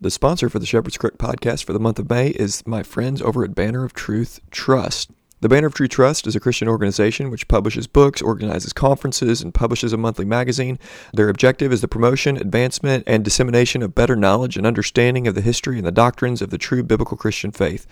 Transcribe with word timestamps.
The 0.00 0.12
sponsor 0.12 0.48
for 0.48 0.60
the 0.60 0.66
Shepherd's 0.66 0.96
Crook 0.96 1.18
podcast 1.18 1.64
for 1.64 1.72
the 1.72 1.80
month 1.80 1.98
of 1.98 2.08
May 2.08 2.28
is 2.28 2.64
my 2.64 2.84
friends 2.84 3.20
over 3.20 3.42
at 3.42 3.56
Banner 3.56 3.84
of 3.84 3.94
Truth 3.94 4.38
Trust. 4.52 5.10
The 5.40 5.48
Banner 5.48 5.66
of 5.66 5.74
Truth 5.74 5.90
Trust 5.90 6.24
is 6.28 6.36
a 6.36 6.40
Christian 6.40 6.68
organization 6.68 7.32
which 7.32 7.48
publishes 7.48 7.88
books, 7.88 8.22
organizes 8.22 8.72
conferences, 8.72 9.42
and 9.42 9.52
publishes 9.52 9.92
a 9.92 9.96
monthly 9.96 10.24
magazine. 10.24 10.78
Their 11.12 11.28
objective 11.28 11.72
is 11.72 11.80
the 11.80 11.88
promotion, 11.88 12.36
advancement, 12.36 13.02
and 13.08 13.24
dissemination 13.24 13.82
of 13.82 13.96
better 13.96 14.14
knowledge 14.14 14.56
and 14.56 14.64
understanding 14.64 15.26
of 15.26 15.34
the 15.34 15.40
history 15.40 15.78
and 15.78 15.86
the 15.86 15.90
doctrines 15.90 16.40
of 16.42 16.50
the 16.50 16.58
true 16.58 16.84
biblical 16.84 17.16
Christian 17.16 17.50
faith. 17.50 17.84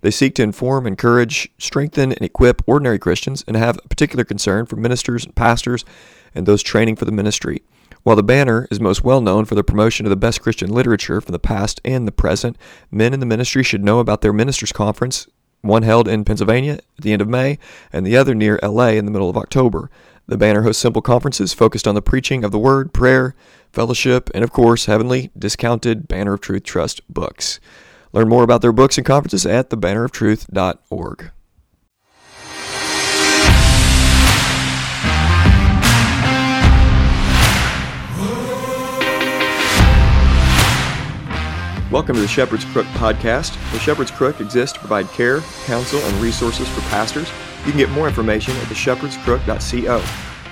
They 0.00 0.10
seek 0.10 0.34
to 0.34 0.42
inform, 0.42 0.84
encourage, 0.84 1.48
strengthen, 1.58 2.10
and 2.10 2.22
equip 2.22 2.62
ordinary 2.66 2.98
Christians 2.98 3.44
and 3.46 3.56
have 3.56 3.78
a 3.84 3.88
particular 3.88 4.24
concern 4.24 4.66
for 4.66 4.74
ministers 4.74 5.24
and 5.24 5.36
pastors 5.36 5.84
and 6.34 6.44
those 6.44 6.64
training 6.64 6.96
for 6.96 7.04
the 7.04 7.12
ministry. 7.12 7.62
While 8.02 8.16
the 8.16 8.22
banner 8.24 8.66
is 8.70 8.80
most 8.80 9.04
well 9.04 9.20
known 9.20 9.44
for 9.44 9.54
the 9.54 9.62
promotion 9.62 10.06
of 10.06 10.10
the 10.10 10.16
best 10.16 10.42
Christian 10.42 10.70
literature 10.70 11.20
from 11.20 11.32
the 11.32 11.38
past 11.38 11.80
and 11.84 12.06
the 12.06 12.12
present, 12.12 12.58
men 12.90 13.14
in 13.14 13.20
the 13.20 13.26
ministry 13.26 13.62
should 13.62 13.84
know 13.84 14.00
about 14.00 14.22
their 14.22 14.32
ministers' 14.32 14.72
conference, 14.72 15.28
one 15.60 15.84
held 15.84 16.08
in 16.08 16.24
Pennsylvania 16.24 16.74
at 16.74 16.84
the 16.98 17.12
end 17.12 17.22
of 17.22 17.28
May, 17.28 17.58
and 17.92 18.04
the 18.04 18.16
other 18.16 18.34
near 18.34 18.58
LA 18.60 18.88
in 18.88 19.04
the 19.04 19.12
middle 19.12 19.30
of 19.30 19.36
October. 19.36 19.88
The 20.26 20.36
banner 20.36 20.62
hosts 20.62 20.82
simple 20.82 21.02
conferences 21.02 21.52
focused 21.52 21.86
on 21.86 21.94
the 21.94 22.02
preaching 22.02 22.42
of 22.42 22.50
the 22.50 22.58
word, 22.58 22.92
prayer, 22.92 23.36
fellowship, 23.72 24.30
and 24.34 24.42
of 24.42 24.52
course, 24.52 24.86
heavenly, 24.86 25.30
discounted 25.38 26.08
Banner 26.08 26.34
of 26.34 26.40
Truth 26.40 26.64
Trust 26.64 27.00
books. 27.12 27.60
Learn 28.12 28.28
more 28.28 28.42
about 28.42 28.62
their 28.62 28.72
books 28.72 28.98
and 28.98 29.06
conferences 29.06 29.46
at 29.46 29.70
thebanneroftruth.org. 29.70 31.30
Welcome 41.92 42.14
to 42.14 42.22
the 42.22 42.26
Shepherd's 42.26 42.64
Crook 42.64 42.86
podcast. 42.94 43.52
The 43.70 43.78
Shepherd's 43.78 44.10
Crook 44.10 44.40
exists 44.40 44.72
to 44.72 44.78
provide 44.78 45.08
care, 45.08 45.42
counsel, 45.66 45.98
and 46.00 46.22
resources 46.22 46.66
for 46.66 46.80
pastors. 46.88 47.30
You 47.66 47.72
can 47.72 47.76
get 47.76 47.90
more 47.90 48.08
information 48.08 48.56
at 48.56 48.62
theshepherdscrook.co. 48.62 50.02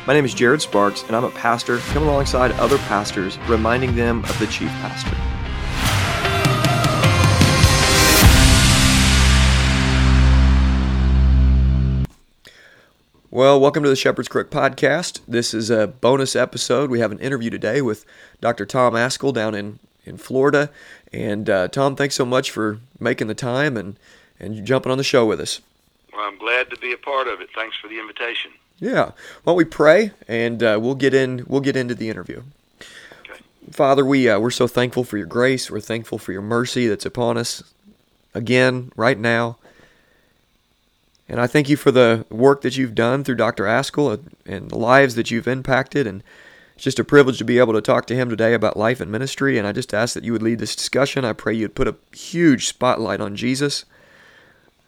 My 0.07 0.13
name 0.13 0.27
is 0.27 0.35
Jared 0.35 0.61
Sparks, 0.61 1.03
and 1.05 1.17
I'm 1.17 1.25
a 1.25 1.31
pastor 1.31 1.79
coming 1.79 2.11
alongside 2.11 2.53
other 2.53 2.77
pastors, 2.77 3.39
reminding 3.49 3.97
them 3.97 4.23
of 4.25 4.39
the 4.39 4.49
chief 4.49 4.69
pastor. 4.69 5.17
Well, 13.31 13.59
welcome 13.59 13.83
to 13.83 13.89
the 13.89 13.97
Shepherd's 13.97 14.29
Crook 14.29 14.51
podcast. 14.51 15.21
This 15.27 15.55
is 15.55 15.71
a 15.71 15.87
bonus 15.87 16.37
episode. 16.37 16.91
We 16.91 17.01
have 17.01 17.13
an 17.13 17.19
interview 17.21 17.49
today 17.49 17.81
with 17.81 18.05
Dr. 18.43 18.67
Tom 18.67 18.93
Ascol 18.93 19.33
down 19.33 19.55
in, 19.55 19.79
in 20.05 20.17
Florida. 20.17 20.71
And 21.13 21.49
uh, 21.49 21.69
Tom, 21.69 21.97
thanks 21.97 22.15
so 22.15 22.25
much 22.25 22.51
for 22.51 22.79
making 22.99 23.27
the 23.27 23.35
time 23.35 23.77
and, 23.77 23.97
and 24.39 24.65
jumping 24.65 24.93
on 24.93 24.99
the 24.99 25.05
show 25.05 25.27
with 25.27 25.41
us. 25.41 25.61
Well, 26.13 26.23
I'm 26.23 26.39
glad 26.39 26.71
to 26.71 26.77
be 26.77 26.93
a 26.93 26.97
part 26.97 27.29
of 27.29 27.41
it. 27.41 27.49
Thanks 27.55 27.77
for 27.77 27.89
the 27.89 27.99
invitation. 27.99 28.53
Yeah. 28.79 29.07
Why 29.45 29.53
don't 29.53 29.57
we 29.57 29.65
pray 29.65 30.13
and 30.27 30.63
uh, 30.63 30.79
we'll 30.81 30.95
get 30.95 31.15
in. 31.15 31.45
We'll 31.47 31.61
get 31.61 31.77
into 31.77 31.95
the 31.95 32.09
interview. 32.09 32.43
Okay. 33.21 33.41
Father, 33.71 34.05
we 34.05 34.29
uh, 34.29 34.39
we're 34.39 34.51
so 34.51 34.67
thankful 34.67 35.05
for 35.05 35.19
your 35.19 35.27
grace. 35.27 35.71
We're 35.71 35.81
thankful 35.81 36.19
for 36.19 36.33
your 36.33 36.43
mercy 36.43 36.87
that's 36.87 37.07
upon 37.07 37.37
us 37.37 37.63
again 38.35 38.93
right 38.97 39.19
now. 39.19 39.59
And 41.29 41.41
I 41.41 41.47
thank 41.47 41.69
you 41.69 41.77
for 41.77 41.93
the 41.93 42.27
work 42.29 42.63
that 42.63 42.77
you've 42.77 42.97
done 42.97 43.23
through 43.23 43.37
Dr. 43.37 43.65
Ascol 43.65 44.21
and 44.47 44.69
the 44.69 44.79
lives 44.79 45.15
that 45.15 45.31
you've 45.31 45.47
impacted. 45.47 46.05
And 46.05 46.25
it's 46.81 46.85
just 46.85 46.99
a 46.99 47.05
privilege 47.05 47.37
to 47.37 47.45
be 47.45 47.59
able 47.59 47.75
to 47.75 47.83
talk 47.83 48.07
to 48.07 48.15
him 48.15 48.31
today 48.31 48.55
about 48.55 48.75
life 48.75 49.03
and 49.03 49.13
ministry. 49.13 49.59
And 49.59 49.67
I 49.67 49.73
just 49.73 49.93
ask 49.93 50.15
that 50.15 50.25
you 50.25 50.33
would 50.33 50.41
lead 50.41 50.61
this 50.61 50.75
discussion. 50.75 51.27
I 51.27 51.35
pray 51.35 51.53
you'd 51.53 51.75
put 51.75 51.87
a 51.87 51.97
huge 52.17 52.69
spotlight 52.69 53.21
on 53.21 53.37
Jesus. 53.37 53.85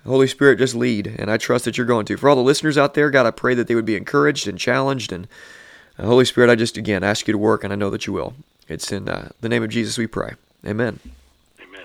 Holy 0.06 0.26
Spirit, 0.26 0.56
just 0.56 0.74
lead. 0.74 1.06
And 1.18 1.30
I 1.30 1.36
trust 1.36 1.66
that 1.66 1.76
you're 1.76 1.86
going 1.86 2.06
to. 2.06 2.16
For 2.16 2.30
all 2.30 2.34
the 2.34 2.40
listeners 2.40 2.78
out 2.78 2.94
there, 2.94 3.10
God, 3.10 3.26
I 3.26 3.30
pray 3.30 3.52
that 3.52 3.66
they 3.66 3.74
would 3.74 3.84
be 3.84 3.94
encouraged 3.94 4.48
and 4.48 4.58
challenged. 4.58 5.12
And 5.12 5.28
uh, 5.98 6.06
Holy 6.06 6.24
Spirit, 6.24 6.48
I 6.48 6.54
just, 6.54 6.78
again, 6.78 7.04
ask 7.04 7.28
you 7.28 7.32
to 7.32 7.36
work, 7.36 7.62
and 7.62 7.74
I 7.74 7.76
know 7.76 7.90
that 7.90 8.06
you 8.06 8.14
will. 8.14 8.32
It's 8.68 8.90
in 8.90 9.06
uh, 9.06 9.28
the 9.42 9.50
name 9.50 9.62
of 9.62 9.68
Jesus 9.68 9.98
we 9.98 10.06
pray. 10.06 10.32
Amen. 10.66 10.98
Amen. 11.60 11.84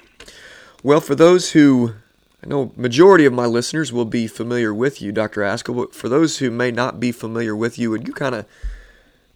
Well, 0.84 1.02
for 1.02 1.16
those 1.16 1.52
who 1.52 1.96
I 2.42 2.48
know 2.48 2.72
majority 2.78 3.26
of 3.26 3.34
my 3.34 3.46
listeners 3.46 3.92
will 3.92 4.06
be 4.06 4.26
familiar 4.26 4.74
with 4.74 5.02
you, 5.02 5.12
Dr. 5.12 5.42
Ascol, 5.42 5.76
but 5.76 5.94
for 5.94 6.08
those 6.08 6.38
who 6.38 6.50
may 6.50 6.72
not 6.72 6.98
be 6.98 7.12
familiar 7.12 7.58
with 7.58 7.78
you, 7.78 7.90
would 7.90 8.08
you 8.08 8.14
kind 8.14 8.36
of 8.36 8.46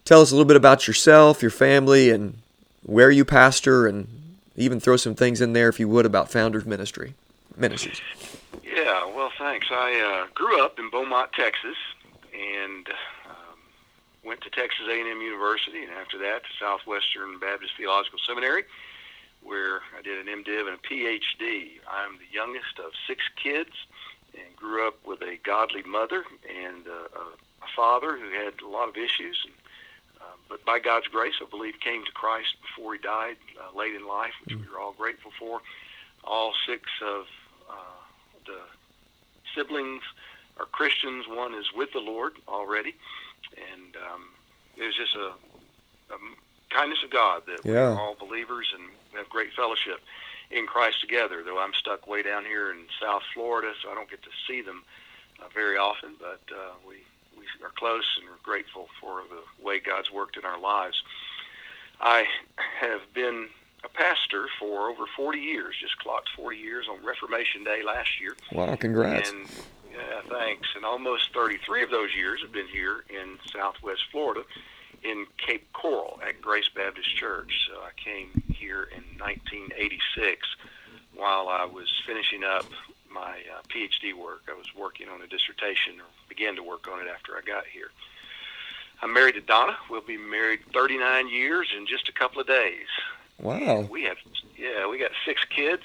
tell 0.06 0.22
us 0.22 0.32
a 0.32 0.36
little 0.36 0.48
bit 0.48 0.58
about 0.58 0.88
yourself, 0.88 1.42
your 1.42 1.52
family, 1.52 2.10
and 2.10 2.38
where 2.84 3.12
you 3.12 3.26
pastor, 3.26 3.88
and 3.88 4.08
even 4.56 4.80
throw 4.80 4.98
some 4.98 5.16
things 5.16 5.42
in 5.42 5.54
there, 5.54 5.70
if 5.70 5.80
you 5.80 5.88
would, 5.88 6.06
about 6.06 6.32
Founders 6.32 6.66
Ministry 6.66 7.14
Ministries? 7.56 8.02
Yeah, 8.64 9.06
well, 9.14 9.32
thanks. 9.38 9.68
I 9.72 10.24
uh, 10.24 10.28
grew 10.34 10.64
up 10.64 10.80
in 10.80 10.90
Beaumont, 10.90 11.32
Texas, 11.34 11.78
and 12.34 12.88
um, 13.30 13.60
went 14.26 14.42
to 14.42 14.50
Texas 14.50 14.86
A&M 14.90 15.22
University, 15.22 15.84
and 15.84 15.92
after 15.92 16.18
that 16.20 16.44
to 16.44 16.50
Southwestern 16.60 17.40
Baptist 17.40 17.74
Theological 17.78 18.20
Seminary 18.26 18.64
where 19.44 19.82
I 19.98 20.02
did 20.02 20.20
an 20.20 20.44
MDiv 20.44 20.68
and 20.68 20.78
a 20.78 20.88
PhD. 20.88 21.80
I'm 21.90 22.18
the 22.18 22.32
youngest 22.32 22.80
of 22.80 22.92
six 23.08 23.24
kids 23.42 23.72
and 24.34 24.56
grew 24.56 24.88
up 24.88 24.96
with 25.06 25.22
a 25.22 25.38
godly 25.44 25.84
mother 25.84 26.24
and 26.48 26.88
uh, 26.88 27.20
a 27.62 27.68
father 27.76 28.18
who 28.18 28.30
had 28.32 28.62
a 28.62 28.68
lot 28.68 28.88
of 28.88 28.98
issues. 28.98 29.38
And, 29.46 29.54
but 30.52 30.66
by 30.66 30.80
God's 30.80 31.08
grace, 31.08 31.36
I 31.42 31.50
believe 31.50 31.80
came 31.80 32.04
to 32.04 32.12
Christ 32.12 32.58
before 32.62 32.94
he 32.94 33.00
died 33.00 33.38
uh, 33.58 33.76
late 33.76 33.96
in 33.96 34.06
life, 34.06 34.34
which 34.44 34.54
we 34.54 34.68
were 34.68 34.80
all 34.80 34.92
grateful 34.92 35.32
for. 35.40 35.62
All 36.26 36.54
six 36.68 36.84
of 37.02 37.26
uh, 37.70 38.02
the 38.46 38.60
siblings 39.56 40.04
are 40.60 40.66
Christians. 40.66 41.26
One 41.30 41.54
is 41.54 41.72
with 41.74 41.94
the 41.94 42.00
Lord 42.00 42.34
already, 42.50 42.96
and 43.56 43.96
um, 43.96 44.28
it 44.76 44.84
was 44.84 44.96
just 44.96 45.16
a, 45.16 45.32
a 46.14 46.18
kindness 46.70 47.00
of 47.02 47.12
God 47.12 47.44
that 47.48 47.62
yeah. 47.64 47.96
we're 47.96 48.02
all 48.02 48.16
believers 48.20 48.68
and 48.78 48.84
have 49.16 49.30
great 49.30 49.54
fellowship 49.54 50.02
in 50.52 50.68
Christ 50.68 51.00
together. 51.00 51.44
Though 51.46 51.60
I'm 51.60 51.74
stuck 51.74 52.08
way 52.08 52.24
down 52.24 52.44
here 52.44 52.72
in 52.72 52.88
South 53.02 53.24
Florida, 53.34 53.72
so 53.82 53.90
I 53.90 53.96
don't 53.96 54.10
get 54.10 54.22
to 54.24 54.30
see 54.48 54.62
them 54.62 54.84
uh, 55.42 55.46
very 55.54 55.78
often. 55.78 56.16
But 56.20 56.42
uh, 56.54 56.74
we 56.86 56.98
we 57.42 57.66
are 57.66 57.72
close 57.76 58.06
and 58.20 58.30
we're 58.30 58.44
grateful 58.44 58.88
for 59.00 59.24
the 59.30 59.64
way 59.64 59.80
God's 59.80 60.12
worked 60.12 60.38
in 60.38 60.46
our 60.46 60.60
lives. 60.60 61.02
I 62.00 62.26
have 62.80 63.02
been 63.14 63.50
a 63.84 63.90
pastor 63.90 64.48
for 64.60 64.90
over 64.90 65.06
40 65.16 65.40
years. 65.40 65.76
Just 65.80 65.98
clocked 65.98 66.30
40 66.36 66.58
years 66.58 66.88
on 66.90 67.04
Reformation 67.04 67.64
Day 67.64 67.82
last 67.86 68.20
year. 68.20 68.36
Wow! 68.52 68.76
Congrats. 68.76 69.32
And 69.32 69.48
yeah, 69.92 70.22
thanks. 70.30 70.68
And 70.76 70.86
almost 70.86 71.34
33 71.34 71.84
of 71.84 71.90
those 71.90 72.10
years 72.16 72.42
have 72.42 72.52
been 72.52 72.68
here 72.68 73.04
in 73.10 73.38
Southwest 73.52 74.04
Florida 74.12 74.44
in 75.04 75.26
Cape 75.38 75.68
Coral 75.74 76.20
at 76.28 76.42
Grace 76.42 76.70
Baptist 76.76 77.16
Church. 77.16 77.52
So 77.68 77.82
I 77.82 77.92
came 77.96 78.44
here 78.54 78.84
in 78.84 79.04
1986 79.20 80.48
while 81.16 81.50
I 81.50 81.66
was 81.66 81.88
finishing 82.06 82.44
up 82.44 82.66
my 83.14 83.40
uh, 83.54 83.62
PhD 83.70 84.14
work. 84.14 84.44
I 84.50 84.54
was 84.54 84.68
working 84.78 85.08
on 85.10 85.22
a 85.22 85.28
dissertation, 85.28 86.00
or 86.00 86.06
began 86.30 86.56
to 86.56 86.64
work 86.64 86.88
on 86.92 87.02
it 87.02 87.08
after 87.08 87.34
I 87.34 87.42
got 87.42 87.66
here. 87.66 87.92
I'm 89.02 89.14
married 89.14 89.36
to 89.36 89.42
Donna. 89.42 89.78
We'll 89.90 90.02
be 90.02 90.18
married 90.18 90.60
39 90.74 91.30
years 91.30 91.68
in 91.76 91.88
just 91.88 92.08
a 92.08 92.12
couple 92.12 92.40
of 92.40 92.48
days. 92.48 92.88
Wow. 93.40 93.88
We 93.90 94.04
have, 94.04 94.18
yeah, 94.56 94.88
we 94.88 95.00
got 95.00 95.12
six 95.26 95.44
kids. 95.46 95.84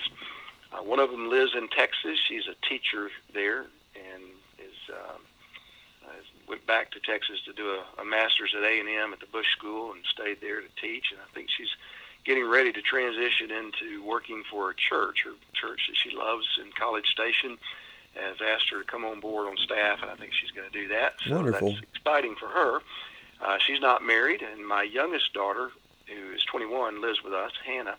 Uh, 0.73 0.83
one 0.83 0.99
of 0.99 1.11
them 1.11 1.31
lives 1.31 1.53
in 1.57 1.69
Texas. 1.69 2.19
She's 2.29 2.45
a 2.47 2.69
teacher 2.69 3.11
there 3.33 3.67
and 3.95 4.23
is 4.59 4.77
um, 4.91 5.21
went 6.49 6.67
back 6.67 6.91
to 6.93 7.01
Texas 7.01 7.41
to 7.45 7.53
do 7.53 7.71
a, 7.71 8.03
a 8.03 8.05
master's 8.05 8.55
at 8.57 8.63
A&M 8.63 9.13
at 9.13 9.21
the 9.21 9.27
Bush 9.27 9.51
School 9.57 9.93
and 9.93 10.03
stayed 10.11 10.41
there 10.41 10.61
to 10.61 10.69
teach. 10.81 11.07
And 11.13 11.21
I 11.21 11.35
think 11.35 11.49
she's 11.51 11.71
getting 12.27 12.47
ready 12.47 12.73
to 12.73 12.83
transition 12.83 13.51
into 13.51 14.03
working 14.05 14.43
for 14.51 14.71
a 14.71 14.75
church, 14.75 15.23
her 15.25 15.33
church 15.55 15.89
that 15.89 15.97
she 15.97 16.15
loves 16.15 16.47
in 16.61 16.71
College 16.79 17.07
Station. 17.07 17.57
Has 18.15 18.37
asked 18.41 18.71
her 18.71 18.79
to 18.79 18.85
come 18.85 19.05
on 19.05 19.21
board 19.21 19.47
on 19.47 19.59
staff, 19.59 19.99
and 20.01 20.11
I 20.11 20.15
think 20.15 20.33
she's 20.33 20.51
going 20.51 20.67
to 20.71 20.73
do 20.73 20.89
that. 20.89 21.17
So 21.27 21.37
Wonderful. 21.37 21.73
that's 21.73 21.83
exciting 21.95 22.35
for 22.35 22.49
her. 22.49 22.81
Uh, 23.45 23.59
she's 23.59 23.79
not 23.79 24.03
married, 24.03 24.41
and 24.41 24.67
my 24.67 24.83
youngest 24.83 25.35
daughter, 25.35 25.71
who 26.07 26.33
is 26.33 26.43
21, 26.45 27.03
lives 27.03 27.23
with 27.23 27.35
us, 27.35 27.53
Hannah, 27.67 27.97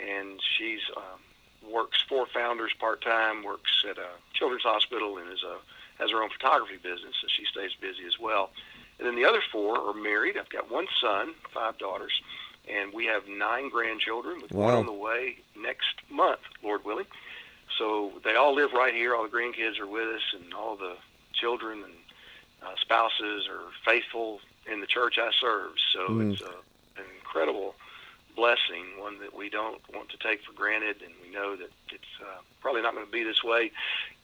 and 0.00 0.40
she's 0.58 0.80
um, 0.96 1.70
works 1.70 2.02
for 2.08 2.26
Founders 2.26 2.72
part 2.80 3.02
time, 3.02 3.44
works 3.44 3.84
at 3.88 3.98
a 3.98 4.08
children's 4.34 4.64
hospital, 4.64 5.18
and 5.18 5.32
is 5.32 5.44
a 5.44 5.58
has 6.02 6.10
her 6.10 6.22
own 6.22 6.30
photography 6.30 6.78
business, 6.82 7.14
so 7.20 7.28
she 7.28 7.44
stays 7.44 7.70
busy 7.80 8.04
as 8.06 8.18
well. 8.18 8.50
And 8.98 9.06
then 9.06 9.14
the 9.14 9.24
other 9.24 9.42
four 9.52 9.78
are 9.78 9.94
married. 9.94 10.36
I've 10.36 10.48
got 10.48 10.70
one 10.70 10.86
son, 11.00 11.34
five 11.52 11.78
daughters, 11.78 12.20
and 12.68 12.92
we 12.92 13.06
have 13.06 13.28
nine 13.28 13.68
grandchildren 13.68 14.40
with 14.40 14.52
wow. 14.52 14.66
one 14.66 14.74
on 14.74 14.86
the 14.86 14.92
way 14.92 15.36
next 15.56 15.94
month, 16.10 16.40
Lord 16.62 16.84
willing. 16.84 17.06
So 17.78 18.12
they 18.24 18.36
all 18.36 18.54
live 18.54 18.72
right 18.72 18.94
here. 18.94 19.14
All 19.14 19.24
the 19.24 19.28
grandkids 19.28 19.78
are 19.80 19.86
with 19.86 20.08
us, 20.08 20.22
and 20.34 20.52
all 20.54 20.76
the 20.76 20.96
children 21.32 21.82
and 21.82 21.92
uh, 22.62 22.74
spouses 22.80 23.48
are 23.48 23.70
faithful 23.84 24.40
in 24.70 24.80
the 24.80 24.86
church 24.86 25.18
I 25.18 25.30
serve. 25.40 25.72
So 25.92 26.08
mm. 26.08 26.32
it's 26.32 26.42
a, 26.42 27.00
an 27.00 27.06
incredible 27.18 27.74
blessing, 28.36 28.84
one 28.98 29.18
that 29.20 29.34
we 29.34 29.50
don't 29.50 29.80
want 29.94 30.08
to 30.10 30.16
take 30.16 30.42
for 30.42 30.52
granted, 30.52 30.96
and 31.02 31.12
we 31.22 31.32
know 31.32 31.56
that 31.56 31.70
it's 31.90 32.12
uh, 32.20 32.40
probably 32.60 32.82
not 32.82 32.94
going 32.94 33.04
to 33.04 33.12
be 33.12 33.24
this 33.24 33.42
way, 33.42 33.70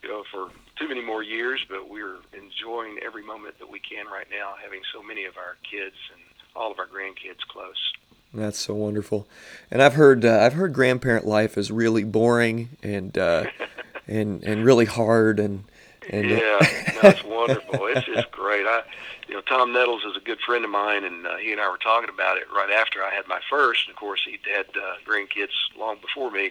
you 0.03 0.09
know, 0.09 0.25
for 0.31 0.49
too 0.77 0.89
many 0.89 1.03
more 1.03 1.23
years. 1.23 1.65
But 1.69 1.89
we're 1.89 2.17
enjoying 2.33 2.99
every 3.05 3.25
moment 3.25 3.59
that 3.59 3.71
we 3.71 3.81
can 3.81 4.07
right 4.07 4.29
now, 4.31 4.55
having 4.63 4.81
so 4.93 5.03
many 5.03 5.25
of 5.25 5.37
our 5.37 5.57
kids 5.69 5.97
and 6.13 6.23
all 6.55 6.71
of 6.71 6.79
our 6.79 6.87
grandkids 6.87 7.41
close. 7.49 7.93
That's 8.35 8.59
so 8.59 8.75
wonderful, 8.75 9.27
and 9.71 9.83
I've 9.83 9.95
heard 9.95 10.25
uh, 10.25 10.41
I've 10.41 10.53
heard 10.53 10.75
grandparent 10.75 11.27
life 11.27 11.57
is 11.57 11.71
really 11.71 12.05
boring 12.05 12.69
and 12.83 13.17
uh, 13.17 13.45
and 14.07 14.43
and 14.45 14.65
really 14.65 14.85
hard 14.85 15.41
and 15.41 15.65
and 16.11 16.27
uh, 16.27 16.35
yeah, 16.35 16.93
no, 17.03 17.37
wonderful. 17.37 17.87
It's 17.87 18.07
just 18.07 18.31
great. 18.33 18.67
I 18.67 18.83
you 19.29 19.35
know, 19.35 19.41
Tom 19.43 19.73
Nettles 19.73 20.05
is 20.05 20.17
a 20.17 20.21
good 20.21 20.41
friend 20.41 20.65
of 20.65 20.71
mine, 20.71 21.05
and 21.05 21.27
uh, 21.27 21.37
he 21.37 21.53
and 21.53 21.61
I 21.61 21.71
were 21.71 21.79
talking 21.79 22.09
about 22.09 22.39
it 22.39 22.45
right 22.55 22.71
after 22.71 23.03
I 23.03 23.11
had 23.11 23.29
my 23.29 23.41
first. 23.49 23.87
And 23.87 23.95
of 23.95 24.01
course, 24.01 24.21
he 24.25 24.39
had 24.51 24.67
uh, 24.77 24.97
grandkids 25.07 25.53
long 25.79 25.97
before 26.01 26.31
me. 26.31 26.51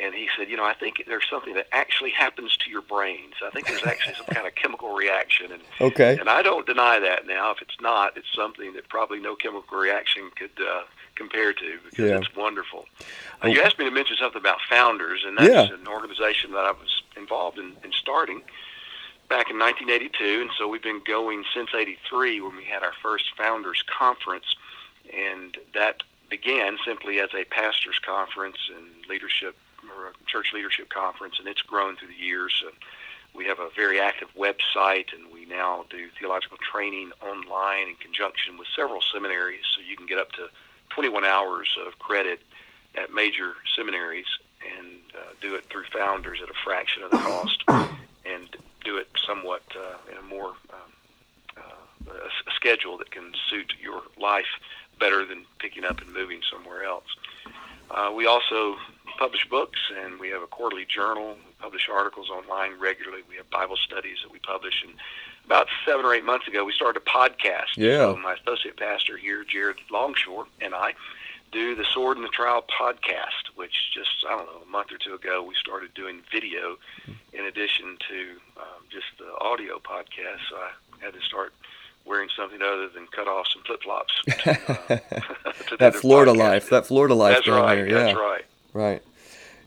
And 0.00 0.14
he 0.14 0.28
said, 0.36 0.48
you 0.48 0.56
know, 0.56 0.64
I 0.64 0.72
think 0.72 1.04
there's 1.06 1.28
something 1.28 1.52
that 1.54 1.66
actually 1.70 2.10
happens 2.10 2.56
to 2.58 2.70
your 2.70 2.80
brains. 2.80 3.34
I 3.44 3.50
think 3.50 3.66
there's 3.66 3.84
actually 3.84 4.14
some 4.14 4.26
kind 4.26 4.46
of 4.46 4.54
chemical 4.54 4.94
reaction. 4.94 5.52
And, 5.52 5.62
okay. 5.80 6.16
And 6.18 6.30
I 6.30 6.40
don't 6.42 6.66
deny 6.66 6.98
that 6.98 7.26
now. 7.26 7.50
If 7.50 7.60
it's 7.60 7.76
not, 7.80 8.16
it's 8.16 8.32
something 8.34 8.72
that 8.72 8.88
probably 8.88 9.20
no 9.20 9.36
chemical 9.36 9.76
reaction 9.76 10.30
could 10.34 10.50
uh, 10.58 10.84
compare 11.14 11.52
to 11.52 11.78
because 11.84 12.10
yeah. 12.10 12.16
it's 12.16 12.34
wonderful. 12.34 12.86
Uh, 13.44 13.48
you 13.48 13.60
asked 13.60 13.78
me 13.78 13.84
to 13.84 13.90
mention 13.90 14.16
something 14.18 14.40
about 14.40 14.58
Founders, 14.70 15.24
and 15.26 15.36
that's 15.36 15.70
yeah. 15.70 15.74
an 15.74 15.86
organization 15.86 16.52
that 16.52 16.64
I 16.64 16.72
was 16.72 17.02
involved 17.16 17.58
in, 17.58 17.72
in 17.84 17.92
starting 17.92 18.40
back 19.28 19.50
in 19.50 19.58
1982, 19.58 20.42
and 20.42 20.50
so 20.58 20.68
we've 20.68 20.82
been 20.82 21.02
going 21.06 21.44
since 21.54 21.70
'83 21.74 22.40
when 22.40 22.56
we 22.56 22.64
had 22.64 22.82
our 22.82 22.92
first 23.02 23.24
founders 23.36 23.82
conference, 23.86 24.56
and 25.14 25.56
that 25.74 26.02
began 26.28 26.78
simply 26.84 27.20
as 27.20 27.30
a 27.34 27.44
pastors 27.44 27.98
conference 28.04 28.56
and 28.74 28.86
leadership 29.08 29.56
church 30.26 30.52
leadership 30.54 30.88
conference, 30.88 31.38
and 31.38 31.48
it's 31.48 31.62
grown 31.62 31.96
through 31.96 32.08
the 32.08 32.14
years. 32.14 32.64
we 33.34 33.46
have 33.46 33.58
a 33.60 33.68
very 33.74 33.98
active 34.00 34.28
website, 34.36 35.12
and 35.14 35.32
we 35.32 35.46
now 35.46 35.84
do 35.90 36.08
theological 36.18 36.58
training 36.58 37.12
online 37.22 37.88
in 37.88 37.94
conjunction 37.96 38.58
with 38.58 38.68
several 38.76 39.00
seminaries, 39.12 39.64
so 39.74 39.80
you 39.80 39.96
can 39.96 40.06
get 40.06 40.18
up 40.18 40.32
to 40.32 40.48
21 40.90 41.24
hours 41.24 41.68
of 41.86 41.98
credit 41.98 42.40
at 42.94 43.12
major 43.12 43.54
seminaries 43.74 44.26
and 44.78 45.00
uh, 45.14 45.32
do 45.40 45.54
it 45.54 45.64
through 45.70 45.84
founders 45.92 46.38
at 46.42 46.50
a 46.50 46.54
fraction 46.64 47.02
of 47.02 47.10
the 47.10 47.18
cost. 47.18 47.64
And 48.24 48.56
do 48.84 48.98
it 48.98 49.08
somewhat 49.26 49.62
uh, 49.76 49.96
in 50.10 50.16
a 50.16 50.22
more 50.22 50.50
um, 50.70 50.92
uh, 51.56 52.12
a 52.12 52.54
schedule 52.54 52.96
that 52.98 53.10
can 53.10 53.32
suit 53.50 53.74
your 53.80 54.02
life 54.16 54.46
better 54.98 55.24
than 55.24 55.44
picking 55.58 55.84
up 55.84 56.00
and 56.00 56.12
moving 56.12 56.40
somewhere 56.50 56.84
else. 56.84 57.16
Uh, 57.90 58.12
we 58.14 58.26
also 58.26 58.76
publish 59.22 59.46
books, 59.48 59.78
and 60.02 60.18
we 60.18 60.30
have 60.30 60.42
a 60.42 60.48
quarterly 60.48 60.84
journal. 60.84 61.36
We 61.46 61.52
publish 61.60 61.88
articles 61.88 62.28
online 62.28 62.72
regularly. 62.80 63.22
We 63.28 63.36
have 63.36 63.48
Bible 63.50 63.76
studies 63.76 64.18
that 64.24 64.32
we 64.32 64.40
publish. 64.40 64.82
And 64.84 64.94
about 65.44 65.68
seven 65.86 66.04
or 66.04 66.12
eight 66.12 66.24
months 66.24 66.48
ago, 66.48 66.64
we 66.64 66.72
started 66.72 67.00
a 67.00 67.08
podcast. 67.08 67.76
Yeah. 67.76 67.98
So 67.98 68.16
my 68.16 68.34
associate 68.34 68.76
pastor 68.76 69.16
here, 69.16 69.44
Jared 69.44 69.76
Longshore, 69.92 70.46
and 70.60 70.74
I 70.74 70.94
do 71.52 71.76
the 71.76 71.84
Sword 71.84 72.16
and 72.16 72.26
the 72.26 72.30
Trowel 72.30 72.62
podcast, 72.62 73.54
which 73.54 73.92
just, 73.94 74.10
I 74.28 74.36
don't 74.36 74.46
know, 74.46 74.62
a 74.66 74.68
month 74.68 74.90
or 74.90 74.98
two 74.98 75.14
ago, 75.14 75.40
we 75.40 75.54
started 75.54 75.94
doing 75.94 76.22
video 76.32 76.76
in 77.32 77.44
addition 77.44 77.98
to 78.08 78.20
um, 78.60 78.82
just 78.90 79.06
the 79.20 79.32
audio 79.40 79.78
podcast. 79.78 80.40
So 80.50 80.56
I 80.56 80.70
had 80.98 81.14
to 81.14 81.20
start 81.20 81.52
wearing 82.04 82.28
something 82.36 82.60
other 82.60 82.88
than 82.88 83.06
cut 83.06 83.28
off 83.28 83.46
some 83.52 83.62
flip 83.62 83.84
flops. 83.84 84.12
Uh, 84.28 84.98
that 85.78 85.94
Florida 85.94 86.32
life, 86.32 86.70
that 86.70 86.86
Florida 86.86 87.14
life 87.14 87.36
that's 87.36 87.46
right, 87.46 87.76
there. 87.76 87.88
Yeah. 87.88 87.98
That's 87.98 88.18
right. 88.18 88.44
Right. 88.72 89.02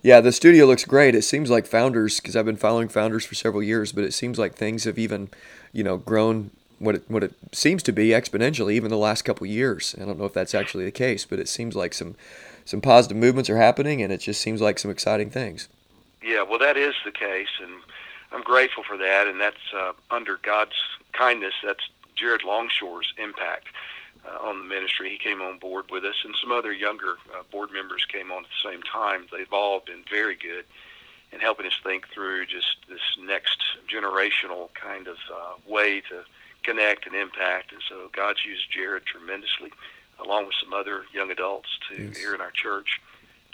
Yeah, 0.06 0.22
the 0.22 0.32
studio 0.32 0.68
looks 0.68 0.86
great. 0.86 1.16
It 1.16 1.24
seems 1.24 1.50
like 1.50 1.66
Founders, 1.66 2.20
because 2.20 2.36
I've 2.36 2.46
been 2.46 2.58
following 2.58 2.90
Founders 2.90 3.26
for 3.26 3.34
several 3.34 3.64
years, 3.64 3.92
but 3.92 4.04
it 4.04 4.14
seems 4.14 4.38
like 4.38 4.54
things 4.54 4.84
have 4.84 5.00
even, 5.00 5.30
you 5.74 5.84
know, 5.84 5.98
grown 5.98 6.52
what 6.78 6.94
it, 6.94 7.10
what 7.10 7.24
it 7.24 7.34
seems 7.52 7.82
to 7.82 7.92
be 7.92 8.10
exponentially 8.10 8.74
even 8.74 8.92
the 8.92 8.98
last 8.98 9.24
couple 9.24 9.48
years. 9.48 9.96
I 10.00 10.06
don't 10.06 10.20
know 10.20 10.26
if 10.26 10.34
that's 10.34 10.54
actually 10.54 10.86
the 10.86 10.92
case, 10.92 11.26
but 11.26 11.40
it 11.40 11.50
seems 11.50 11.76
like 11.76 11.96
some 11.96 12.14
some 12.66 12.82
positive 12.82 13.18
movements 13.18 13.50
are 13.50 13.58
happening, 13.58 14.00
and 14.04 14.14
it 14.14 14.20
just 14.20 14.42
seems 14.42 14.62
like 14.62 14.78
some 14.78 14.92
exciting 14.92 15.32
things. 15.32 15.70
Yeah, 16.22 16.44
well, 16.44 16.60
that 16.60 16.78
is 16.78 16.94
the 17.04 17.12
case, 17.12 17.60
and 17.60 17.74
I'm 18.32 18.44
grateful 18.44 18.84
for 18.84 18.98
that, 18.98 19.26
and 19.26 19.42
that's 19.42 19.74
uh, 19.76 19.94
under 20.12 20.38
God's 20.44 20.76
kindness. 21.14 21.56
That's 21.64 21.90
Jared 22.16 22.44
Longshore's 22.44 23.12
impact 23.18 23.70
uh, 24.28 24.48
on 24.48 24.60
the 24.60 24.66
ministry. 24.66 25.10
He 25.10 25.18
came 25.18 25.42
on 25.42 25.60
board 25.60 25.86
with 25.92 26.04
us, 26.04 26.16
and 26.24 26.36
some 26.42 26.52
other 26.52 26.74
younger 26.74 27.16
uh, 27.34 27.44
board 27.52 27.72
members 27.72 28.06
came 28.06 28.32
on 28.32 28.44
at 28.44 28.50
the 28.50 28.70
same 28.70 28.82
time. 28.84 29.28
They've 29.32 29.52
all 29.52 29.82
been 29.86 30.04
very 30.10 30.36
good 30.36 30.66
in 31.32 31.40
helping 31.40 31.66
us 31.66 31.80
think 31.84 32.08
through 32.10 32.46
just 32.46 32.78
this 32.88 33.02
next 33.20 33.62
generational 33.92 34.70
kind 34.74 35.08
of 35.08 35.18
uh, 35.32 35.54
way 35.68 36.02
to 36.02 36.24
connect 36.64 37.06
and 37.06 37.16
impact. 37.16 37.72
And 37.72 37.82
so 37.88 38.10
God's 38.14 38.46
used 38.46 38.72
Jared 38.72 39.06
tremendously, 39.06 39.72
along 40.24 40.46
with 40.46 40.56
some 40.62 40.74
other 40.74 41.04
young 41.14 41.32
adults 41.32 41.70
to 41.90 42.04
yes. 42.04 42.18
here 42.18 42.34
in 42.34 42.42
our 42.42 42.52
church 42.52 43.02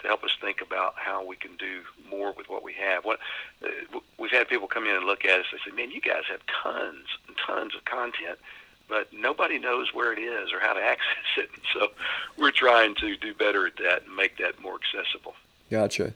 to 0.00 0.08
help 0.08 0.24
us 0.24 0.36
think 0.40 0.60
about 0.60 0.94
how 0.96 1.24
we 1.24 1.36
can 1.36 1.56
do 1.56 1.82
more 2.10 2.32
with 2.32 2.48
what 2.48 2.62
we 2.62 2.72
have. 2.74 3.04
What 3.04 3.20
uh, 3.64 3.98
we've 4.18 4.30
had 4.30 4.48
people 4.48 4.66
come 4.66 4.86
in 4.86 4.96
and 4.96 5.06
look 5.06 5.24
at 5.24 5.40
us. 5.40 5.46
They 5.52 5.58
say, 5.70 5.74
"Man, 5.74 5.90
you 5.90 6.00
guys 6.00 6.24
have 6.28 6.40
tons 6.62 7.06
and 7.28 7.36
tons 7.36 7.74
of 7.74 7.84
content." 7.84 8.38
But 8.92 9.10
nobody 9.10 9.58
knows 9.58 9.94
where 9.94 10.12
it 10.12 10.18
is 10.18 10.52
or 10.52 10.60
how 10.60 10.74
to 10.74 10.80
access 10.94 11.38
it. 11.38 11.48
So 11.72 11.92
we're 12.36 12.50
trying 12.50 12.94
to 12.96 13.16
do 13.16 13.32
better 13.32 13.66
at 13.66 13.78
that 13.78 14.02
and 14.06 14.14
make 14.14 14.36
that 14.36 14.60
more 14.60 14.74
accessible. 14.74 15.34
Gotcha. 15.70 16.12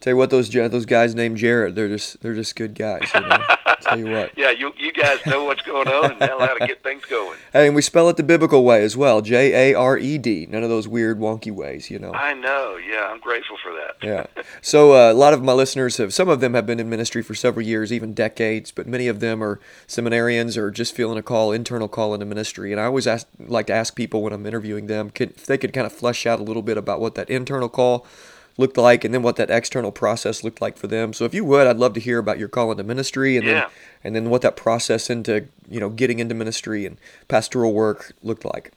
Tell 0.00 0.12
you 0.12 0.16
what, 0.16 0.30
those 0.30 0.50
those 0.50 0.86
guys 0.86 1.14
named 1.14 1.38
Jared, 1.38 1.74
they're 1.74 1.88
just 1.88 2.20
they're 2.20 2.34
just 2.34 2.56
good 2.56 2.74
guys. 2.74 3.10
You 3.14 3.20
know? 3.20 3.38
Tell 3.80 3.98
you 3.98 4.10
what. 4.10 4.36
Yeah, 4.36 4.50
you 4.50 4.72
you 4.78 4.92
guys 4.92 5.18
know 5.26 5.44
what's 5.44 5.62
going 5.62 5.88
on 5.88 6.12
and 6.12 6.20
know 6.20 6.38
how 6.38 6.54
to 6.54 6.66
get 6.66 6.82
things 6.82 7.04
going. 7.04 7.38
Hey, 7.52 7.66
and 7.66 7.76
we 7.76 7.82
spell 7.82 8.08
it 8.08 8.16
the 8.16 8.22
biblical 8.22 8.64
way 8.64 8.82
as 8.82 8.96
well, 8.96 9.20
J 9.22 9.72
A 9.72 9.74
R 9.74 9.98
E 9.98 10.18
D. 10.18 10.46
None 10.48 10.62
of 10.62 10.68
those 10.68 10.88
weird 10.88 11.18
wonky 11.18 11.52
ways, 11.52 11.90
you 11.90 11.98
know. 11.98 12.12
I 12.12 12.34
know. 12.34 12.76
Yeah, 12.76 13.08
I'm 13.10 13.20
grateful 13.20 13.56
for 13.62 13.72
that. 13.72 13.96
yeah. 14.02 14.42
So 14.60 14.92
uh, 14.92 15.12
a 15.12 15.14
lot 15.14 15.32
of 15.32 15.42
my 15.42 15.52
listeners 15.52 15.96
have, 15.98 16.12
some 16.12 16.28
of 16.28 16.40
them 16.40 16.54
have 16.54 16.66
been 16.66 16.80
in 16.80 16.88
ministry 16.88 17.22
for 17.22 17.34
several 17.34 17.64
years, 17.64 17.92
even 17.92 18.14
decades, 18.14 18.70
but 18.70 18.86
many 18.86 19.08
of 19.08 19.20
them 19.20 19.42
are 19.42 19.60
seminarians 19.86 20.56
or 20.56 20.70
just 20.70 20.94
feeling 20.94 21.18
a 21.18 21.22
call, 21.22 21.52
internal 21.52 21.88
call 21.88 22.14
into 22.14 22.26
ministry. 22.26 22.72
And 22.72 22.80
I 22.80 22.84
always 22.84 23.06
ask, 23.06 23.26
like 23.38 23.66
to 23.66 23.72
ask 23.74 23.94
people 23.94 24.22
when 24.22 24.32
I'm 24.32 24.46
interviewing 24.46 24.86
them, 24.86 25.10
could, 25.10 25.30
if 25.30 25.46
they 25.46 25.58
could 25.58 25.72
kind 25.72 25.86
of 25.86 25.92
flesh 25.92 26.26
out 26.26 26.40
a 26.40 26.42
little 26.42 26.62
bit 26.62 26.76
about 26.76 27.00
what 27.00 27.14
that 27.14 27.30
internal 27.30 27.68
call 27.68 28.06
looked 28.56 28.76
like 28.76 29.04
and 29.04 29.12
then 29.12 29.22
what 29.22 29.36
that 29.36 29.50
external 29.50 29.90
process 29.90 30.44
looked 30.44 30.60
like 30.60 30.76
for 30.76 30.86
them. 30.86 31.12
So 31.12 31.24
if 31.24 31.34
you 31.34 31.44
would, 31.44 31.66
I'd 31.66 31.76
love 31.76 31.94
to 31.94 32.00
hear 32.00 32.18
about 32.18 32.38
your 32.38 32.48
call 32.48 32.70
into 32.70 32.84
ministry 32.84 33.36
and 33.36 33.46
yeah. 33.46 33.52
then 33.52 33.66
and 34.04 34.16
then 34.16 34.30
what 34.30 34.42
that 34.42 34.56
process 34.56 35.10
into, 35.10 35.46
you 35.68 35.80
know, 35.80 35.88
getting 35.88 36.18
into 36.18 36.34
ministry 36.34 36.86
and 36.86 36.98
pastoral 37.28 37.72
work 37.72 38.12
looked 38.22 38.44
like. 38.44 38.72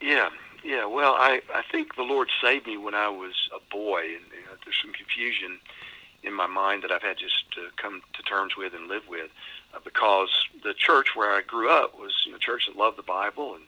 Yeah. 0.00 0.28
Yeah, 0.64 0.86
well, 0.86 1.14
I, 1.18 1.40
I 1.52 1.62
think 1.72 1.96
the 1.96 2.02
Lord 2.02 2.28
saved 2.40 2.66
me 2.66 2.76
when 2.76 2.94
I 2.94 3.08
was 3.08 3.34
a 3.54 3.58
boy, 3.74 4.02
and 4.02 4.24
you 4.30 4.46
know, 4.46 4.56
there's 4.64 4.78
some 4.80 4.92
confusion 4.92 5.58
in 6.22 6.32
my 6.32 6.46
mind 6.46 6.84
that 6.84 6.92
I've 6.92 7.02
had 7.02 7.18
just 7.18 7.50
to 7.54 7.62
come 7.76 8.00
to 8.14 8.22
terms 8.22 8.56
with 8.56 8.72
and 8.72 8.86
live 8.86 9.02
with, 9.08 9.30
uh, 9.74 9.80
because 9.82 10.28
the 10.62 10.72
church 10.72 11.16
where 11.16 11.32
I 11.32 11.42
grew 11.42 11.68
up 11.68 11.98
was 11.98 12.12
you 12.24 12.30
know, 12.30 12.36
a 12.36 12.40
church 12.40 12.66
that 12.68 12.76
loved 12.76 12.96
the 12.96 13.02
Bible, 13.02 13.56
and 13.56 13.64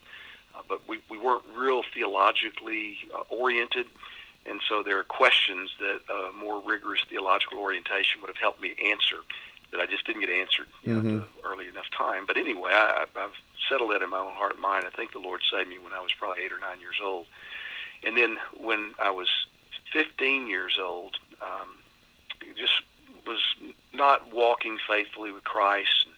uh, 0.54 0.62
but 0.68 0.86
we, 0.88 1.00
we 1.10 1.18
weren't 1.18 1.42
real 1.56 1.82
theologically 1.92 2.98
uh, 3.12 3.22
oriented. 3.28 3.86
And 4.46 4.60
so 4.68 4.82
there 4.82 4.98
are 4.98 5.04
questions 5.04 5.70
that 5.80 6.00
a 6.12 6.32
more 6.32 6.62
rigorous 6.64 7.00
theological 7.08 7.58
orientation 7.58 8.20
would 8.20 8.28
have 8.28 8.36
helped 8.36 8.60
me 8.60 8.74
answer 8.84 9.16
that 9.72 9.80
I 9.80 9.86
just 9.86 10.06
didn't 10.06 10.20
get 10.20 10.30
answered 10.30 10.66
you 10.82 10.94
mm-hmm. 10.94 11.18
early 11.44 11.66
enough 11.66 11.90
time. 11.96 12.24
But 12.26 12.36
anyway, 12.36 12.70
I, 12.72 13.06
I've 13.16 13.32
settled 13.68 13.90
that 13.92 14.02
in 14.02 14.10
my 14.10 14.18
own 14.18 14.32
heart 14.32 14.52
and 14.52 14.60
mind. 14.60 14.84
I 14.86 14.94
think 14.94 15.12
the 15.12 15.18
Lord 15.18 15.40
saved 15.50 15.68
me 15.68 15.78
when 15.78 15.92
I 15.92 16.00
was 16.00 16.12
probably 16.18 16.44
eight 16.44 16.52
or 16.52 16.60
nine 16.60 16.80
years 16.80 17.00
old. 17.02 17.26
And 18.04 18.16
then 18.16 18.36
when 18.56 18.92
I 19.02 19.10
was 19.10 19.28
15 19.92 20.46
years 20.46 20.78
old, 20.80 21.16
um, 21.42 21.78
just 22.56 22.82
was 23.26 23.40
not 23.94 24.32
walking 24.32 24.78
faithfully 24.86 25.32
with 25.32 25.44
Christ. 25.44 26.04
And 26.04 26.14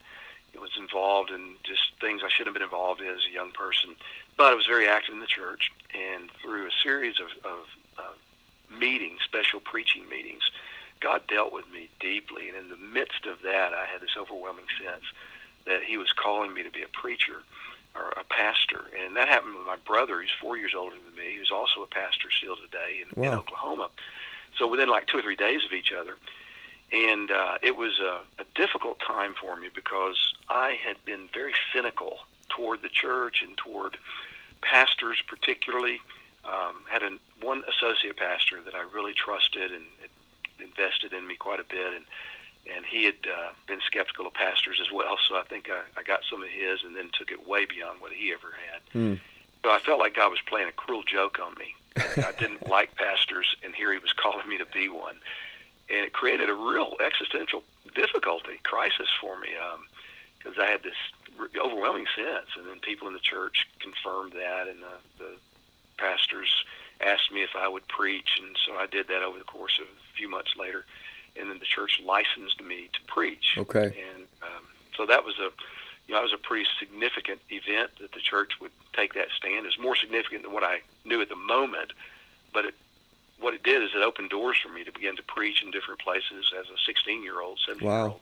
was 0.66 0.76
involved 0.78 1.30
in 1.30 1.54
just 1.62 1.82
things 2.00 2.22
I 2.24 2.28
shouldn't 2.28 2.48
have 2.48 2.54
been 2.54 2.62
involved 2.62 3.00
in 3.00 3.06
as 3.06 3.24
a 3.28 3.32
young 3.32 3.52
person. 3.52 3.94
But 4.36 4.52
I 4.52 4.54
was 4.54 4.66
very 4.66 4.88
active 4.88 5.14
in 5.14 5.20
the 5.20 5.26
church, 5.26 5.70
and 5.94 6.30
through 6.42 6.66
a 6.66 6.70
series 6.82 7.14
of, 7.20 7.28
of 7.48 7.66
meetings, 8.70 9.20
special 9.24 9.60
preaching 9.60 10.08
meetings, 10.08 10.42
God 11.00 11.22
dealt 11.28 11.52
with 11.52 11.70
me 11.72 11.88
deeply. 12.00 12.48
And 12.48 12.56
in 12.56 12.68
the 12.68 12.76
midst 12.76 13.26
of 13.26 13.42
that, 13.42 13.72
I 13.72 13.86
had 13.86 14.00
this 14.00 14.16
overwhelming 14.18 14.66
sense 14.82 15.04
that 15.66 15.82
He 15.82 15.96
was 15.96 16.12
calling 16.12 16.54
me 16.54 16.62
to 16.62 16.70
be 16.70 16.82
a 16.82 16.88
preacher 16.88 17.42
or 17.94 18.10
a 18.10 18.24
pastor. 18.24 18.84
And 19.02 19.16
that 19.16 19.28
happened 19.28 19.56
with 19.56 19.66
my 19.66 19.76
brother, 19.86 20.20
who's 20.20 20.32
four 20.40 20.56
years 20.56 20.72
older 20.76 20.96
than 20.96 21.14
me. 21.16 21.38
Was 21.38 21.50
also 21.50 21.82
a 21.82 21.86
pastor 21.86 22.28
still 22.30 22.56
today 22.56 23.02
in, 23.02 23.20
wow. 23.20 23.32
in 23.32 23.38
Oklahoma. 23.38 23.88
So 24.58 24.66
within 24.66 24.88
like 24.88 25.06
two 25.06 25.18
or 25.18 25.22
three 25.22 25.36
days 25.36 25.64
of 25.64 25.72
each 25.72 25.92
other. 25.92 26.16
And 26.92 27.30
uh, 27.30 27.58
it 27.62 27.76
was 27.76 27.98
a, 27.98 28.20
a 28.40 28.44
difficult 28.54 29.00
time 29.00 29.34
for 29.40 29.56
me 29.56 29.68
because 29.74 30.34
I 30.48 30.78
had 30.86 30.96
been 31.04 31.28
very 31.34 31.52
cynical 31.74 32.20
toward 32.48 32.82
the 32.82 32.88
church 32.88 33.42
and 33.42 33.56
toward 33.56 33.98
pastors, 34.62 35.20
particularly 35.26 36.00
um, 36.48 36.82
had 36.88 37.02
a, 37.02 37.10
one 37.44 37.62
associate 37.68 38.16
pastor 38.16 38.60
that 38.64 38.74
I 38.74 38.82
really 38.94 39.12
trusted 39.12 39.72
and 39.72 39.84
invested 40.60 41.12
in 41.12 41.26
me 41.26 41.36
quite 41.36 41.60
a 41.60 41.64
bit, 41.64 41.94
and 41.94 42.04
and 42.74 42.84
he 42.84 43.04
had 43.04 43.14
uh, 43.24 43.50
been 43.68 43.78
skeptical 43.86 44.26
of 44.26 44.34
pastors 44.34 44.80
as 44.80 44.90
well. 44.90 45.16
So 45.28 45.36
I 45.36 45.44
think 45.44 45.70
I, 45.70 45.82
I 45.98 46.02
got 46.02 46.20
some 46.28 46.42
of 46.42 46.48
his, 46.48 46.82
and 46.84 46.96
then 46.96 47.10
took 47.16 47.30
it 47.30 47.46
way 47.46 47.64
beyond 47.64 48.00
what 48.00 48.12
he 48.12 48.32
ever 48.32 48.54
had. 48.72 48.80
Mm. 48.92 49.20
So 49.62 49.70
I 49.70 49.78
felt 49.78 50.00
like 50.00 50.16
God 50.16 50.30
was 50.30 50.40
playing 50.46 50.68
a 50.68 50.72
cruel 50.72 51.02
joke 51.04 51.38
on 51.38 51.54
me. 51.54 51.74
I 51.96 52.32
didn't 52.38 52.68
like 52.68 52.96
pastors, 52.96 53.54
and 53.64 53.74
here 53.74 53.92
He 53.92 53.98
was 53.98 54.12
calling 54.12 54.48
me 54.48 54.58
to 54.58 54.66
be 54.66 54.88
one, 54.88 55.16
and 55.88 56.04
it 56.04 56.12
created 56.12 56.48
a 56.48 56.54
real 56.54 56.96
existential 57.04 57.62
difficulty, 57.94 58.58
crisis 58.64 59.08
for 59.20 59.38
me, 59.38 59.50
because 60.38 60.58
um, 60.58 60.64
I 60.64 60.70
had 60.70 60.82
this 60.82 60.98
overwhelming 61.56 62.06
sense, 62.14 62.48
and 62.56 62.66
then 62.66 62.80
people 62.80 63.06
in 63.08 63.14
the 63.14 63.20
church 63.20 63.66
confirmed 63.80 64.32
that, 64.32 64.68
and 64.68 64.78
the, 64.82 65.24
the 65.24 65.30
pastors 65.96 66.48
asked 67.00 67.32
me 67.32 67.42
if 67.42 67.50
I 67.56 67.68
would 67.68 67.86
preach, 67.88 68.38
and 68.40 68.56
so 68.66 68.74
I 68.74 68.86
did 68.86 69.08
that 69.08 69.22
over 69.22 69.38
the 69.38 69.44
course 69.44 69.78
of 69.80 69.86
a 69.86 70.16
few 70.16 70.30
months 70.30 70.56
later, 70.58 70.84
and 71.38 71.50
then 71.50 71.58
the 71.58 71.66
church 71.66 72.00
licensed 72.04 72.62
me 72.62 72.88
to 72.92 73.00
preach. 73.06 73.56
Okay. 73.58 74.04
And 74.14 74.24
um, 74.42 74.64
so 74.96 75.06
that 75.06 75.24
was 75.24 75.38
a, 75.38 75.50
you 76.08 76.14
know, 76.14 76.16
that 76.16 76.22
was 76.22 76.32
a 76.32 76.38
pretty 76.38 76.66
significant 76.78 77.40
event 77.50 77.90
that 78.00 78.12
the 78.12 78.20
church 78.20 78.52
would 78.60 78.72
take 78.94 79.14
that 79.14 79.28
stand. 79.36 79.66
It's 79.66 79.78
more 79.78 79.96
significant 79.96 80.42
than 80.42 80.52
what 80.52 80.64
I 80.64 80.80
knew 81.04 81.20
at 81.20 81.28
the 81.28 81.36
moment, 81.36 81.92
but 82.52 82.64
it, 82.64 82.74
what 83.38 83.52
it 83.52 83.62
did 83.62 83.82
is 83.82 83.90
it 83.94 84.02
opened 84.02 84.30
doors 84.30 84.56
for 84.58 84.70
me 84.70 84.84
to 84.84 84.92
begin 84.92 85.16
to 85.16 85.22
preach 85.22 85.62
in 85.62 85.70
different 85.70 86.00
places 86.00 86.52
as 86.58 86.66
a 86.66 86.78
16 86.86 87.22
year 87.22 87.40
old, 87.40 87.60
17 87.66 87.86
year 87.86 87.98
old. 87.98 88.20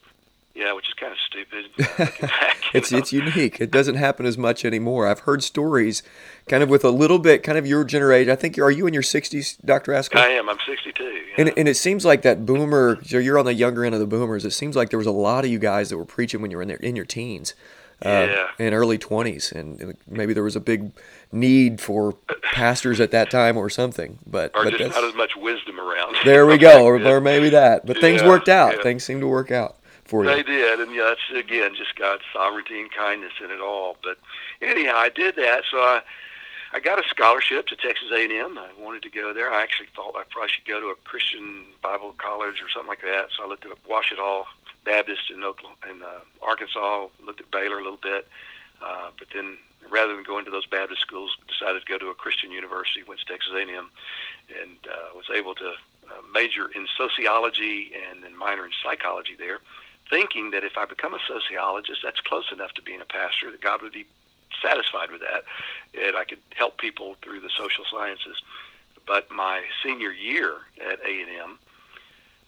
Yeah, 0.54 0.72
which 0.72 0.86
is 0.88 0.94
kind 0.94 1.12
of 1.12 1.18
stupid. 1.18 1.66
Back, 2.20 2.62
it's 2.72 2.92
know? 2.92 2.98
it's 2.98 3.12
unique. 3.12 3.60
It 3.60 3.72
doesn't 3.72 3.96
happen 3.96 4.24
as 4.24 4.38
much 4.38 4.64
anymore. 4.64 5.08
I've 5.08 5.20
heard 5.20 5.42
stories, 5.42 6.04
kind 6.48 6.62
of 6.62 6.68
with 6.68 6.84
a 6.84 6.90
little 6.90 7.18
bit, 7.18 7.42
kind 7.42 7.58
of 7.58 7.66
your 7.66 7.84
generation. 7.84 8.30
I 8.30 8.36
think 8.36 8.56
are 8.58 8.70
you 8.70 8.86
in 8.86 8.94
your 8.94 9.02
sixties, 9.02 9.56
Doctor 9.64 9.90
Ascol? 9.90 10.18
I 10.18 10.28
am. 10.28 10.48
I'm 10.48 10.58
62. 10.64 11.02
Yeah. 11.02 11.20
And 11.38 11.52
and 11.56 11.68
it 11.68 11.76
seems 11.76 12.04
like 12.04 12.22
that 12.22 12.46
boomer. 12.46 13.00
So 13.02 13.18
you're 13.18 13.38
on 13.38 13.46
the 13.46 13.54
younger 13.54 13.84
end 13.84 13.96
of 13.96 14.00
the 14.00 14.06
boomers. 14.06 14.44
It 14.44 14.52
seems 14.52 14.76
like 14.76 14.90
there 14.90 14.98
was 14.98 15.08
a 15.08 15.12
lot 15.12 15.44
of 15.44 15.50
you 15.50 15.58
guys 15.58 15.90
that 15.90 15.96
were 15.96 16.04
preaching 16.04 16.40
when 16.40 16.52
you 16.52 16.58
were 16.58 16.62
in 16.62 16.68
there 16.68 16.76
in 16.78 16.94
your 16.94 17.06
teens. 17.06 17.54
Uh, 18.04 18.26
yeah. 18.28 18.48
in 18.66 18.74
early 18.74 18.98
20s 18.98 19.52
and 19.52 19.96
maybe 20.08 20.34
there 20.34 20.42
was 20.42 20.56
a 20.56 20.60
big 20.60 20.90
need 21.30 21.80
for 21.80 22.12
pastors 22.52 23.00
at 23.00 23.12
that 23.12 23.30
time 23.30 23.56
or 23.56 23.70
something 23.70 24.18
but 24.26 24.50
or 24.54 24.64
but 24.64 24.76
just 24.76 24.94
not 24.94 25.04
as 25.04 25.14
much 25.14 25.36
wisdom 25.36 25.78
around 25.78 26.14
there 26.24 26.44
we 26.44 26.58
go 26.58 26.84
or, 26.84 27.00
or 27.00 27.20
maybe 27.22 27.48
that 27.48 27.86
but 27.86 27.96
things 28.00 28.20
worked 28.22 28.48
out 28.48 28.74
yeah. 28.76 28.82
things 28.82 29.04
seemed 29.04 29.20
to 29.20 29.28
work 29.28 29.52
out 29.52 29.76
for 30.14 30.24
you. 30.24 30.30
They 30.30 30.42
did, 30.42 30.80
and 30.80 30.94
yeah, 30.94 31.14
that's 31.14 31.44
again 31.46 31.74
just 31.74 31.96
God's 31.96 32.22
sovereignty 32.32 32.80
and 32.80 32.90
kindness 32.92 33.32
in 33.42 33.50
it 33.50 33.60
all. 33.60 33.96
But 34.02 34.18
anyhow, 34.62 34.94
I 34.96 35.08
did 35.08 35.36
that, 35.36 35.64
so 35.70 35.78
I 35.78 36.02
I 36.72 36.80
got 36.80 36.98
a 36.98 37.08
scholarship 37.08 37.66
to 37.68 37.76
Texas 37.76 38.10
A&M. 38.12 38.58
I 38.58 38.68
wanted 38.78 39.02
to 39.02 39.10
go 39.10 39.32
there. 39.32 39.52
I 39.52 39.62
actually 39.62 39.88
thought 39.94 40.16
I 40.16 40.24
probably 40.28 40.50
should 40.50 40.66
go 40.66 40.80
to 40.80 40.86
a 40.88 40.96
Christian 41.04 41.64
Bible 41.82 42.14
college 42.18 42.62
or 42.62 42.68
something 42.68 42.88
like 42.88 43.02
that. 43.02 43.28
So 43.36 43.44
I 43.44 43.48
looked 43.48 43.64
at 43.64 43.72
Ouachita 43.88 44.44
Baptist 44.84 45.30
in 45.32 45.44
Oklahoma, 45.44 45.78
in 45.90 46.02
uh, 46.02 46.20
Arkansas. 46.42 47.08
Looked 47.24 47.40
at 47.40 47.50
Baylor 47.50 47.78
a 47.78 47.82
little 47.82 48.02
bit, 48.02 48.26
uh, 48.82 49.10
but 49.18 49.28
then 49.34 49.56
rather 49.90 50.14
than 50.14 50.24
going 50.24 50.44
to 50.46 50.50
those 50.50 50.66
Baptist 50.66 51.00
schools, 51.02 51.36
decided 51.46 51.84
to 51.84 51.86
go 51.86 51.98
to 51.98 52.08
a 52.08 52.14
Christian 52.14 52.50
university. 52.50 53.02
Went 53.02 53.20
to 53.20 53.26
Texas 53.26 53.52
A&M, 53.54 53.68
and 53.68 54.78
uh, 54.86 55.14
was 55.14 55.26
able 55.34 55.54
to 55.54 55.70
uh, 56.10 56.22
major 56.32 56.70
in 56.74 56.86
sociology 56.98 57.92
and 57.94 58.22
then 58.22 58.36
minor 58.36 58.66
in 58.66 58.72
psychology 58.82 59.34
there 59.38 59.60
thinking 60.10 60.50
that 60.50 60.64
if 60.64 60.76
I 60.76 60.84
become 60.84 61.14
a 61.14 61.18
sociologist, 61.26 62.00
that's 62.02 62.20
close 62.20 62.50
enough 62.52 62.72
to 62.74 62.82
being 62.82 63.00
a 63.00 63.06
pastor, 63.06 63.50
that 63.50 63.60
God 63.60 63.82
would 63.82 63.92
be 63.92 64.06
satisfied 64.62 65.10
with 65.10 65.20
that, 65.20 65.44
and 66.00 66.16
I 66.16 66.24
could 66.24 66.38
help 66.54 66.78
people 66.78 67.16
through 67.22 67.40
the 67.40 67.50
social 67.56 67.84
sciences. 67.90 68.40
But 69.06 69.30
my 69.30 69.62
senior 69.82 70.10
year 70.12 70.56
at 70.80 71.00
A&M, 71.00 71.58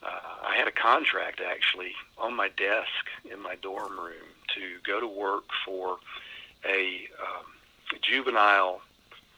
uh, 0.02 0.08
I 0.46 0.56
had 0.56 0.68
a 0.68 0.72
contract 0.72 1.40
actually 1.40 1.92
on 2.18 2.34
my 2.34 2.48
desk 2.48 2.88
in 3.30 3.40
my 3.42 3.56
dorm 3.56 3.98
room 3.98 4.28
to 4.54 4.78
go 4.86 5.00
to 5.00 5.06
work 5.06 5.44
for 5.64 5.98
a 6.64 7.08
um, 7.20 7.44
juvenile 8.02 8.80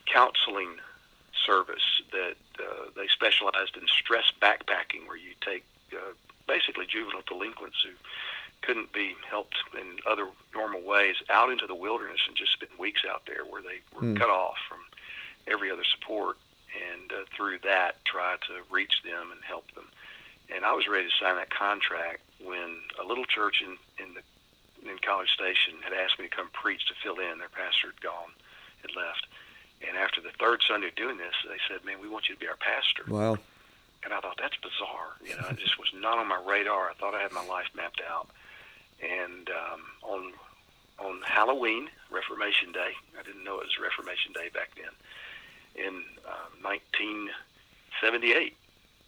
counseling 0.06 0.76
service 1.46 2.02
that 2.12 2.36
uh, 2.60 2.90
they 2.96 3.08
specialized 3.08 3.76
in 3.76 3.86
stress 3.86 4.32
backpacking, 4.40 5.06
where 5.06 5.16
you 5.16 5.32
take 5.40 5.64
uh, 5.92 6.12
basically 6.48 6.86
juvenile 6.86 7.22
delinquents 7.28 7.76
who 7.84 7.92
couldn't 8.62 8.92
be 8.92 9.14
helped 9.28 9.56
in 9.74 9.98
other 10.10 10.26
normal 10.54 10.82
ways 10.82 11.14
out 11.30 11.50
into 11.50 11.66
the 11.66 11.74
wilderness 11.74 12.20
and 12.26 12.36
just 12.36 12.52
spend 12.52 12.72
weeks 12.78 13.02
out 13.08 13.22
there 13.26 13.44
where 13.44 13.62
they 13.62 13.78
were 13.94 14.02
mm. 14.02 14.18
cut 14.18 14.30
off 14.30 14.56
from 14.68 14.78
every 15.46 15.70
other 15.70 15.84
support 15.84 16.36
and 16.74 17.12
uh, 17.12 17.24
through 17.36 17.58
that 17.64 18.04
try 18.04 18.36
to 18.46 18.54
reach 18.72 19.02
them 19.04 19.30
and 19.30 19.40
help 19.46 19.70
them. 19.74 19.86
And 20.54 20.64
I 20.64 20.72
was 20.72 20.88
ready 20.88 21.06
to 21.08 21.14
sign 21.24 21.36
that 21.36 21.50
contract 21.50 22.20
when 22.42 22.80
a 23.00 23.06
little 23.06 23.24
church 23.24 23.62
in, 23.62 23.76
in 24.02 24.14
the 24.14 24.22
in 24.86 24.96
College 24.98 25.30
Station 25.30 25.74
had 25.82 25.92
asked 25.92 26.18
me 26.18 26.28
to 26.28 26.34
come 26.34 26.48
preach 26.52 26.86
to 26.86 26.94
fill 27.02 27.18
in. 27.18 27.38
Their 27.38 27.50
pastor 27.50 27.88
had 27.88 28.00
gone, 28.00 28.30
had 28.82 28.94
left. 28.94 29.26
And 29.86 29.96
after 29.96 30.20
the 30.20 30.30
third 30.38 30.62
Sunday 30.62 30.88
of 30.88 30.94
doing 30.94 31.18
this, 31.18 31.34
they 31.46 31.58
said, 31.68 31.84
"Man, 31.84 32.00
we 32.00 32.08
want 32.08 32.28
you 32.28 32.34
to 32.34 32.40
be 32.40 32.46
our 32.46 32.56
pastor." 32.56 33.04
Wow. 33.06 33.38
And 34.04 34.12
I 34.14 34.20
thought 34.20 34.38
that's 34.38 34.56
bizarre. 34.56 35.16
You 35.24 35.36
know, 35.36 35.48
it 35.50 35.58
just 35.58 35.78
was 35.78 35.88
not 35.94 36.18
on 36.18 36.28
my 36.28 36.40
radar. 36.46 36.90
I 36.90 36.94
thought 36.94 37.14
I 37.14 37.20
had 37.20 37.32
my 37.32 37.44
life 37.46 37.66
mapped 37.74 38.00
out. 38.08 38.28
And 39.02 39.50
um, 39.50 39.80
on 40.02 40.32
on 40.98 41.20
Halloween, 41.24 41.88
Reformation 42.10 42.72
Day, 42.72 42.92
I 43.18 43.22
didn't 43.22 43.44
know 43.44 43.60
it 43.60 43.66
was 43.66 43.78
Reformation 43.80 44.32
Day 44.32 44.48
back 44.52 44.70
then. 44.74 44.90
In 45.86 46.02
uh, 46.26 46.50
1978, 46.62 48.56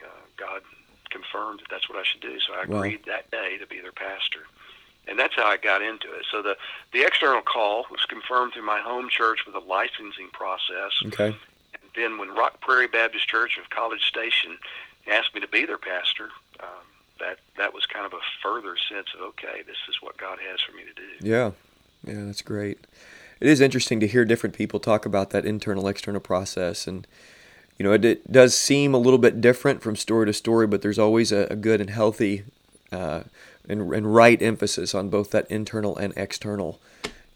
uh, 0.01 0.07
God 0.37 0.63
confirmed 1.11 1.61
that 1.61 1.69
that's 1.69 1.89
what 1.89 1.99
I 1.99 2.05
should 2.05 2.21
do. 2.21 2.39
So 2.39 2.55
I 2.55 2.63
agreed 2.63 3.05
wow. 3.07 3.15
that 3.15 3.31
day 3.33 3.59
to 3.59 3.67
be 3.67 3.81
their 3.81 3.93
pastor 3.93 4.47
and 5.09 5.19
that's 5.19 5.35
how 5.35 5.47
I 5.47 5.57
got 5.57 5.83
into 5.83 6.13
it. 6.13 6.27
So 6.31 6.43
the 6.43 6.57
the 6.93 7.03
external 7.03 7.43
call 7.43 7.87
was 7.91 8.05
confirmed 8.09 8.53
through 8.53 8.67
my 8.67 8.81
home 8.81 9.09
church 9.09 9.41
with 9.47 9.55
a 9.57 9.67
licensing 9.67 10.29
process. 10.33 10.93
Okay 11.07 11.35
then 12.01 12.19
when 12.19 12.35
Rock 12.35 12.61
Prairie 12.61 12.89
Baptist 12.89 13.29
Church 13.29 13.59
of 13.59 13.71
College 13.71 14.03
Station 14.07 14.59
asked 15.11 15.35
me 15.35 15.41
to 15.41 15.49
be 15.49 15.67
their 15.67 15.79
pastor, 15.79 16.31
um, 16.61 16.69
that 17.19 17.39
that 17.57 17.75
was 17.75 17.87
kind 17.87 18.07
of 18.07 18.13
a 18.13 18.21
further 18.43 18.77
sense 18.91 19.09
of 19.15 19.21
okay, 19.29 19.63
this 19.67 19.77
is 19.89 19.97
what 20.01 20.17
God 20.17 20.39
has 20.51 20.61
for 20.61 20.73
me 20.77 20.83
to 20.85 20.95
do. 20.95 21.29
Yeah, 21.29 21.51
yeah, 22.05 22.25
that's 22.27 22.43
great. 22.43 22.87
It 23.41 23.49
is 23.49 23.61
interesting 23.61 24.01
to 24.01 24.07
hear 24.07 24.25
different 24.25 24.55
people 24.55 24.81
talk 24.81 25.07
about 25.07 25.31
that 25.31 25.45
internal 25.45 25.87
external 25.89 26.21
process, 26.21 26.87
and 26.87 27.07
you 27.79 27.85
know, 27.85 27.93
it, 27.93 28.05
it 28.05 28.33
does 28.33 28.55
seem 28.55 28.95
a 28.95 28.99
little 28.99 29.19
bit 29.19 29.41
different 29.41 29.83
from 29.83 29.97
story 29.97 30.27
to 30.27 30.33
story, 30.33 30.67
but 30.67 30.83
there's 30.83 30.99
always 30.99 31.33
a, 31.33 31.47
a 31.51 31.57
good 31.57 31.81
and 31.81 31.91
healthy 31.91 32.45
uh, 32.93 33.23
and, 33.69 33.93
and 33.95 34.15
right 34.15 34.41
emphasis 34.43 34.95
on 34.95 35.09
both 35.09 35.31
that 35.31 35.51
internal 35.51 35.97
and 35.97 36.13
external 36.17 36.79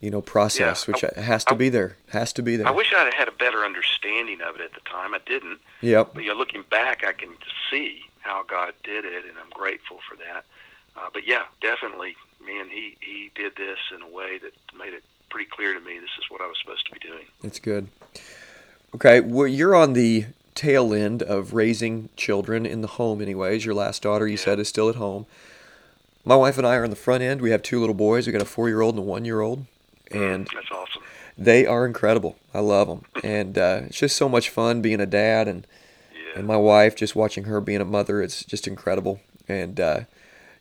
you 0.04 0.10
know 0.10 0.20
process, 0.20 0.86
yeah. 0.86 0.92
which 0.92 1.04
I, 1.04 1.20
has 1.20 1.44
to 1.46 1.54
I, 1.54 1.56
be 1.56 1.68
there. 1.70 1.96
Has 2.10 2.32
to 2.34 2.42
be 2.42 2.56
there. 2.56 2.68
I 2.68 2.70
wish 2.70 2.92
I'd 2.94 3.12
had 3.14 3.28
a 3.28 3.32
better 3.32 3.64
understanding 3.64 4.40
of 4.42 4.56
it 4.56 4.60
at 4.60 4.74
the 4.74 4.80
time. 4.80 5.14
I 5.14 5.20
didn't. 5.24 5.60
Yep. 5.80 6.10
But 6.14 6.22
you 6.24 6.28
know, 6.28 6.36
looking 6.36 6.64
back, 6.70 7.04
I 7.06 7.12
can 7.12 7.30
see 7.70 8.02
how 8.20 8.44
God 8.46 8.74
did 8.82 9.04
it, 9.04 9.24
and 9.24 9.38
I'm 9.42 9.50
grateful 9.50 9.98
for 10.08 10.16
that. 10.16 10.44
Uh, 10.96 11.08
but 11.12 11.26
yeah, 11.26 11.44
definitely, 11.62 12.16
man, 12.44 12.68
he 12.68 12.96
he 13.00 13.30
did 13.34 13.56
this 13.56 13.78
in 13.94 14.02
a 14.02 14.08
way 14.08 14.38
that 14.38 14.52
made 14.78 14.92
it 14.92 15.02
pretty 15.30 15.48
clear 15.50 15.72
to 15.74 15.80
me 15.80 15.98
this 15.98 16.10
is 16.18 16.24
what 16.28 16.40
I 16.40 16.46
was 16.46 16.58
supposed 16.60 16.86
to 16.86 16.92
be 16.92 17.00
doing. 17.00 17.24
That's 17.42 17.58
good. 17.58 17.88
Okay, 18.94 19.20
well, 19.20 19.48
you're 19.48 19.74
on 19.74 19.94
the 19.94 20.26
tail 20.54 20.94
end 20.94 21.22
of 21.22 21.54
raising 21.54 22.10
children 22.16 22.64
in 22.66 22.82
the 22.82 22.88
home, 22.88 23.20
anyways. 23.20 23.64
Your 23.64 23.74
last 23.74 24.02
daughter, 24.02 24.26
you 24.26 24.36
yeah. 24.36 24.44
said, 24.44 24.60
is 24.60 24.68
still 24.68 24.88
at 24.88 24.94
home. 24.96 25.26
My 26.24 26.36
wife 26.36 26.56
and 26.56 26.66
I 26.66 26.76
are 26.76 26.84
on 26.84 26.90
the 26.90 26.96
front 26.96 27.22
end. 27.22 27.42
We 27.42 27.50
have 27.50 27.62
two 27.62 27.80
little 27.80 27.94
boys. 27.94 28.26
We 28.26 28.32
got 28.32 28.40
a 28.40 28.46
four-year-old 28.46 28.94
and 28.94 29.04
a 29.04 29.06
one-year-old 29.06 29.66
and 30.10 30.48
that's 30.54 30.70
awesome. 30.70 31.02
They 31.36 31.66
are 31.66 31.84
incredible. 31.84 32.36
I 32.52 32.60
love 32.60 32.88
them, 32.88 33.04
and 33.22 33.58
uh, 33.58 33.82
it's 33.86 33.98
just 33.98 34.16
so 34.16 34.28
much 34.28 34.50
fun 34.50 34.82
being 34.82 35.00
a 35.00 35.06
dad 35.06 35.48
and 35.48 35.66
yeah. 36.12 36.38
and 36.38 36.46
my 36.46 36.56
wife 36.56 36.94
just 36.94 37.16
watching 37.16 37.44
her 37.44 37.60
being 37.60 37.80
a 37.80 37.84
mother. 37.84 38.22
It's 38.22 38.44
just 38.44 38.66
incredible. 38.66 39.20
And 39.48 39.80
uh, 39.80 40.00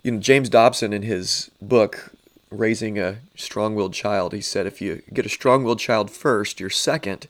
you 0.02 0.12
know, 0.12 0.20
James 0.20 0.50
Dobson 0.50 0.94
in 0.94 1.04
his 1.04 1.52
book 1.62 2.12
Raising 2.50 3.00
a 3.00 3.18
Strong-Willed 3.36 3.94
Child, 3.94 4.34
he 4.34 4.42
said 4.42 4.68
if 4.68 4.82
you 4.82 5.02
get 5.12 5.26
a 5.26 5.30
strong-willed 5.30 5.80
child 5.80 6.12
first, 6.12 6.60
your 6.60 6.70
second 6.70 7.28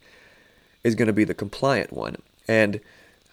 is 0.83 0.95
going 0.95 1.07
to 1.07 1.13
be 1.13 1.23
the 1.23 1.33
compliant 1.33 1.93
one. 1.93 2.17
And 2.47 2.81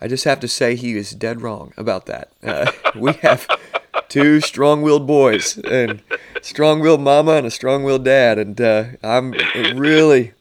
I 0.00 0.06
just 0.06 0.25
have 0.25 0.40
to 0.40 0.49
say 0.49 0.76
he 0.76 0.96
is 0.96 1.10
dead 1.12 1.42
wrong 1.42 1.72
about 1.76 2.06
that. 2.06 2.30
Uh, 2.42 2.70
we 2.94 3.12
have 3.14 3.46
two 4.10 4.40
strong-willed 4.40 5.06
boys 5.06 5.56
and 5.56 6.02
strong-willed 6.42 7.00
mama 7.00 7.32
and 7.32 7.46
a 7.46 7.50
strong-willed 7.50 8.04
dad, 8.04 8.38
and 8.38 8.60
uh, 8.60 8.84
I'm 9.02 9.32
really, 9.78 10.32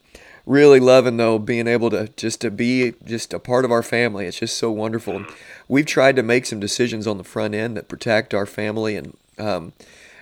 really 0.44 0.80
loving 0.80 1.16
though 1.16 1.38
being 1.38 1.66
able 1.66 1.88
to 1.90 2.08
just 2.16 2.40
to 2.42 2.50
be 2.50 2.92
just 3.04 3.32
a 3.32 3.38
part 3.38 3.64
of 3.64 3.70
our 3.70 3.82
family. 3.82 4.26
It's 4.26 4.40
just 4.40 4.58
so 4.58 4.70
wonderful. 4.70 5.16
And 5.16 5.26
we've 5.68 5.86
tried 5.86 6.16
to 6.16 6.22
make 6.22 6.44
some 6.44 6.60
decisions 6.60 7.06
on 7.06 7.16
the 7.16 7.24
front 7.24 7.54
end 7.54 7.76
that 7.76 7.88
protect 7.88 8.34
our 8.34 8.46
family, 8.46 8.96
and 8.96 9.16
um, 9.38 9.72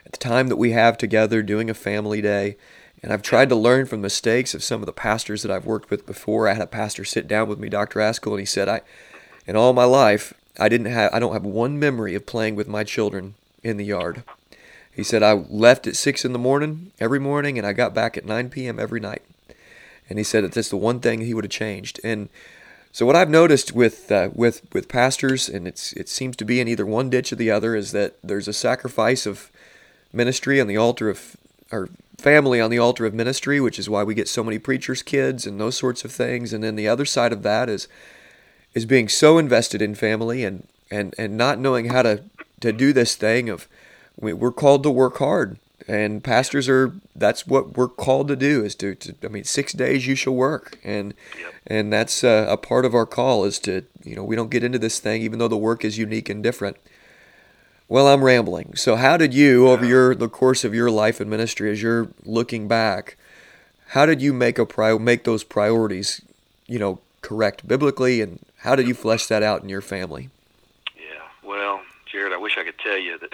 the 0.04 0.18
time 0.18 0.48
that 0.48 0.56
we 0.56 0.72
have 0.72 0.96
together, 0.96 1.42
doing 1.42 1.68
a 1.68 1.74
family 1.74 2.20
day, 2.22 2.56
And 3.02 3.12
I've 3.12 3.22
tried 3.22 3.48
to 3.50 3.56
learn 3.56 3.86
from 3.86 4.00
mistakes 4.00 4.54
of 4.54 4.64
some 4.64 4.82
of 4.82 4.86
the 4.86 4.92
pastors 4.92 5.42
that 5.42 5.52
I've 5.52 5.66
worked 5.66 5.90
with 5.90 6.04
before. 6.06 6.48
I 6.48 6.54
had 6.54 6.62
a 6.62 6.66
pastor 6.66 7.04
sit 7.04 7.28
down 7.28 7.48
with 7.48 7.58
me, 7.58 7.68
Dr. 7.68 8.00
Ascol, 8.00 8.32
and 8.32 8.40
he 8.40 8.46
said, 8.46 8.68
"I, 8.68 8.80
in 9.46 9.56
all 9.56 9.72
my 9.72 9.84
life, 9.84 10.34
I 10.58 10.68
didn't 10.68 10.86
have, 10.86 11.12
I 11.12 11.18
don't 11.18 11.32
have 11.32 11.44
one 11.44 11.78
memory 11.78 12.14
of 12.14 12.26
playing 12.26 12.56
with 12.56 12.68
my 12.68 12.84
children 12.84 13.34
in 13.62 13.76
the 13.76 13.84
yard." 13.84 14.22
He 14.92 15.02
said, 15.02 15.22
"I 15.22 15.32
left 15.32 15.86
at 15.86 15.96
six 15.96 16.24
in 16.24 16.32
the 16.32 16.38
morning 16.38 16.92
every 16.98 17.20
morning, 17.20 17.58
and 17.58 17.66
I 17.66 17.72
got 17.72 17.94
back 17.94 18.16
at 18.16 18.24
9 18.24 18.50
p.m. 18.50 18.78
every 18.78 19.00
night." 19.00 19.22
And 20.08 20.18
he 20.18 20.24
said 20.24 20.44
that 20.44 20.52
that's 20.52 20.70
the 20.70 20.76
one 20.76 21.00
thing 21.00 21.20
he 21.20 21.34
would 21.34 21.44
have 21.44 21.50
changed. 21.50 22.00
And 22.02 22.28
so 22.92 23.06
what 23.06 23.16
I've 23.16 23.30
noticed 23.30 23.72
with 23.72 24.10
uh, 24.10 24.30
with 24.34 24.62
with 24.72 24.88
pastors, 24.88 25.48
and 25.48 25.68
it's 25.68 25.92
it 25.92 26.08
seems 26.08 26.36
to 26.36 26.44
be 26.44 26.60
in 26.60 26.68
either 26.68 26.86
one 26.86 27.10
ditch 27.10 27.32
or 27.32 27.36
the 27.36 27.50
other, 27.50 27.76
is 27.76 27.92
that 27.92 28.16
there's 28.24 28.48
a 28.48 28.52
sacrifice 28.52 29.26
of 29.26 29.50
ministry 30.12 30.60
on 30.60 30.66
the 30.66 30.76
altar 30.76 31.10
of 31.10 31.36
or 31.70 31.90
family 32.16 32.60
on 32.60 32.70
the 32.70 32.78
altar 32.78 33.06
of 33.06 33.14
ministry, 33.14 33.60
which 33.60 33.78
is 33.78 33.88
why 33.88 34.02
we 34.02 34.14
get 34.14 34.28
so 34.28 34.42
many 34.42 34.58
preachers' 34.58 35.02
kids 35.02 35.46
and 35.46 35.60
those 35.60 35.76
sorts 35.76 36.04
of 36.04 36.10
things. 36.10 36.52
And 36.52 36.64
then 36.64 36.76
the 36.76 36.88
other 36.88 37.04
side 37.04 37.32
of 37.32 37.42
that 37.44 37.68
is 37.68 37.86
is 38.78 38.86
being 38.86 39.08
so 39.08 39.38
invested 39.38 39.82
in 39.82 39.94
family 39.96 40.44
and 40.44 40.66
and 40.90 41.12
and 41.18 41.36
not 41.36 41.58
knowing 41.58 41.86
how 41.86 42.02
to 42.02 42.22
to 42.60 42.72
do 42.72 42.92
this 42.92 43.16
thing 43.16 43.48
of 43.48 43.66
we're 44.16 44.52
called 44.52 44.82
to 44.84 44.90
work 44.90 45.18
hard. 45.18 45.58
And 45.88 46.22
pastors 46.22 46.68
are 46.68 46.92
that's 47.16 47.46
what 47.46 47.76
we're 47.76 47.88
called 47.88 48.28
to 48.28 48.36
do 48.36 48.64
is 48.64 48.74
to, 48.76 48.94
to 48.94 49.14
i 49.24 49.28
mean 49.28 49.44
six 49.44 49.72
days 49.72 50.06
you 50.06 50.14
shall 50.14 50.34
work. 50.34 50.78
And 50.84 51.14
Yep. 51.38 51.54
and 51.66 51.92
that's 51.92 52.22
uh, 52.22 52.46
a 52.48 52.56
part 52.56 52.84
of 52.84 52.94
our 52.94 53.06
call 53.06 53.44
is 53.44 53.58
to 53.60 53.82
you 54.04 54.14
know 54.16 54.22
we 54.24 54.36
don't 54.36 54.50
get 54.50 54.62
into 54.64 54.78
this 54.78 55.00
thing 55.00 55.22
even 55.22 55.38
though 55.40 55.48
the 55.48 55.56
work 55.70 55.84
is 55.84 55.98
unique 55.98 56.28
and 56.28 56.42
different. 56.42 56.76
Well 57.88 58.06
i'm 58.06 58.22
rambling. 58.22 58.76
So 58.76 58.94
how 58.96 59.16
did 59.16 59.34
you 59.34 59.68
over 59.68 59.84
your 59.84 60.14
the 60.14 60.28
course 60.28 60.62
of 60.64 60.72
your 60.74 60.90
life 60.90 61.20
and 61.20 61.28
ministry 61.30 61.70
as 61.72 61.82
you're 61.82 62.08
looking 62.24 62.68
back 62.68 63.16
how 63.94 64.04
did 64.06 64.20
you 64.22 64.32
make 64.34 64.58
a 64.58 64.66
pri- 64.66 64.98
make 64.98 65.24
those 65.24 65.42
priorities 65.44 66.20
you 66.66 66.78
know 66.78 67.00
correct 67.22 67.66
biblically 67.66 68.20
and 68.20 68.38
how 68.58 68.74
did 68.76 68.86
you 68.86 68.94
flesh 68.94 69.26
that 69.26 69.42
out 69.42 69.62
in 69.62 69.68
your 69.68 69.80
family 69.80 70.30
Yeah. 70.96 71.22
Well, 71.42 71.80
Jared, 72.10 72.32
I 72.32 72.36
wish 72.36 72.56
I 72.58 72.64
could 72.64 72.78
tell 72.78 72.98
you 72.98 73.18
that, 73.18 73.30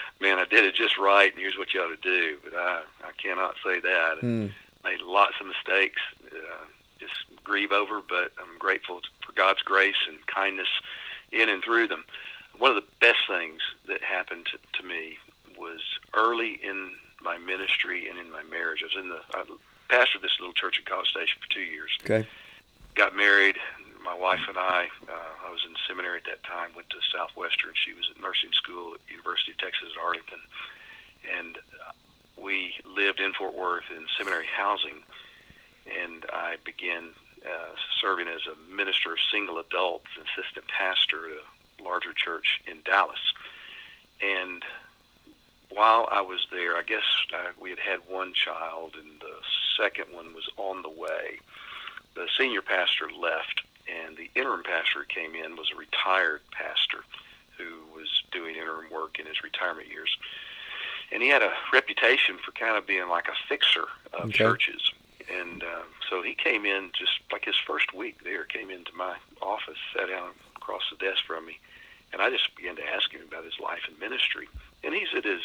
man, 0.20 0.38
I 0.38 0.44
did 0.44 0.64
it 0.64 0.74
just 0.74 0.98
right, 0.98 1.32
and 1.32 1.40
here's 1.40 1.56
what 1.56 1.72
you 1.72 1.80
ought 1.80 1.94
to 1.94 2.08
do. 2.08 2.38
But 2.42 2.54
I, 2.54 2.82
I 3.04 3.10
cannot 3.22 3.54
say 3.64 3.80
that. 3.80 4.18
Hmm. 4.20 4.46
Made 4.82 5.00
lots 5.00 5.34
of 5.40 5.46
mistakes. 5.46 6.00
Uh, 6.26 6.64
just 6.98 7.12
grieve 7.44 7.72
over, 7.72 8.00
but 8.06 8.32
I'm 8.38 8.58
grateful 8.58 9.00
for 9.24 9.32
God's 9.32 9.62
grace 9.62 10.08
and 10.08 10.18
kindness 10.26 10.68
in 11.32 11.48
and 11.48 11.62
through 11.62 11.88
them. 11.88 12.04
One 12.58 12.70
of 12.70 12.76
the 12.76 12.88
best 13.00 13.20
things 13.28 13.60
that 13.88 14.02
happened 14.02 14.46
to, 14.46 14.80
to 14.80 14.86
me 14.86 15.18
was 15.58 15.80
early 16.14 16.60
in 16.62 16.92
my 17.22 17.38
ministry 17.38 18.08
and 18.08 18.18
in 18.18 18.32
my 18.32 18.42
marriage. 18.44 18.82
I 18.82 18.86
was 18.86 19.04
in 19.04 19.10
the 19.10 19.20
I 19.34 19.44
pastored 19.90 20.22
this 20.22 20.38
little 20.38 20.54
church 20.54 20.78
in 20.78 20.84
College 20.84 21.08
Station 21.08 21.38
for 21.40 21.52
two 21.52 21.60
years 21.60 21.90
okay 22.02 22.26
got 22.94 23.16
married. 23.16 23.56
My 24.02 24.14
wife 24.14 24.40
and 24.48 24.56
I, 24.56 24.88
uh, 25.08 25.46
I 25.46 25.50
was 25.50 25.60
in 25.68 25.74
seminary 25.86 26.18
at 26.18 26.24
that 26.24 26.42
time, 26.42 26.70
went 26.74 26.90
to 26.90 26.96
Southwestern. 27.12 27.72
She 27.74 27.92
was 27.92 28.08
at 28.10 28.20
nursing 28.22 28.52
school 28.52 28.94
at 28.94 29.00
University 29.10 29.52
of 29.52 29.58
Texas 29.58 29.88
at 29.94 30.02
Arlington. 30.02 30.40
And 31.38 31.56
uh, 31.56 31.92
we 32.40 32.74
lived 32.84 33.20
in 33.20 33.32
Fort 33.34 33.54
Worth 33.54 33.84
in 33.94 34.06
seminary 34.16 34.46
housing. 34.46 35.04
And 35.86 36.24
I 36.32 36.56
began 36.64 37.10
uh, 37.44 37.74
serving 38.00 38.28
as 38.28 38.40
a 38.46 38.56
minister 38.74 39.12
of 39.12 39.18
single 39.30 39.58
adults, 39.58 40.08
assistant 40.16 40.66
pastor 40.68 41.28
at 41.28 41.44
a 41.80 41.82
larger 41.82 42.12
church 42.12 42.60
in 42.66 42.78
Dallas. 42.84 43.20
And 44.22 44.64
while 45.70 46.08
I 46.10 46.20
was 46.20 46.46
there, 46.50 46.76
I 46.76 46.82
guess 46.82 47.04
uh, 47.32 47.52
we 47.60 47.70
had 47.70 47.78
had 47.78 48.00
one 48.08 48.32
child, 48.34 48.96
and 48.98 49.20
the 49.20 49.38
second 49.76 50.06
one 50.12 50.34
was 50.34 50.48
on 50.56 50.82
the 50.82 50.90
way 50.90 51.38
the 52.14 52.26
senior 52.36 52.62
pastor 52.62 53.08
left, 53.18 53.59
and 53.90 54.16
the 54.16 54.30
interim 54.34 54.62
pastor 54.62 55.00
who 55.00 55.04
came 55.06 55.34
in 55.34 55.56
was 55.56 55.70
a 55.72 55.76
retired 55.76 56.40
pastor 56.52 57.04
who 57.58 57.82
was 57.94 58.08
doing 58.32 58.56
interim 58.56 58.90
work 58.90 59.18
in 59.18 59.26
his 59.26 59.42
retirement 59.42 59.88
years. 59.88 60.10
And 61.12 61.22
he 61.22 61.28
had 61.28 61.42
a 61.42 61.52
reputation 61.72 62.38
for 62.44 62.52
kind 62.52 62.76
of 62.76 62.86
being 62.86 63.08
like 63.08 63.28
a 63.28 63.36
fixer 63.48 63.84
of 64.12 64.26
Okay. 64.30 64.38
churches. 64.38 64.80
And 65.30 65.62
uh, 65.62 65.82
so 66.08 66.22
he 66.22 66.34
came 66.34 66.64
in 66.64 66.90
just 66.98 67.12
like 67.30 67.44
his 67.44 67.56
first 67.66 67.92
week 67.94 68.24
there, 68.24 68.44
came 68.44 68.70
into 68.70 68.92
my 68.96 69.16
office, 69.42 69.78
sat 69.94 70.08
down 70.08 70.30
across 70.56 70.82
the 70.90 70.96
desk 71.04 71.22
from 71.26 71.46
me, 71.46 71.58
and 72.12 72.22
I 72.22 72.30
just 72.30 72.54
began 72.56 72.76
to 72.76 72.82
ask 72.94 73.10
him 73.12 73.22
about 73.26 73.44
his 73.44 73.58
life 73.62 73.82
and 73.88 73.98
ministry. 73.98 74.48
And 74.82 74.94
he's 74.94 75.08
at 75.16 75.24
his 75.24 75.42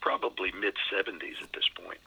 probably 0.00 0.52
mid 0.52 0.74
70s 0.92 1.42
at 1.42 1.52
this 1.52 1.68
point 1.74 1.98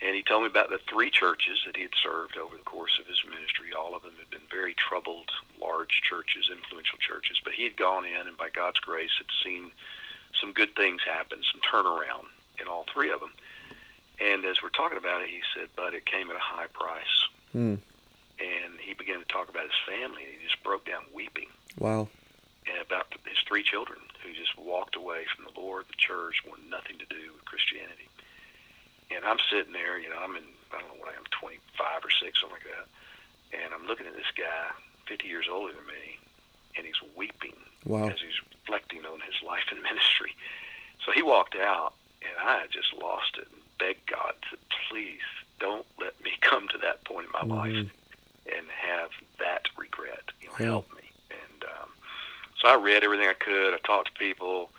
and 0.00 0.14
he 0.14 0.22
told 0.22 0.42
me 0.42 0.48
about 0.48 0.70
the 0.70 0.80
three 0.88 1.10
churches 1.10 1.58
that 1.66 1.76
he 1.76 1.82
had 1.82 1.96
served 2.02 2.36
over 2.36 2.56
the 2.56 2.62
course 2.62 2.98
of 3.00 3.06
his 3.06 3.18
ministry. 3.24 3.72
All 3.76 3.96
of 3.96 4.02
them 4.02 4.14
had 4.18 4.30
been 4.30 4.46
very 4.50 4.74
troubled, 4.74 5.30
large 5.60 6.00
churches, 6.08 6.50
influential 6.50 6.98
churches, 6.98 7.40
but 7.42 7.52
he 7.52 7.64
had 7.64 7.76
gone 7.76 8.04
in 8.06 8.26
and 8.28 8.36
by 8.36 8.48
God's 8.50 8.78
grace 8.78 9.10
had 9.18 9.26
seen 9.42 9.72
some 10.40 10.52
good 10.52 10.74
things 10.76 11.02
happen, 11.02 11.40
some 11.50 11.60
turnaround 11.60 12.30
in 12.60 12.68
all 12.68 12.86
three 12.92 13.10
of 13.10 13.20
them. 13.20 13.32
And 14.20 14.44
as 14.44 14.62
we're 14.62 14.70
talking 14.70 14.98
about 14.98 15.22
it, 15.22 15.28
he 15.30 15.40
said, 15.54 15.68
but 15.74 15.94
it 15.94 16.06
came 16.06 16.30
at 16.30 16.36
a 16.36 16.42
high 16.42 16.66
price. 16.72 17.26
Hmm. 17.52 17.76
And 18.38 18.78
he 18.80 18.94
began 18.94 19.18
to 19.18 19.24
talk 19.26 19.48
about 19.48 19.64
his 19.64 19.78
family, 19.86 20.22
and 20.22 20.32
he 20.38 20.46
just 20.46 20.62
broke 20.62 20.86
down 20.86 21.02
weeping 21.12 21.48
wow 21.78 22.06
and 22.68 22.80
about 22.84 23.06
his 23.24 23.38
three 23.46 23.62
children 23.62 23.98
who 24.22 24.32
just 24.32 24.56
walked 24.58 24.96
away 24.96 25.24
from 25.34 25.46
the 25.46 25.60
Lord, 25.60 25.86
the 25.88 25.96
church, 25.96 26.42
wanted 26.46 26.68
nothing 26.70 26.98
to 26.98 27.06
do 27.06 27.32
with 27.32 27.44
Christianity. 27.44 28.08
And 29.10 29.24
I'm 29.24 29.38
sitting 29.50 29.72
there, 29.72 29.98
you 29.98 30.08
know, 30.10 30.20
I'm 30.20 30.36
in, 30.36 30.44
I 30.72 30.78
don't 30.80 30.88
know 30.88 31.00
what 31.00 31.08
I 31.12 31.16
am, 31.16 31.24
25 31.40 32.04
or 32.04 32.10
6, 32.10 32.40
something 32.40 32.56
like 32.56 32.68
that. 32.68 32.86
And 33.56 33.72
I'm 33.72 33.86
looking 33.86 34.06
at 34.06 34.14
this 34.14 34.28
guy, 34.36 34.68
50 35.08 35.26
years 35.26 35.46
older 35.50 35.72
than 35.72 35.86
me, 35.86 36.18
and 36.76 36.84
he's 36.84 37.00
weeping 37.16 37.56
wow 37.84 38.08
as 38.08 38.20
he's 38.20 38.36
reflecting 38.60 39.06
on 39.06 39.20
his 39.24 39.40
life 39.46 39.64
and 39.72 39.82
ministry. 39.90 40.36
So 41.04 41.12
he 41.12 41.22
walked 41.22 41.56
out, 41.56 41.94
and 42.20 42.36
I 42.36 42.66
just 42.70 42.92
lost 43.00 43.38
it 43.38 43.48
and 43.50 43.62
begged 43.78 44.06
God 44.10 44.34
to 44.50 44.58
please 44.90 45.24
don't 45.58 45.86
let 45.98 46.12
me 46.22 46.32
come 46.40 46.68
to 46.68 46.78
that 46.78 47.04
point 47.04 47.26
in 47.26 47.48
my 47.48 47.54
life 47.56 47.88
and 48.46 48.66
have 48.68 49.10
that 49.38 49.68
regret. 49.78 50.24
You 50.42 50.48
know, 50.48 50.54
Yeah. 50.60 50.66
help 50.66 50.90
me. 50.94 51.08
And 51.30 51.64
um, 51.64 51.88
so 52.60 52.68
I 52.68 52.74
read 52.76 53.04
everything 53.04 53.28
I 53.28 53.34
could. 53.34 53.72
I 53.74 53.78
talked 53.78 54.12
to 54.12 54.18
people, 54.18 54.70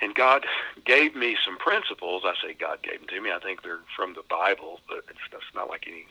and 0.00 0.14
God 0.14 0.44
gave 0.84 1.14
me 1.14 1.36
some 1.44 1.56
principles. 1.58 2.22
I 2.24 2.34
say 2.42 2.54
God 2.54 2.82
gave 2.82 3.00
them 3.00 3.08
to 3.08 3.20
me. 3.20 3.30
I 3.32 3.38
think 3.38 3.62
they're 3.62 3.80
from 3.96 4.14
the 4.14 4.22
Bible, 4.28 4.80
but 4.88 4.98
it's, 5.08 5.18
it's 5.32 5.54
not 5.54 5.68
like 5.68 5.86
any 5.86 6.06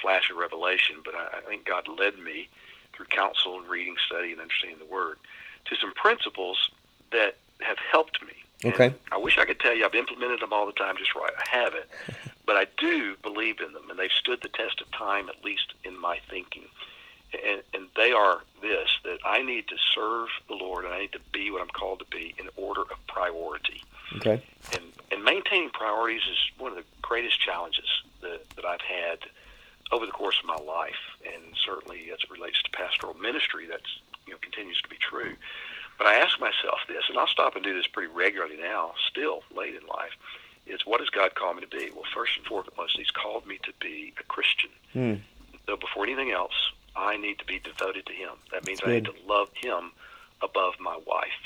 flash 0.00 0.30
of 0.30 0.36
revelation. 0.36 0.96
But 1.04 1.14
I, 1.14 1.38
I 1.38 1.40
think 1.48 1.64
God 1.64 1.86
led 1.88 2.18
me 2.18 2.48
through 2.92 3.06
counsel 3.06 3.58
and 3.58 3.68
reading, 3.68 3.96
study, 4.06 4.32
and 4.32 4.40
understanding 4.40 4.78
the 4.78 4.92
Word 4.92 5.18
to 5.66 5.76
some 5.76 5.92
principles 5.94 6.70
that 7.12 7.36
have 7.60 7.78
helped 7.78 8.22
me. 8.22 8.32
And 8.64 8.72
Okay. 8.74 8.94
I 9.12 9.18
wish 9.18 9.38
I 9.38 9.44
could 9.44 9.60
tell 9.60 9.74
you 9.74 9.84
I've 9.84 9.94
implemented 9.94 10.40
them 10.40 10.52
all 10.52 10.66
the 10.66 10.72
time 10.72 10.96
just 10.96 11.14
right. 11.14 11.32
I 11.38 11.56
haven't. 11.56 11.86
but 12.46 12.56
I 12.56 12.66
do 12.78 13.16
believe 13.22 13.60
in 13.60 13.72
them, 13.72 13.90
and 13.90 13.98
they've 13.98 14.10
stood 14.12 14.40
the 14.42 14.48
test 14.48 14.80
of 14.80 14.90
time, 14.92 15.28
at 15.28 15.44
least 15.44 15.74
in 15.84 15.98
my 16.00 16.18
thinking. 16.30 16.64
And, 17.46 17.62
and 17.74 17.86
they 17.96 18.12
are 18.12 18.42
this 18.62 18.88
that 19.04 19.18
I 19.24 19.42
need 19.42 19.68
to 19.68 19.76
serve 19.94 20.28
the 20.48 20.54
Lord, 20.54 20.84
and 20.84 20.94
I 20.94 21.00
need 21.00 21.12
to 21.12 21.20
be 21.32 21.50
what 21.50 21.60
I'm 21.60 21.68
called 21.68 21.98
to 21.98 22.04
be 22.06 22.34
in 22.38 22.48
order 22.56 22.82
of 22.82 23.06
priority. 23.08 23.82
Okay 24.16 24.42
And, 24.72 24.82
and 25.10 25.24
maintaining 25.24 25.70
priorities 25.70 26.22
is 26.30 26.38
one 26.58 26.72
of 26.72 26.76
the 26.76 26.84
greatest 27.02 27.40
challenges 27.40 27.88
that, 28.22 28.48
that 28.56 28.64
I've 28.64 28.80
had 28.80 29.18
over 29.92 30.06
the 30.06 30.12
course 30.12 30.38
of 30.40 30.46
my 30.46 30.56
life, 30.64 30.98
and 31.24 31.42
certainly 31.64 32.10
as 32.12 32.18
it 32.22 32.30
relates 32.30 32.62
to 32.62 32.70
pastoral 32.70 33.14
ministry, 33.14 33.66
that's 33.70 34.00
you 34.26 34.32
know 34.32 34.38
continues 34.40 34.80
to 34.82 34.88
be 34.88 34.96
true. 34.96 35.34
But 35.98 36.08
I 36.08 36.14
ask 36.16 36.40
myself 36.40 36.80
this, 36.88 37.04
and 37.08 37.18
I'll 37.18 37.28
stop 37.28 37.54
and 37.54 37.64
do 37.64 37.74
this 37.74 37.86
pretty 37.86 38.12
regularly 38.12 38.56
now, 38.60 38.92
still 39.08 39.42
late 39.56 39.74
in 39.74 39.86
life, 39.86 40.12
is 40.66 40.84
what 40.84 40.98
does 40.98 41.08
God 41.10 41.34
call 41.34 41.54
me 41.54 41.62
to 41.62 41.68
be? 41.68 41.90
Well, 41.94 42.04
first 42.12 42.36
and 42.36 42.44
foremost, 42.46 42.96
He's 42.96 43.10
called 43.10 43.46
me 43.46 43.58
to 43.62 43.72
be 43.80 44.12
a 44.20 44.22
Christian. 44.24 44.70
Hmm. 44.92 45.14
So 45.66 45.76
before 45.76 46.04
anything 46.04 46.32
else, 46.32 46.54
I 46.94 47.16
need 47.16 47.38
to 47.38 47.44
be 47.44 47.58
devoted 47.60 48.06
to 48.06 48.12
Him. 48.12 48.32
That 48.52 48.66
means 48.66 48.80
I 48.84 48.90
need 48.90 49.04
to 49.06 49.14
love 49.26 49.48
Him 49.54 49.92
above 50.42 50.74
my 50.80 50.98
wife. 51.06 51.40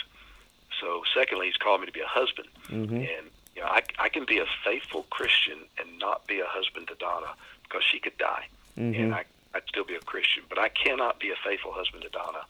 So, 0.81 1.03
secondly, 1.15 1.47
He's 1.47 1.57
called 1.57 1.81
me 1.81 1.87
to 1.87 1.93
be 1.93 2.01
a 2.01 2.07
husband. 2.07 2.49
Mm-hmm. 2.69 2.97
And 2.97 3.27
you 3.55 3.63
know, 3.63 3.69
I, 3.69 3.83
I 3.99 4.09
can 4.09 4.25
be 4.25 4.39
a 4.39 4.47
faithful 4.65 5.03
Christian 5.11 5.59
and 5.79 5.99
not 5.99 6.27
be 6.27 6.41
a 6.41 6.47
husband 6.47 6.89
to 6.89 6.95
Donna 6.95 7.35
because 7.65 7.83
she 7.85 7.99
could 8.01 8.17
die, 8.19 8.47
Mm-hmm. 8.79 9.03
and 9.03 9.15
I, 9.15 9.25
I'd 9.55 9.67
still 9.69 9.85
be 9.85 9.95
a 9.97 10.01
Christian. 10.01 10.45
But 10.49 10.59
I 10.59 10.69
cannot 10.69 11.19
be 11.21 11.31
a 11.31 11.37
faithful 11.45 11.73
husband 11.73 12.03
to 12.05 12.09
Donna 12.09 12.43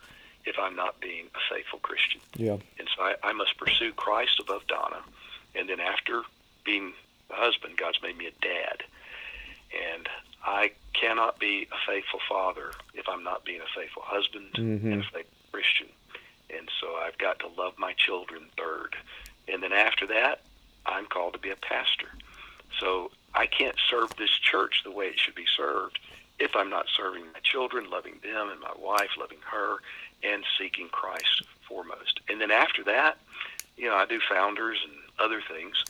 if 0.44 0.56
I'm 0.58 0.76
not 0.76 1.00
being 1.00 1.26
a 1.34 1.54
faithful 1.54 1.78
Christian. 1.80 2.20
yeah 2.36 2.56
And 2.78 2.88
so 2.94 3.02
I, 3.02 3.14
I 3.22 3.32
must 3.32 3.56
pursue 3.58 3.92
Christ 3.92 4.38
above 4.40 4.66
Donna. 4.68 5.00
And 5.54 5.68
then 5.68 5.80
after 5.80 6.22
being 6.64 6.92
a 7.30 7.34
husband, 7.34 7.76
God's 7.78 8.00
made 8.02 8.16
me 8.16 8.26
a 8.26 8.30
dad. 8.42 8.82
And 9.94 10.08
I 10.44 10.72
cannot 10.94 11.38
be 11.38 11.66
a 11.72 11.76
faithful 11.90 12.20
father 12.28 12.72
if 12.94 13.08
I'm 13.08 13.22
not 13.24 13.44
being 13.44 13.60
a 13.60 13.78
faithful 13.80 14.02
husband 14.04 14.52
Mhm. 14.54 14.92
and 14.92 15.00
a 15.02 15.04
faithful 15.04 15.36
Christian. 15.52 15.88
And 16.56 16.68
so 16.80 16.96
I've 16.96 17.18
got 17.18 17.38
to 17.40 17.48
love 17.48 17.74
my 17.78 17.92
children 17.92 18.46
third. 18.56 18.96
And 19.48 19.62
then 19.62 19.72
after 19.72 20.06
that, 20.08 20.40
I'm 20.86 21.06
called 21.06 21.34
to 21.34 21.38
be 21.38 21.50
a 21.50 21.56
pastor. 21.56 22.08
So 22.78 23.10
I 23.34 23.46
can't 23.46 23.76
serve 23.88 24.14
this 24.16 24.30
church 24.30 24.82
the 24.84 24.90
way 24.90 25.06
it 25.06 25.18
should 25.18 25.34
be 25.34 25.46
served 25.56 25.98
if 26.38 26.56
I'm 26.56 26.70
not 26.70 26.86
serving 26.96 27.24
my 27.32 27.40
children, 27.42 27.90
loving 27.90 28.18
them 28.22 28.48
and 28.50 28.60
my 28.60 28.72
wife, 28.78 29.10
loving 29.18 29.38
her, 29.50 29.76
and 30.22 30.42
seeking 30.58 30.88
Christ 30.88 31.42
foremost. 31.68 32.20
And 32.28 32.40
then 32.40 32.50
after 32.50 32.82
that, 32.84 33.18
you 33.76 33.86
know, 33.86 33.94
I 33.94 34.06
do 34.06 34.20
founders 34.28 34.78
and 34.84 34.94
other 35.18 35.42
things, 35.46 35.84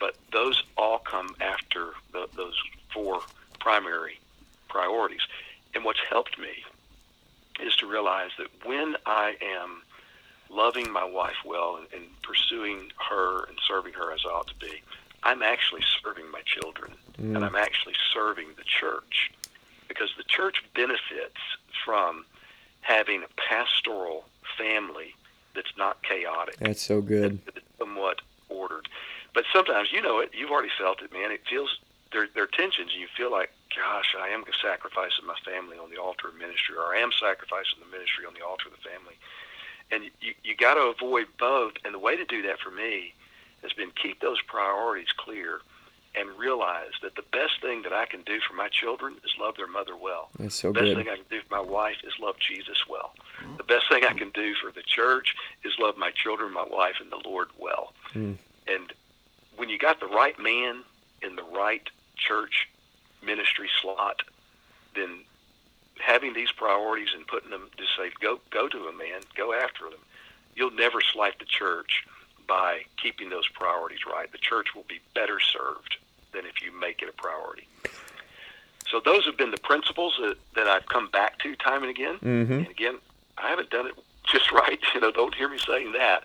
but 0.00 0.16
those 0.32 0.62
all 0.76 0.98
come 0.98 1.34
after 1.40 1.92
the, 2.12 2.28
those 2.36 2.60
four 2.92 3.20
primary 3.60 4.18
priorities. 4.68 5.22
And 5.74 5.84
what's 5.84 6.00
helped 6.08 6.38
me 6.38 6.64
is 7.60 7.74
to 7.76 7.86
realize 7.86 8.30
that 8.38 8.48
when 8.64 8.96
I 9.06 9.36
am 9.40 9.82
loving 10.50 10.90
my 10.90 11.04
wife 11.04 11.36
well 11.44 11.76
and, 11.76 11.86
and 11.92 12.10
pursuing 12.22 12.90
her 13.10 13.44
and 13.44 13.58
serving 13.66 13.92
her 13.94 14.12
as 14.12 14.20
I 14.26 14.30
ought 14.30 14.48
to 14.48 14.56
be, 14.56 14.82
I'm 15.22 15.42
actually 15.42 15.82
serving 16.02 16.30
my 16.30 16.42
children 16.44 16.92
mm. 17.20 17.34
and 17.34 17.44
I'm 17.44 17.56
actually 17.56 17.94
serving 18.12 18.48
the 18.56 18.64
church 18.64 19.30
because 19.88 20.10
the 20.16 20.24
church 20.24 20.62
benefits 20.74 21.40
from 21.84 22.24
having 22.82 23.22
a 23.22 23.28
pastoral 23.36 24.24
family 24.58 25.14
that's 25.54 25.72
not 25.78 26.02
chaotic. 26.02 26.56
That's 26.58 26.82
so 26.82 27.00
good. 27.00 27.40
It's 27.46 27.66
somewhat 27.78 28.20
ordered. 28.48 28.88
But 29.32 29.44
sometimes, 29.52 29.92
you 29.92 30.02
know 30.02 30.20
it, 30.20 30.30
you've 30.32 30.50
already 30.50 30.72
felt 30.78 31.02
it, 31.02 31.12
man. 31.12 31.30
It 31.30 31.42
feels, 31.48 31.78
there, 32.12 32.28
there 32.34 32.44
are 32.44 32.52
tensions, 32.52 32.90
and 32.92 33.00
you 33.00 33.08
feel 33.16 33.30
like, 33.30 33.50
gosh, 33.74 34.14
I 34.18 34.28
am 34.28 34.44
sacrificing 34.62 35.26
my 35.26 35.36
family 35.44 35.78
on 35.78 35.90
the 35.90 35.96
altar 35.96 36.28
of 36.28 36.36
ministry, 36.36 36.76
or 36.76 36.94
I 36.94 37.00
am 37.00 37.10
sacrificing 37.18 37.80
the 37.80 37.90
ministry 37.90 38.26
on 38.26 38.34
the 38.34 38.46
altar 38.46 38.68
of 38.68 38.74
the 38.74 38.88
family. 38.88 39.18
And 39.94 40.04
you, 40.20 40.34
you 40.42 40.56
got 40.56 40.74
to 40.74 40.80
avoid 40.80 41.26
both. 41.38 41.74
And 41.84 41.94
the 41.94 41.98
way 41.98 42.16
to 42.16 42.24
do 42.24 42.42
that 42.42 42.58
for 42.58 42.70
me 42.70 43.14
has 43.62 43.72
been 43.72 43.90
keep 43.90 44.20
those 44.20 44.42
priorities 44.42 45.12
clear 45.16 45.60
and 46.16 46.28
realize 46.38 46.92
that 47.02 47.16
the 47.16 47.24
best 47.32 47.60
thing 47.60 47.82
that 47.82 47.92
I 47.92 48.06
can 48.06 48.22
do 48.22 48.38
for 48.48 48.54
my 48.54 48.68
children 48.68 49.14
is 49.24 49.32
love 49.40 49.56
their 49.56 49.66
mother 49.66 49.96
well. 49.96 50.28
That's 50.38 50.54
so 50.54 50.68
the 50.68 50.74
best 50.74 50.84
good. 50.86 50.96
thing 50.96 51.08
I 51.08 51.16
can 51.16 51.24
do 51.28 51.40
for 51.48 51.54
my 51.54 51.60
wife 51.60 51.96
is 52.04 52.12
love 52.20 52.36
Jesus 52.38 52.78
well. 52.88 53.14
The 53.56 53.64
best 53.64 53.88
thing 53.88 54.04
I 54.04 54.12
can 54.12 54.30
do 54.30 54.54
for 54.54 54.70
the 54.70 54.82
church 54.82 55.34
is 55.64 55.72
love 55.78 55.96
my 55.96 56.10
children, 56.10 56.52
my 56.52 56.66
wife, 56.70 56.96
and 57.00 57.10
the 57.10 57.20
Lord 57.28 57.48
well. 57.58 57.92
Mm. 58.14 58.36
And 58.68 58.92
when 59.56 59.68
you 59.68 59.78
got 59.78 60.00
the 60.00 60.06
right 60.06 60.38
man 60.38 60.82
in 61.22 61.36
the 61.36 61.42
right 61.42 61.88
church 62.16 62.68
ministry 63.22 63.68
slot, 63.82 64.22
then 64.94 65.20
having 66.04 66.34
these 66.34 66.52
priorities 66.52 67.08
and 67.14 67.26
putting 67.26 67.50
them 67.50 67.68
to 67.76 67.84
say, 67.96 68.10
go 68.20 68.40
go 68.50 68.68
to 68.68 68.78
them, 68.78 68.98
man, 68.98 69.20
go 69.36 69.52
after 69.52 69.84
them. 69.84 70.00
You'll 70.54 70.70
never 70.70 71.00
slight 71.00 71.38
the 71.38 71.44
church 71.44 72.04
by 72.46 72.82
keeping 73.02 73.30
those 73.30 73.48
priorities 73.48 74.00
right. 74.06 74.30
The 74.30 74.38
church 74.38 74.74
will 74.74 74.84
be 74.88 75.00
better 75.14 75.40
served 75.40 75.96
than 76.32 76.44
if 76.46 76.62
you 76.62 76.78
make 76.78 77.02
it 77.02 77.08
a 77.08 77.12
priority. 77.12 77.66
So 78.90 79.00
those 79.04 79.24
have 79.24 79.36
been 79.36 79.50
the 79.50 79.58
principles 79.58 80.14
that, 80.20 80.36
that 80.54 80.68
I've 80.68 80.86
come 80.86 81.08
back 81.10 81.38
to 81.40 81.56
time 81.56 81.82
and 81.82 81.90
again. 81.90 82.16
Mm-hmm. 82.16 82.52
And 82.52 82.66
again, 82.68 82.98
I 83.38 83.48
haven't 83.48 83.70
done 83.70 83.86
it 83.86 83.94
just 84.30 84.52
right. 84.52 84.78
You 84.94 85.00
know, 85.00 85.10
don't 85.10 85.34
hear 85.34 85.48
me 85.48 85.58
saying 85.58 85.92
that. 85.92 86.24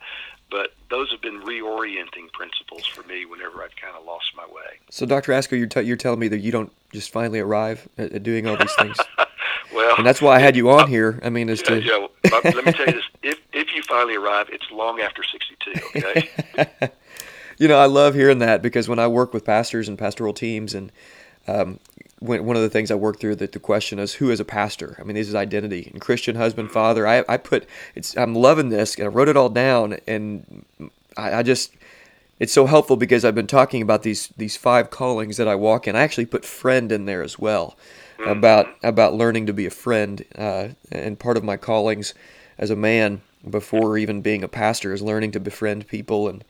But 0.52 0.74
those 0.90 1.12
have 1.12 1.22
been 1.22 1.42
reorienting 1.42 2.32
principles 2.34 2.86
for 2.88 3.04
me 3.04 3.26
whenever 3.26 3.64
I've 3.64 3.76
kind 3.76 3.96
of 3.96 4.04
lost 4.04 4.32
my 4.36 4.46
way. 4.46 4.80
So, 4.90 5.06
Dr. 5.06 5.32
Asco, 5.32 5.58
you're, 5.58 5.68
t- 5.68 5.82
you're 5.82 5.96
telling 5.96 6.20
me 6.20 6.28
that 6.30 6.40
you 6.40 6.52
don't 6.52 6.72
just 6.92 7.12
finally 7.12 7.40
arrive 7.40 7.88
at, 8.00 8.14
at 8.14 8.24
doing 8.24 8.48
all 8.48 8.58
these 8.58 8.74
things. 8.74 8.98
well, 9.74 9.98
and 9.98 10.06
that's 10.06 10.22
why 10.22 10.36
I 10.36 10.40
had 10.40 10.56
you 10.56 10.70
on 10.70 10.84
uh, 10.84 10.88
here. 10.88 11.20
I 11.24 11.30
mean, 11.30 11.50
as 11.50 11.62
yeah, 11.62 11.68
to 11.68 11.82
yeah, 11.82 12.08
well, 12.32 12.42
let 12.44 12.66
me 12.66 12.72
tell 12.72 12.86
you 12.88 12.94
this: 12.94 13.06
if 13.24 13.40
if 13.54 13.74
you 13.76 13.84
finally 13.84 14.16
arrive, 14.16 14.50
it's 14.52 14.70
long 14.72 15.00
after 15.00 15.24
62. 15.24 15.74
Okay. 15.96 16.92
you 17.58 17.68
know, 17.68 17.78
I 17.78 17.86
love 17.86 18.16
hearing 18.16 18.40
that 18.40 18.62
because 18.62 18.88
when 18.88 19.00
I 19.00 19.08
work 19.08 19.34
with 19.34 19.46
pastors 19.46 19.88
and 19.88 19.98
pastoral 19.98 20.34
teams, 20.34 20.74
and 20.74 20.92
um, 21.48 21.80
when, 22.20 22.46
one 22.46 22.56
of 22.56 22.62
the 22.62 22.70
things 22.70 22.92
I 22.92 22.96
work 22.96 23.20
through 23.20 23.36
that 23.36 23.52
the 23.52 23.60
question 23.60 24.00
is 24.00 24.16
who 24.16 24.32
is 24.32 24.40
a 24.40 24.46
pastor? 24.46 24.96
I 25.00 25.04
mean, 25.04 25.16
this 25.16 25.28
is 25.28 25.36
identity 25.36 25.90
and 25.92 26.02
Christian 26.02 26.36
husband, 26.36 26.72
father. 26.72 27.08
I, 27.08 27.24
I 27.28 27.38
put 27.38 27.68
it's 27.96 28.18
I'm 28.18 28.36
loving 28.36 28.70
this, 28.70 28.96
and 28.96 29.06
I 29.06 29.08
wrote 29.08 29.30
it 29.30 29.38
all 29.38 29.50
down, 29.50 29.98
and 30.08 30.66
I, 31.18 31.36
I 31.36 31.44
just 31.44 31.76
it's 32.40 32.54
so 32.54 32.66
helpful 32.66 32.96
because 32.96 33.26
I've 33.26 33.36
been 33.36 33.48
talking 33.48 33.82
about 33.82 34.04
these 34.04 34.30
these 34.38 34.58
five 34.58 34.90
callings 34.90 35.38
that 35.38 35.48
I 35.48 35.56
walk 35.56 35.88
in. 35.88 35.96
I 35.96 36.02
actually 36.02 36.26
put 36.26 36.46
friend 36.46 36.92
in 36.92 37.06
there 37.06 37.22
as 37.22 37.38
well 37.38 37.76
mm-hmm. 38.20 38.30
about 38.30 38.68
about 38.84 39.14
learning 39.14 39.46
to 39.48 39.54
be 39.54 39.66
a 39.66 39.72
friend, 39.72 40.26
uh, 40.36 40.70
and 40.92 41.20
part 41.20 41.38
of 41.38 41.44
my 41.44 41.58
callings 41.58 42.14
as 42.58 42.70
a 42.70 42.76
man 42.76 43.22
before 43.50 43.98
even 43.98 44.22
being 44.22 44.44
a 44.44 44.48
pastor 44.48 44.94
is 44.94 45.02
learning 45.02 45.32
to 45.32 45.40
befriend 45.40 45.88
people 45.88 46.28
and 46.28 46.44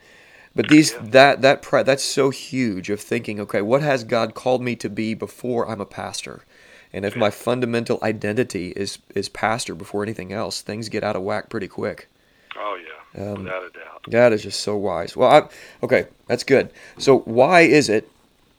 but 0.56 0.68
these 0.68 0.94
yeah. 0.94 1.00
that 1.04 1.42
that 1.42 1.86
that's 1.86 2.04
so 2.04 2.32
huge 2.32 2.90
of 2.90 3.00
thinking 3.00 3.40
okay 3.40 3.62
what 3.62 3.82
has 3.82 4.04
god 4.04 4.34
called 4.34 4.62
me 4.62 4.76
to 4.76 4.90
be 4.90 5.14
before 5.14 5.70
i'm 5.70 5.82
a 5.82 5.86
pastor? 5.86 6.44
And 6.92 7.06
if 7.06 7.16
my 7.16 7.30
fundamental 7.30 8.00
identity 8.02 8.70
is 8.76 8.98
is 9.14 9.30
pastor 9.30 9.76
before 9.76 10.02
anything 10.02 10.34
else 10.34 10.62
things 10.62 10.90
get 10.90 11.04
out 11.04 11.16
of 11.16 11.22
whack 11.22 11.50
pretty 11.50 11.68
quick. 11.68 12.10
Oh 12.58 12.80
yeah. 12.82 13.32
Um, 13.32 13.44
without 13.44 13.64
a 13.64 13.70
doubt. 13.70 14.02
that 14.08 14.34
is 14.34 14.42
just 14.42 14.62
so 14.62 14.76
wise. 14.76 15.16
Well 15.16 15.30
I, 15.30 15.50
okay 15.86 16.08
that's 16.26 16.44
good. 16.44 16.72
So 16.98 17.20
why 17.20 17.62
is 17.62 17.90
it 17.90 18.10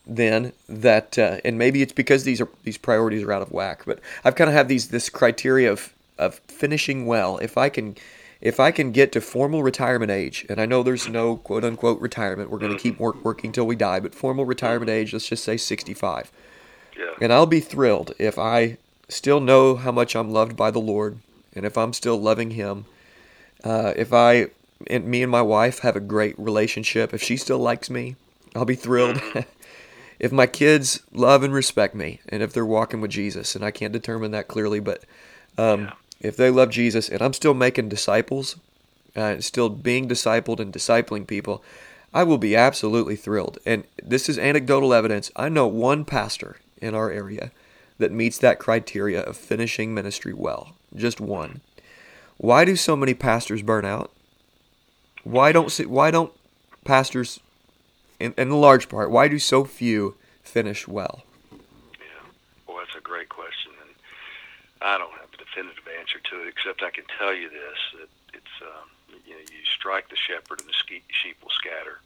then 0.06 0.52
that 0.68 1.18
uh, 1.18 1.38
and 1.44 1.58
maybe 1.58 1.82
it's 1.82 1.92
because 1.92 2.24
these 2.24 2.40
are 2.40 2.48
these 2.64 2.78
priorities 2.78 3.22
are 3.22 3.32
out 3.32 3.42
of 3.42 3.52
whack 3.52 3.82
but 3.84 4.00
i've 4.24 4.34
kind 4.34 4.48
of 4.48 4.54
had 4.54 4.68
these 4.68 4.88
this 4.88 5.08
criteria 5.08 5.70
of 5.70 5.92
of 6.18 6.36
finishing 6.48 7.06
well 7.06 7.38
if 7.38 7.56
i 7.56 7.68
can 7.68 7.96
if 8.40 8.58
I 8.58 8.70
can 8.70 8.90
get 8.90 9.12
to 9.12 9.20
formal 9.20 9.62
retirement 9.62 10.10
age, 10.10 10.46
and 10.48 10.60
I 10.60 10.66
know 10.66 10.82
there's 10.82 11.08
no 11.08 11.36
quote 11.36 11.64
unquote 11.64 12.00
retirement, 12.00 12.50
we're 12.50 12.58
going 12.58 12.72
to 12.72 12.78
keep 12.78 12.98
work, 12.98 13.22
working 13.22 13.52
till 13.52 13.66
we 13.66 13.76
die, 13.76 14.00
but 14.00 14.14
formal 14.14 14.46
retirement 14.46 14.90
age, 14.90 15.12
let's 15.12 15.28
just 15.28 15.44
say 15.44 15.56
65. 15.56 16.32
Yeah. 16.98 17.14
And 17.20 17.32
I'll 17.32 17.46
be 17.46 17.60
thrilled 17.60 18.14
if 18.18 18.38
I 18.38 18.78
still 19.08 19.40
know 19.40 19.76
how 19.76 19.92
much 19.92 20.16
I'm 20.16 20.30
loved 20.30 20.56
by 20.56 20.70
the 20.70 20.78
Lord, 20.78 21.18
and 21.54 21.66
if 21.66 21.76
I'm 21.76 21.92
still 21.92 22.20
loving 22.20 22.52
Him. 22.52 22.86
Uh, 23.62 23.92
if 23.94 24.12
I 24.12 24.46
and 24.86 25.04
me 25.04 25.22
and 25.22 25.30
my 25.30 25.42
wife 25.42 25.80
have 25.80 25.94
a 25.94 26.00
great 26.00 26.38
relationship, 26.38 27.12
if 27.12 27.22
she 27.22 27.36
still 27.36 27.58
likes 27.58 27.90
me, 27.90 28.16
I'll 28.56 28.64
be 28.64 28.74
thrilled. 28.74 29.20
If 30.20 30.30
my 30.30 30.46
kids 30.46 31.00
love 31.12 31.42
and 31.42 31.52
respect 31.52 31.94
me, 31.94 32.20
and 32.28 32.42
if 32.42 32.52
they're 32.52 32.64
walking 32.64 33.00
with 33.00 33.10
Jesus, 33.10 33.56
and 33.56 33.64
I 33.64 33.72
can't 33.72 33.92
determine 33.92 34.30
that 34.30 34.46
clearly, 34.48 34.78
but 34.78 35.04
um, 35.58 35.86
yeah 35.86 35.92
if 36.20 36.36
they 36.36 36.50
love 36.50 36.70
Jesus 36.70 37.08
and 37.08 37.22
I'm 37.22 37.32
still 37.32 37.54
making 37.54 37.88
disciples, 37.88 38.56
uh, 39.16 39.40
still 39.40 39.68
being 39.68 40.08
discipled 40.08 40.60
and 40.60 40.72
discipling 40.72 41.26
people, 41.26 41.64
I 42.12 42.24
will 42.24 42.38
be 42.38 42.54
absolutely 42.54 43.16
thrilled. 43.16 43.58
And 43.64 43.84
this 44.02 44.28
is 44.28 44.38
anecdotal 44.38 44.92
evidence. 44.92 45.30
I 45.34 45.48
know 45.48 45.66
one 45.66 46.04
pastor 46.04 46.56
in 46.80 46.94
our 46.94 47.10
area 47.10 47.50
that 47.98 48.12
meets 48.12 48.38
that 48.38 48.58
criteria 48.58 49.22
of 49.22 49.36
finishing 49.36 49.94
ministry 49.94 50.32
well. 50.32 50.74
Just 50.94 51.20
one. 51.20 51.60
Why 52.36 52.64
do 52.64 52.76
so 52.76 52.96
many 52.96 53.14
pastors 53.14 53.62
burn 53.62 53.84
out? 53.84 54.10
Why 55.24 55.52
don't 55.52 55.70
why 55.86 56.10
don't 56.10 56.32
pastors, 56.84 57.40
in, 58.20 58.34
in 58.36 58.50
large 58.50 58.88
part, 58.88 59.10
why 59.10 59.26
do 59.26 59.38
so 59.38 59.64
few 59.64 60.14
finish 60.42 60.86
well? 60.86 61.24
Yeah, 61.50 61.58
well, 62.68 62.76
that's 62.78 62.96
a 62.96 63.00
great 63.00 63.30
question, 63.30 63.72
and 63.80 63.90
I 64.82 64.98
don't 64.98 65.12
have 65.12 65.32
a 65.32 65.36
definitive 65.38 65.84
answer 65.98 66.20
to 66.30 66.42
it, 66.42 66.48
except 66.48 66.82
I 66.82 66.90
can 66.90 67.04
tell 67.18 67.34
you 67.34 67.48
this: 67.48 67.78
that 67.98 68.08
it's 68.34 68.56
um, 68.62 69.16
you 69.26 69.32
know 69.32 69.40
you 69.40 69.64
strike 69.74 70.10
the 70.10 70.16
shepherd 70.16 70.60
and 70.60 70.68
the 70.68 71.00
sheep 71.08 71.36
will 71.42 71.50
scatter, 71.50 72.00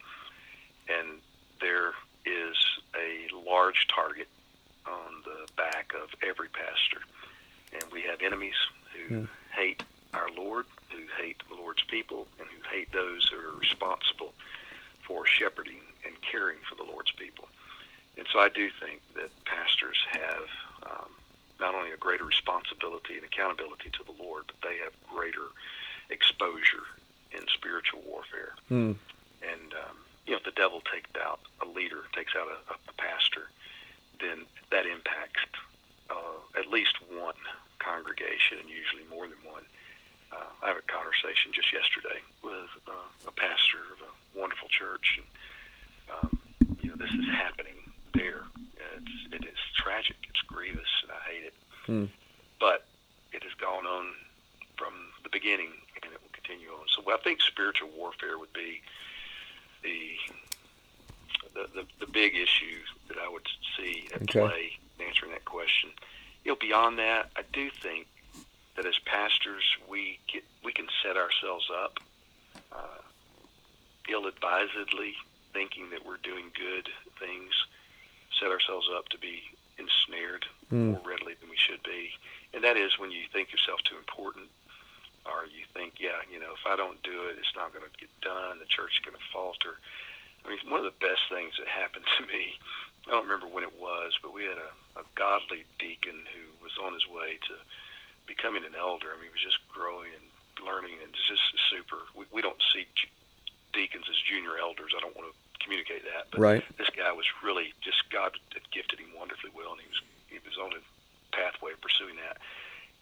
and 0.89 1.19
there 1.61 1.93
is 2.25 2.57
a 2.95 3.29
large 3.51 3.89
target 3.89 4.29
on 4.87 5.23
the 5.25 5.51
back 5.57 5.93
of 6.01 6.11
every 6.27 6.49
pastor, 6.49 7.03
and 7.73 7.85
we 7.93 8.03
have 8.03 8.23
enemies 8.23 8.55
who 8.95 9.15
mm. 9.15 9.29
hate 9.55 9.83
our 10.13 10.31
Lord, 10.37 10.67
who 10.91 11.03
hate 11.21 11.43
the 11.49 11.57
Lord's 11.57 11.83
people, 11.83 12.29
and 12.39 12.47
who 12.49 12.63
hate 12.71 12.93
those 12.93 13.29
who 13.29 13.37
are 13.37 13.59
responsible 13.59 14.33
for 15.03 15.27
shepherding 15.27 15.81
caring 16.35 16.59
for 16.69 16.75
the 16.75 16.83
Lord's 16.91 17.13
people. 17.13 17.47
And 18.19 18.27
so 18.33 18.39
I 18.39 18.49
do 18.49 18.67
think 18.83 19.01
that 19.15 19.31
pastors 19.45 19.99
have 20.11 20.47
um, 20.91 21.11
not 21.61 21.75
only 21.75 21.93
a 21.93 21.97
greater 21.97 22.25
responsibility 22.25 23.15
and 23.15 23.25
accountability 23.25 23.91
to 23.99 24.03
the 24.05 24.15
Lord, 24.23 24.45
but 24.47 24.59
they 24.69 24.77
have 24.85 24.93
greater 25.13 25.49
exposure 26.11 26.87
in 27.33 27.43
spiritual 27.55 28.03
warfare. 28.07 28.55
Hmm. 28.69 28.93
And 29.43 29.69
um, 29.75 29.97
you 30.27 30.33
know, 30.33 30.39
if 30.39 30.45
the 30.45 30.57
devil 30.65 30.81
takes 30.93 31.11
out 31.27 31.41
a 31.63 31.67
leader, 31.67 32.03
takes 32.15 32.33
out 32.39 32.49
a, 32.49 32.59
a 32.75 32.95
pastor, 32.97 33.51
then 34.21 34.47
that 34.71 34.87
impacts 34.87 35.43
uh, 36.11 36.39
at 36.59 36.67
least 36.71 36.95
one 37.11 37.39
congregation, 37.79 38.59
and 38.61 38.69
usually 38.69 39.05
more 39.11 39.27
than 39.27 39.39
one. 39.45 39.65
Uh, 40.33 40.51
I 40.63 40.69
have 40.69 40.79
a 40.79 40.87
conversation 40.91 41.53
just 41.53 41.73
yesterday 41.73 42.21
with 42.43 42.71
uh, 42.89 43.29
a 43.29 43.33
pastor 43.33 43.83
of 43.95 43.99
a 44.09 44.39
wonderful 44.39 44.69
church, 44.69 45.21
and 45.21 45.29
um, 46.15 46.39
you 46.83 46.89
know, 46.91 46.97
this 46.97 47.11
is 47.11 47.27
happening 47.31 47.77
there. 48.15 48.43
It's, 48.97 49.35
it 49.35 49.45
is 49.45 49.59
tragic. 49.77 50.17
It's 50.31 50.41
grievous, 50.47 50.89
and 51.03 51.11
I 51.13 51.21
hate 51.33 51.45
it. 51.51 51.55
Hmm. 51.87 52.05
But 52.59 52.87
it 53.33 53.43
has 53.43 53.53
gone 53.55 53.85
on 53.87 54.07
from 54.79 54.95
the 55.23 55.29
beginning, 55.29 55.71
and 56.03 56.11
it 56.13 56.19
will 56.23 56.33
continue 56.33 56.69
on. 56.69 56.87
So 56.95 57.03
I 57.13 57.19
think 57.19 57.41
spiritual 57.43 57.91
warfare 57.97 58.39
would 58.39 58.53
be 58.55 58.81
the 59.83 60.17
the, 61.55 61.69
the, 61.75 61.85
the 62.01 62.11
big 62.11 62.35
issue 62.35 62.81
that 63.09 63.19
I 63.19 63.29
would 63.29 63.47
see 63.77 64.09
at 64.15 64.23
Okay. 64.23 64.41
play 64.41 64.65
in 64.99 65.07
answering 65.07 65.31
that 65.33 65.45
question. 65.45 65.91
You 66.45 66.53
know, 66.53 66.57
beyond 66.61 66.99
that, 66.99 67.31
I 67.37 67.43
do 67.53 67.71
think 67.71 68.07
that 68.77 68.87
as 68.87 68.99
pastors, 69.05 69.63
we 69.89 70.19
get 70.33 70.43
we 70.65 70.73
can 70.73 70.87
set 71.03 71.17
ourselves 71.17 71.69
up 71.83 72.01
uh, 72.73 73.03
ill-advisedly, 74.11 75.15
thinking 75.53 75.91
that 75.91 76.05
we're 76.05 76.19
doing 76.19 76.47
good 76.59 76.89
things, 77.21 77.53
set 78.41 78.51
ourselves 78.51 78.89
up 78.97 79.09
to 79.11 79.19
be 79.19 79.43
ensnared 79.79 80.47
Mm. 80.73 80.97
more 80.97 81.05
readily 81.05 81.35
than 81.39 81.51
we 81.53 81.61
should 81.61 81.83
be, 81.85 82.09
and 82.55 82.65
that 82.65 82.77
is 82.81 82.99
when 82.99 83.13
you 83.13 83.29
think 83.31 83.53
yourself 83.53 83.85
too 83.85 84.01
important, 84.01 84.49
or 85.29 85.45
you 85.45 85.69
think, 85.77 86.01
yeah, 86.01 86.25
you 86.33 86.41
know, 86.41 86.57
if 86.57 86.65
I 86.65 86.75
don't 86.75 86.97
do 87.05 87.29
it, 87.29 87.37
it's 87.37 87.53
not 87.55 87.69
going 87.77 87.85
to 87.85 87.93
get 88.01 88.09
done. 88.25 88.59
The 88.59 88.65
church 88.65 88.97
is 88.97 89.05
going 89.05 89.13
to 89.15 89.27
falter. 89.29 89.77
I 90.41 90.49
mean, 90.49 90.59
one 90.73 90.81
of 90.81 90.89
the 90.89 90.97
best 91.05 91.21
things 91.29 91.53
that 91.61 91.69
happened 91.69 92.09
to 92.17 92.25
me, 92.33 92.57
I 93.07 93.13
don't 93.13 93.29
remember 93.29 93.45
when 93.47 93.61
it 93.63 93.77
was, 93.77 94.17
but 94.25 94.33
we 94.33 94.49
had 94.49 94.57
a, 94.57 94.73
a 94.99 95.05
godly 95.15 95.69
deacon 95.79 96.17
who 96.33 96.45
was 96.65 96.73
on 96.81 96.97
his 96.97 97.05
way 97.13 97.37
to 97.53 97.55
becoming 98.25 98.65
an 98.65 98.73
elder. 98.73 99.13
I 99.13 99.21
mean, 99.21 99.29
he 99.29 99.37
was 99.37 99.45
just 99.45 99.61
growing 99.69 100.17
and 100.17 100.25
learning, 100.65 100.97
and 101.05 101.13
it's 101.13 101.29
just 101.29 101.45
super. 101.69 102.09
We, 102.17 102.25
we 102.33 102.41
don't 102.41 102.61
see 102.73 102.89
ju- 102.97 103.13
deacons 103.77 104.09
as 104.09 104.17
junior 104.25 104.57
elders. 104.57 104.97
I 104.97 105.05
don't 105.05 105.13
want 105.13 105.29
to 105.29 105.37
communicate 105.61 106.09
that, 106.09 106.24
but 106.35 106.41
Right. 106.43 106.65
this 106.79 106.91
guy 106.91 107.13
was 107.13 107.27
really 107.43 107.73
just 107.81 108.03
God 108.11 108.35
had 108.53 108.67
gifted 108.71 108.99
him 108.99 109.15
wonderfully 109.15 109.51
well, 109.55 109.73
and 109.73 109.81
he 109.81 109.89
was 109.89 110.01
he 110.29 110.39
was 110.43 110.59
on 110.59 110.73
a 110.75 110.83
pathway 111.35 111.73
of 111.73 111.81
pursuing 111.81 112.17
that. 112.17 112.39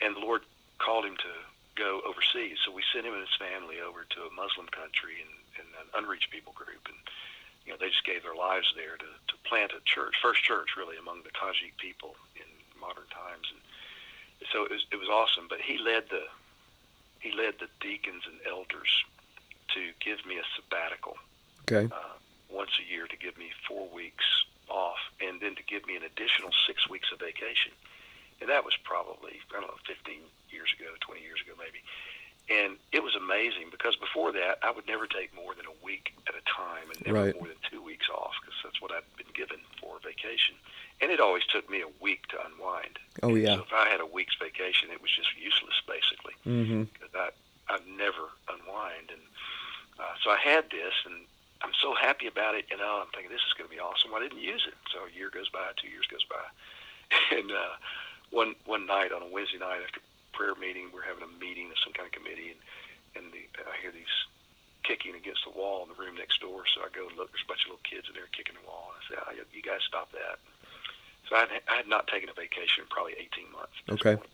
And 0.05 0.15
the 0.17 0.21
Lord 0.21 0.43
called 0.79 1.05
him 1.05 1.17
to 1.17 1.33
go 1.75 2.03
overseas, 2.05 2.59
so 2.65 2.71
we 2.73 2.83
sent 2.93 3.07
him 3.07 3.15
and 3.15 3.25
his 3.25 3.35
family 3.41 3.81
over 3.81 4.05
to 4.05 4.19
a 4.29 4.31
Muslim 4.37 4.67
country 4.69 5.25
and, 5.25 5.33
and 5.57 5.69
an 5.81 5.89
unreached 5.97 6.29
people 6.31 6.53
group, 6.53 6.85
and 6.89 6.99
you 7.65 7.73
know 7.73 7.79
they 7.81 7.89
just 7.89 8.05
gave 8.05 8.23
their 8.23 8.35
lives 8.37 8.69
there 8.77 8.97
to, 9.01 9.09
to 9.29 9.35
plant 9.49 9.73
a 9.73 9.81
church, 9.89 10.15
first 10.21 10.43
church 10.45 10.77
really 10.77 10.97
among 11.01 11.23
the 11.25 11.31
Tajik 11.33 11.77
people 11.81 12.17
in 12.37 12.45
modern 12.79 13.09
times, 13.09 13.49
and 13.49 13.61
so 14.53 14.65
it 14.65 14.71
was 14.71 14.85
it 14.93 14.97
was 15.01 15.09
awesome. 15.09 15.47
But 15.49 15.61
he 15.65 15.79
led 15.79 16.11
the 16.11 16.25
he 17.21 17.33
led 17.33 17.55
the 17.61 17.69
deacons 17.81 18.25
and 18.27 18.37
elders 18.47 18.91
to 19.75 19.81
give 20.05 20.25
me 20.27 20.37
a 20.37 20.45
sabbatical 20.57 21.17
Okay. 21.71 21.87
uh, 21.95 22.13
once 22.51 22.73
a 22.77 22.85
year 22.93 23.07
to 23.07 23.17
give 23.17 23.39
me 23.39 23.49
four 23.67 23.89
weeks 23.89 24.27
off, 24.69 24.99
and 25.23 25.41
then 25.41 25.55
to 25.55 25.63
give 25.63 25.87
me 25.87 25.97
an 25.97 26.03
additional 26.03 26.51
six 26.67 26.89
weeks 26.91 27.09
of 27.13 27.21
vacation. 27.21 27.73
And 28.43 28.51
that 28.51 28.65
was 28.65 28.75
probably 28.83 29.39
I 29.57 29.61
don't 29.63 29.71
know, 29.71 29.79
15 29.87 30.19
years 30.51 30.69
ago, 30.77 30.91
20 31.01 31.23
years 31.23 31.41
ago 31.41 31.55
maybe. 31.57 31.81
And 32.51 32.77
it 32.91 33.03
was 33.03 33.15
amazing 33.15 33.71
because 33.71 33.95
before 33.97 34.33
that, 34.33 34.59
I 34.67 34.73
would 34.73 34.87
never 34.91 35.07
take 35.07 35.31
more 35.33 35.55
than 35.55 35.65
a 35.65 35.77
week 35.85 36.13
at 36.27 36.35
a 36.35 36.43
time, 36.51 36.91
and 36.91 36.99
never 37.07 37.23
Right. 37.31 37.35
more 37.39 37.47
than 37.47 37.57
two 37.71 37.81
weeks 37.81 38.11
off 38.11 38.35
because 38.43 38.59
that's 38.65 38.81
what 38.83 38.91
I'd 38.91 39.07
been 39.17 39.31
given 39.33 39.61
for 39.81 40.01
vacation. 40.03 40.57
And 41.01 41.11
it 41.15 41.21
always 41.21 41.45
took 41.47 41.71
me 41.71 41.81
a 41.87 41.89
week 42.03 42.27
to 42.35 42.37
unwind. 42.45 42.99
Oh 43.23 43.37
yeah. 43.37 43.55
So 43.57 43.63
if 43.63 43.73
I 43.73 43.89
had 43.89 44.01
a 44.03 44.07
week's 44.11 44.35
vacation, 44.37 44.91
it 44.91 45.01
was 45.01 45.13
just 45.15 45.31
useless 45.39 45.79
basically 45.87 46.35
Mm-hmm. 46.45 46.83
because 46.93 47.15
I 47.15 47.31
I 47.73 47.79
never 47.97 48.27
unwind, 48.51 49.09
and 49.15 49.23
uh, 50.03 50.15
so 50.25 50.31
I 50.35 50.37
had 50.43 50.67
this, 50.69 50.95
and 51.07 51.15
I'm 51.63 51.73
so 51.81 51.95
happy 51.95 52.27
about 52.27 52.57
it. 52.59 52.67
You 52.71 52.77
know, 52.77 53.01
I'm 53.01 53.11
thinking 53.15 53.31
this 53.31 53.47
is 53.47 53.55
going 53.55 53.71
to 53.71 53.75
be 53.75 53.79
awesome. 53.81 54.11
Well, 54.11 54.19
I 54.21 54.27
didn't 54.27 54.43
use 54.43 54.67
it, 54.67 54.75
so 54.91 55.07
a 55.07 55.11
year 55.17 55.31
goes 55.31 55.49
by, 55.49 55.63
two 55.79 55.87
years 55.89 56.07
goes 56.11 56.25
by, 56.27 56.43
and 57.39 57.49
uh, 57.53 57.75
one 58.35 58.55
one 58.67 58.85
night 58.87 59.13
on 59.13 59.23
a 59.23 59.29
Wednesday 59.31 59.59
night 59.63 59.79
after 59.87 60.01
prayer 60.33 60.55
meeting, 60.57 60.89
we're 60.93 61.05
having 61.05 61.23
a 61.23 61.33
meeting 61.39 61.69
of 61.71 61.77
some 61.85 61.93
kind 61.93 62.09
of 62.09 62.13
committee, 62.13 62.57
and 62.57 62.61
and 63.17 63.25
the, 63.33 63.45
I 63.69 63.77
hear 63.81 63.93
these 63.93 64.11
kicking 64.83 65.15
against 65.15 65.45
the 65.45 65.55
wall 65.55 65.85
in 65.87 65.89
the 65.95 65.99
room 66.01 66.17
next 66.19 66.41
door. 66.41 66.65
So 66.75 66.83
I 66.83 66.89
go 66.91 67.07
and 67.07 67.15
look. 67.17 67.31
There's 67.31 67.45
a 67.47 67.51
bunch 67.53 67.63
of 67.69 67.77
little 67.77 67.87
kids 67.87 68.09
in 68.11 68.15
there 68.19 68.27
kicking 68.35 68.57
the 68.59 68.67
wall. 68.67 68.91
And 68.91 68.99
I 68.99 69.03
say, 69.07 69.17
oh, 69.23 69.33
you- 69.39 69.51
"You 69.55 69.63
guys 69.63 69.85
stop 69.87 70.11
that." 70.13 70.41
So 71.31 71.37
I 71.37 71.47
had, 71.47 71.63
I 71.71 71.75
had 71.85 71.89
not 71.89 72.09
taken 72.09 72.29
a 72.29 72.35
vacation 72.35 72.83
in 72.83 72.89
probably 72.91 73.15
18 73.21 73.53
months. 73.53 73.77
at 73.87 73.87
this 73.87 74.01
Okay. 74.03 74.17
point. 74.19 74.33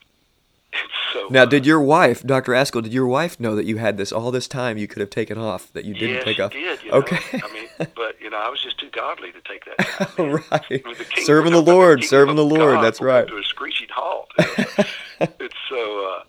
And 0.72 0.88
so 1.28 1.32
Now, 1.34 1.44
did 1.44 1.66
your 1.66 1.80
wife, 1.80 2.22
Dr. 2.22 2.52
Ascol, 2.52 2.82
did 2.82 2.92
your 2.92 3.06
wife 3.06 3.38
know 3.38 3.54
that 3.54 3.66
you 3.66 3.76
had 3.78 3.96
this 3.96 4.12
all 4.12 4.30
this 4.30 4.48
time 4.48 4.78
you 4.78 4.88
could 4.88 5.00
have 5.00 5.10
taken 5.10 5.38
off 5.38 5.72
that 5.72 5.84
you 5.84 5.94
didn't 5.94 6.16
yes, 6.16 6.24
take 6.24 6.40
off? 6.40 6.52
Did, 6.52 6.82
you 6.82 6.90
know? 6.90 6.98
Okay. 6.98 7.18
I 7.32 7.52
mean, 7.52 7.68
but 7.94 8.20
you 8.20 8.30
know, 8.30 8.38
I 8.38 8.48
was 8.48 8.60
just 8.62 8.78
too 8.78 8.90
godly 8.90 9.32
to 9.32 9.40
take 9.42 9.64
that. 9.64 9.78
Time, 10.16 10.32
right. 10.32 10.44
I 10.52 10.60
mean, 10.70 10.82
the 10.96 11.22
Serving 11.22 11.52
the 11.52 11.62
Lord, 11.62 12.04
serving 12.04 12.36
the 12.36 12.44
Lord. 12.44 12.76
God 12.76 12.84
That's 12.84 13.00
right. 13.00 13.26
To 13.28 13.36
a 13.38 13.42
screeching 13.44 13.88
halt. 13.90 14.28
you 14.38 14.44
know. 14.46 14.84
it's 15.40 15.54
so. 15.68 16.14
Uh, 16.14 16.24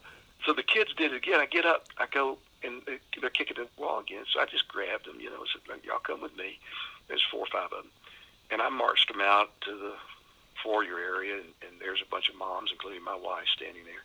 so 0.46 0.54
the 0.54 0.64
kids 0.64 0.94
did 0.96 1.14
it 1.14 1.18
again. 1.18 1.40
I 1.40 1.46
get 1.46 1.66
up, 1.66 1.86
I 1.98 2.06
go, 2.12 2.38
and 2.64 2.82
they- 2.88 3.00
they're 3.20 3.30
kicking 3.30 3.58
the 3.58 3.68
wall 3.82 4.00
again. 4.00 4.24
So 4.34 4.40
I 4.40 4.46
just 4.46 4.68
grabbed 4.68 5.06
them, 5.06 5.20
you 5.20 5.30
know, 5.30 5.44
said, 5.52 5.62
"Y'all 5.84 6.00
come 6.00 6.22
with 6.22 6.36
me." 6.38 6.60
There's 7.08 7.24
four 7.30 7.42
or 7.42 7.52
five 7.52 7.66
of 7.66 7.84
them, 7.84 7.92
and 8.52 8.62
I 8.62 8.70
marched 8.70 9.12
them 9.12 9.22
out 9.22 9.50
to 9.62 9.72
the 9.76 9.94
foyer 10.64 11.00
area, 11.00 11.36
and, 11.36 11.52
and 11.62 11.80
there's 11.80 12.02
a 12.02 12.10
bunch 12.10 12.30
of 12.30 12.36
moms, 12.36 12.72
including 12.72 13.04
my 13.04 13.16
wife, 13.16 13.48
standing 13.56 13.84
there. 13.86 14.04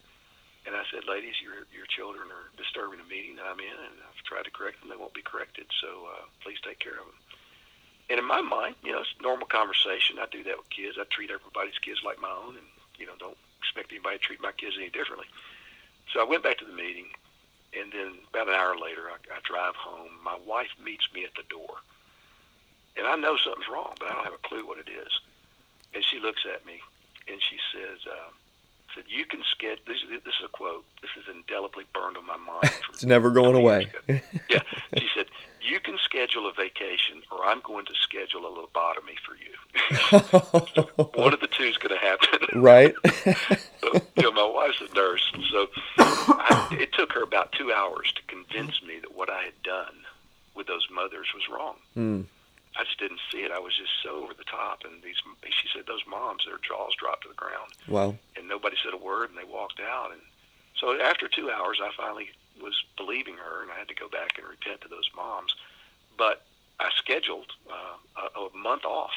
And 0.66 0.74
I 0.74 0.82
said, 0.90 1.04
"Ladies, 1.06 1.36
your 1.42 1.68
your 1.74 1.86
children 1.86 2.30
are 2.32 2.48
disturbing 2.56 2.98
the 2.98 3.08
meeting 3.08 3.36
that 3.36 3.44
I'm 3.44 3.60
in, 3.60 3.78
and 3.78 3.96
I've 4.08 4.24
tried 4.24 4.44
to 4.44 4.50
correct 4.50 4.80
them. 4.80 4.88
They 4.88 4.96
won't 4.96 5.14
be 5.14 5.22
corrected. 5.22 5.66
So 5.80 6.08
uh, 6.08 6.24
please 6.42 6.58
take 6.64 6.78
care 6.78 6.96
of 6.96 7.04
them." 7.04 7.18
And 8.10 8.18
in 8.18 8.26
my 8.26 8.40
mind, 8.40 8.76
you 8.84 8.92
know, 8.92 9.00
it's 9.00 9.14
normal 9.22 9.46
conversation. 9.46 10.18
I 10.20 10.26
do 10.30 10.44
that 10.44 10.58
with 10.58 10.68
kids. 10.68 10.96
I 11.00 11.04
treat 11.08 11.30
everybody's 11.30 11.78
kids 11.78 12.00
like 12.04 12.20
my 12.20 12.30
own, 12.30 12.56
and 12.56 12.66
you 12.98 13.06
know, 13.06 13.16
don't 13.18 13.36
expect 13.60 13.92
anybody 13.92 14.18
to 14.18 14.24
treat 14.24 14.42
my 14.42 14.52
kids 14.52 14.76
any 14.76 14.90
differently. 14.90 15.26
So 16.12 16.20
I 16.20 16.24
went 16.24 16.42
back 16.42 16.58
to 16.58 16.64
the 16.64 16.72
meeting, 16.72 17.06
and 17.72 17.92
then 17.92 18.12
about 18.28 18.48
an 18.48 18.54
hour 18.54 18.76
later, 18.76 19.08
I, 19.08 19.16
I 19.32 19.40
drive 19.42 19.74
home. 19.74 20.10
My 20.22 20.36
wife 20.46 20.72
meets 20.82 21.08
me 21.14 21.24
at 21.24 21.34
the 21.34 21.48
door, 21.48 21.80
and 22.96 23.06
I 23.06 23.16
know 23.16 23.36
something's 23.36 23.68
wrong, 23.72 23.94
but 23.98 24.10
I 24.10 24.14
don't 24.14 24.24
have 24.24 24.34
a 24.34 24.48
clue 24.48 24.66
what 24.66 24.78
it 24.78 24.88
is. 24.88 25.12
And 25.94 26.04
she 26.04 26.20
looks 26.20 26.44
at 26.44 26.66
me, 26.66 26.80
and 27.28 27.40
she 27.40 27.56
says, 27.72 28.00
uh, 28.06 28.30
"said 28.94 29.04
You 29.08 29.24
can 29.26 29.42
schedule." 29.50 29.82
This, 29.86 29.96
is- 30.02 30.22
this 30.24 30.34
is 30.40 30.44
a 30.44 30.48
quote. 30.48 30.84
This 31.02 31.10
is 31.16 31.24
indelibly 31.34 31.84
burned 31.92 32.16
on 32.16 32.26
my 32.26 32.36
mind. 32.36 32.70
It's 32.90 33.04
never 33.04 33.30
going 33.30 33.56
away. 33.56 33.88
yeah, 34.08 34.60
she 34.96 35.08
said, 35.16 35.26
"You 35.60 35.80
can 35.80 35.98
schedule 35.98 36.46
a 36.48 36.52
vacation, 36.52 37.22
or 37.32 37.44
I'm 37.44 37.60
going 37.60 37.86
to 37.86 37.94
schedule 37.94 38.46
a 38.46 38.50
lobotomy 38.50 39.16
for 39.26 39.34
you. 39.34 39.54
One 41.14 41.32
of 41.34 41.40
the 41.40 41.48
two 41.48 41.64
is 41.64 41.76
going 41.78 41.98
to 41.98 42.06
happen." 42.06 42.60
right. 42.60 42.94
so, 43.80 44.00
you 44.16 44.22
know, 44.22 44.32
my 44.32 44.44
wife's 44.54 44.80
a 44.80 44.94
nurse, 44.94 45.28
and 45.34 45.42
so 45.50 45.66
I, 45.98 46.76
it 46.80 46.92
took 46.92 47.12
her 47.14 47.22
about 47.22 47.50
two 47.52 47.72
hours 47.72 48.12
to 48.14 48.22
convince 48.28 48.80
me 48.82 49.00
that 49.00 49.14
what 49.16 49.28
I 49.28 49.42
had 49.42 49.60
done 49.64 49.94
with 50.54 50.66
those 50.68 50.86
mothers 50.92 51.26
was 51.34 51.42
wrong. 51.52 51.74
Mm. 51.96 52.24
I 52.76 52.84
just 52.84 52.98
didn't 52.98 53.20
see 53.30 53.38
it. 53.38 53.52
I 53.52 53.58
was 53.60 53.74
just 53.76 53.92
so 54.02 54.24
over 54.24 54.34
the 54.34 54.44
top, 54.44 54.82
and 54.84 55.02
these. 55.02 55.16
She 55.62 55.68
said 55.72 55.86
those 55.86 56.02
moms, 56.08 56.44
their 56.44 56.58
jaws 56.58 56.94
dropped 56.98 57.22
to 57.22 57.28
the 57.28 57.34
ground 57.34 57.72
Wow. 57.88 58.16
and 58.36 58.48
nobody 58.48 58.76
said 58.82 58.92
a 58.92 58.96
word, 58.96 59.30
and 59.30 59.38
they 59.38 59.44
walked 59.44 59.80
out. 59.80 60.10
And 60.12 60.20
so 60.78 61.00
after 61.00 61.28
two 61.28 61.50
hours, 61.50 61.78
I 61.82 61.90
finally 61.96 62.30
was 62.60 62.74
believing 62.96 63.36
her, 63.36 63.62
and 63.62 63.70
I 63.70 63.76
had 63.78 63.88
to 63.88 63.94
go 63.94 64.08
back 64.08 64.36
and 64.38 64.46
repent 64.46 64.80
to 64.82 64.88
those 64.88 65.08
moms. 65.16 65.54
But 66.18 66.42
I 66.80 66.90
scheduled 66.98 67.52
uh, 67.70 67.96
a, 68.36 68.40
a 68.46 68.56
month 68.56 68.84
off 68.84 69.12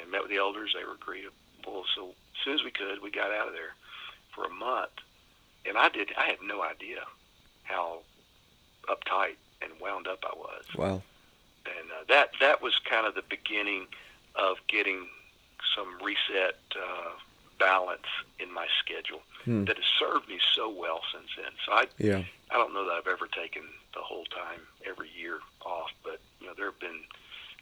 and 0.00 0.10
met 0.10 0.22
with 0.22 0.30
the 0.30 0.38
elders. 0.38 0.74
They 0.76 0.84
were 0.84 0.94
agreeable. 0.94 1.84
So 1.94 2.08
as 2.10 2.40
soon 2.44 2.54
as 2.54 2.64
we 2.64 2.70
could, 2.72 3.00
we 3.02 3.10
got 3.10 3.30
out 3.30 3.46
of 3.48 3.54
there 3.54 3.74
for 4.34 4.44
a 4.44 4.50
month. 4.50 4.90
And 5.66 5.78
I 5.78 5.88
did. 5.88 6.10
I 6.18 6.26
had 6.26 6.38
no 6.44 6.62
idea 6.62 7.04
how 7.62 8.00
uptight 8.88 9.36
and 9.62 9.72
wound 9.80 10.06
up 10.06 10.22
I 10.24 10.36
was 10.36 10.64
Wow. 10.76 11.02
And 11.66 11.90
uh, 11.90 12.04
that 12.08 12.30
that 12.40 12.62
was 12.62 12.74
kind 12.88 13.06
of 13.06 13.14
the 13.14 13.22
beginning 13.28 13.86
of 14.34 14.56
getting 14.68 15.06
some 15.76 15.88
reset 16.04 16.56
uh, 16.76 17.10
balance 17.58 18.06
in 18.38 18.52
my 18.52 18.66
schedule 18.80 19.20
Hmm. 19.44 19.64
that 19.64 19.76
has 19.76 19.84
served 19.98 20.26
me 20.28 20.38
so 20.54 20.70
well 20.70 21.02
since 21.12 21.28
then. 21.36 21.52
So 21.66 21.72
I 21.72 21.84
Yeah. 21.98 22.22
I 22.50 22.54
don't 22.56 22.72
know 22.72 22.84
that 22.86 22.92
I've 22.92 23.06
ever 23.06 23.26
taken 23.26 23.62
the 23.92 24.00
whole 24.00 24.24
time 24.26 24.60
every 24.88 25.10
year 25.10 25.40
off, 25.66 25.90
but 26.02 26.18
you 26.40 26.46
know 26.46 26.54
there 26.56 26.66
have 26.66 26.80
been 26.80 27.00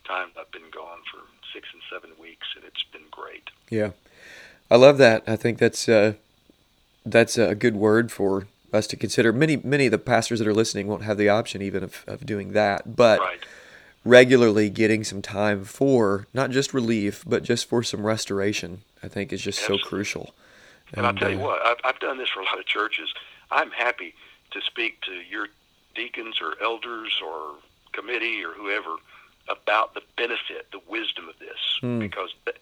times 0.05 0.33
I've 0.39 0.51
been 0.53 0.71
gone 0.71 0.99
for 1.11 1.19
six 1.53 1.69
and 1.73 1.83
seven 1.91 2.11
weeks, 2.21 2.47
and 2.57 2.65
it's 2.65 2.85
been 2.93 3.09
great. 3.11 3.51
Yeah. 3.71 3.91
I 4.71 4.77
love 4.77 4.97
that. 4.99 5.23
I 5.27 5.35
think 5.37 5.59
that's 5.59 5.89
uh, 5.89 6.15
that's 7.05 7.37
a 7.37 7.55
good 7.57 7.75
word 7.77 8.13
for 8.13 8.47
us 8.73 8.87
to 8.89 8.97
consider. 8.97 9.33
Many 9.33 9.57
many 9.57 9.87
of 9.87 9.91
the 9.93 9.99
pastors 9.99 10.39
that 10.39 10.47
are 10.49 10.55
listening 10.55 10.87
won't 10.87 11.03
have 11.03 11.19
the 11.19 11.29
option 11.29 11.63
even 11.63 11.83
of, 11.83 12.05
of 12.07 12.25
doing 12.25 12.53
that, 12.53 12.95
but 12.97 13.19
right. 13.21 13.41
Regularly 14.05 14.69
getting 14.71 15.05
some 15.05 15.23
time 15.23 15.65
for 15.65 16.27
not 16.35 16.51
just 16.51 16.75
relief, 16.75 17.25
but 17.27 17.43
just 17.43 17.69
for 17.69 17.83
some 17.83 18.05
restoration, 18.05 18.83
I 19.03 19.09
think 19.09 19.33
is 19.33 19.43
just 19.43 19.61
so 19.61 19.79
crucial. 19.79 20.35
And 20.95 21.07
I'll 21.07 21.15
tell 21.15 21.31
you 21.31 21.39
uh, 21.39 21.43
what, 21.43 21.67
I've, 21.67 21.77
I've 21.85 22.01
done 22.01 22.19
this 22.19 22.29
for 22.29 22.41
a 22.41 22.45
lot 22.45 22.59
of 22.59 22.67
churches. 22.67 23.13
I'm 23.51 23.71
happy 23.71 24.15
to 24.51 24.61
speak 24.61 25.01
to 25.03 25.13
your 25.13 25.49
deacons 25.95 26.41
or 26.41 26.55
elders 26.63 27.21
or 27.25 27.55
committee 27.93 28.43
or 28.45 28.53
whoever 28.53 28.97
about 29.49 29.95
the 29.95 30.03
benefit, 30.17 30.71
the 30.73 30.81
wisdom 30.89 31.29
of 31.29 31.39
this, 31.39 31.59
Hmm. 31.81 31.99
because 31.99 32.31
th- 32.45 32.57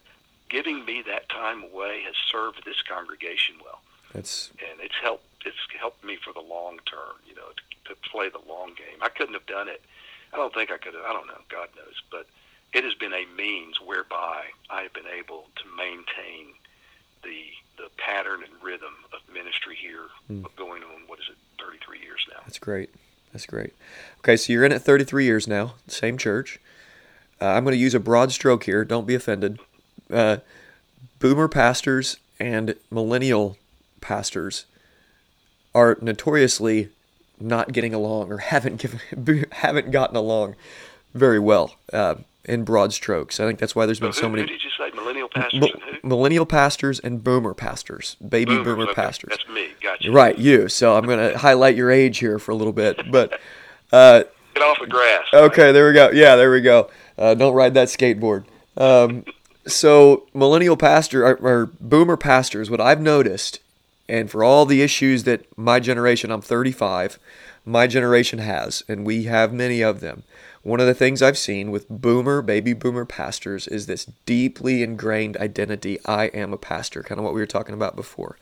giving 0.49 0.83
me 0.85 1.03
that 1.07 1.29
time 1.29 1.63
away 1.63 2.01
has 2.05 2.15
served 2.31 2.63
this 2.65 2.81
congregation 2.81 3.55
well, 3.63 3.81
That's 4.13 4.51
and 4.59 4.79
it's 4.81 4.95
helped. 5.01 5.23
It's 5.45 5.57
helped 5.79 6.03
me 6.03 6.17
for 6.17 6.33
the 6.33 6.41
long 6.41 6.79
term, 6.85 7.15
you 7.27 7.33
know, 7.35 7.47
to, 7.85 7.93
to 7.93 8.09
play 8.09 8.29
the 8.29 8.41
long 8.47 8.69
game. 8.69 8.97
I 9.01 9.09
couldn't 9.09 9.33
have 9.33 9.45
done 9.45 9.69
it. 9.69 9.81
I 10.33 10.37
don't 10.37 10.53
think 10.53 10.71
I 10.71 10.77
could 10.77 10.93
have. 10.93 11.03
I 11.03 11.13
don't 11.13 11.27
know. 11.27 11.41
God 11.49 11.69
knows, 11.75 12.01
but 12.09 12.27
it 12.73 12.83
has 12.83 12.93
been 12.95 13.13
a 13.13 13.25
means 13.35 13.79
whereby 13.81 14.45
I 14.69 14.81
have 14.83 14.93
been 14.93 15.07
able 15.07 15.45
to 15.57 15.63
maintain 15.75 16.53
the 17.23 17.43
the 17.77 17.89
pattern 17.97 18.41
and 18.43 18.63
rhythm 18.63 18.93
of 19.13 19.33
ministry 19.33 19.75
here 19.75 20.07
mm. 20.29 20.45
going 20.55 20.83
on 20.83 21.07
what 21.07 21.19
is 21.19 21.25
it 21.29 21.37
33 21.63 21.99
years 21.99 22.19
now. 22.29 22.39
That's 22.45 22.59
great. 22.59 22.89
That's 23.31 23.45
great. 23.45 23.73
Okay, 24.19 24.37
so 24.37 24.53
you're 24.53 24.65
in 24.65 24.71
it 24.71 24.79
33 24.79 25.25
years 25.25 25.47
now, 25.47 25.75
same 25.87 26.17
church. 26.17 26.59
Uh, 27.41 27.45
I'm 27.45 27.63
going 27.63 27.73
to 27.73 27.81
use 27.81 27.95
a 27.95 27.99
broad 27.99 28.31
stroke 28.31 28.65
here. 28.65 28.85
Don't 28.85 29.07
be 29.07 29.15
offended. 29.15 29.59
Uh, 30.11 30.37
boomer 31.19 31.47
pastors 31.47 32.17
and 32.39 32.75
millennial 32.91 33.57
pastors 33.99 34.65
are 35.73 35.97
notoriously 36.01 36.89
not 37.41 37.71
getting 37.71 37.93
along 37.93 38.31
or 38.31 38.37
haven't 38.53 38.77
given, 38.77 39.45
haven't 39.51 39.91
gotten 39.91 40.15
along 40.15 40.55
very 41.13 41.39
well 41.39 41.75
uh, 41.91 42.15
in 42.45 42.63
broad 42.63 42.93
strokes. 42.93 43.39
I 43.39 43.45
think 43.45 43.59
that's 43.59 43.75
why 43.75 43.85
there's 43.85 43.99
been 43.99 44.13
so, 44.13 44.23
who, 44.23 44.29
many. 44.29 44.41
Who 44.43 44.47
did 44.47 44.63
you 44.63 44.69
say? 44.77 44.91
Millennial 44.95 45.29
pastors 45.29 45.63
M- 45.63 45.99
Millennial 46.03 46.45
pastors 46.45 46.99
and 46.99 47.23
boomer 47.23 47.53
pastors, 47.53 48.15
baby 48.15 48.45
Boomers, 48.45 48.65
boomer 48.65 48.83
okay. 48.83 48.93
pastors. 48.93 49.29
That's 49.31 49.49
me. 49.49 49.69
Gotcha. 49.81 50.11
Right, 50.11 50.37
you. 50.37 50.67
So 50.67 50.95
I'm 50.95 51.05
going 51.05 51.19
to 51.31 51.37
highlight 51.37 51.75
your 51.75 51.91
age 51.91 52.19
here 52.19 52.39
for 52.39 52.51
a 52.51 52.55
little 52.55 52.73
bit, 52.73 53.11
but. 53.11 53.39
Uh, 53.91 54.23
Get 54.53 54.63
off 54.63 54.77
the 54.79 54.87
grass. 54.87 55.25
Okay, 55.33 55.71
there 55.71 55.87
we 55.87 55.93
go. 55.93 56.11
Yeah, 56.11 56.35
there 56.35 56.51
we 56.51 56.61
go. 56.61 56.89
Uh, 57.17 57.33
don't 57.35 57.53
ride 57.53 57.73
that 57.73 57.87
skateboard. 57.87 58.45
Um, 58.77 59.25
so 59.67 60.27
millennial 60.33 60.77
pastor 60.77 61.25
or, 61.25 61.35
or 61.37 61.65
boomer 61.79 62.17
pastors, 62.17 62.69
what 62.69 62.81
I've 62.81 63.01
noticed, 63.01 63.59
and 64.11 64.29
for 64.29 64.43
all 64.43 64.65
the 64.65 64.81
issues 64.81 65.23
that 65.23 65.45
my 65.57 65.79
generation, 65.79 66.31
I'm 66.31 66.41
35, 66.41 67.17
my 67.65 67.87
generation 67.87 68.39
has, 68.39 68.83
and 68.89 69.05
we 69.05 69.23
have 69.23 69.53
many 69.53 69.81
of 69.81 70.01
them. 70.01 70.23
One 70.63 70.81
of 70.81 70.85
the 70.85 70.93
things 70.93 71.21
I've 71.21 71.37
seen 71.37 71.71
with 71.71 71.87
boomer, 71.87 72.41
baby 72.41 72.73
boomer 72.73 73.05
pastors 73.05 73.69
is 73.69 73.85
this 73.85 74.11
deeply 74.25 74.83
ingrained 74.83 75.37
identity 75.37 75.97
I 76.05 76.25
am 76.25 76.51
a 76.51 76.57
pastor, 76.57 77.03
kind 77.03 77.19
of 77.19 77.23
what 77.23 77.33
we 77.33 77.39
were 77.39 77.47
talking 77.47 77.73
about 77.73 77.95
before. 77.95 78.37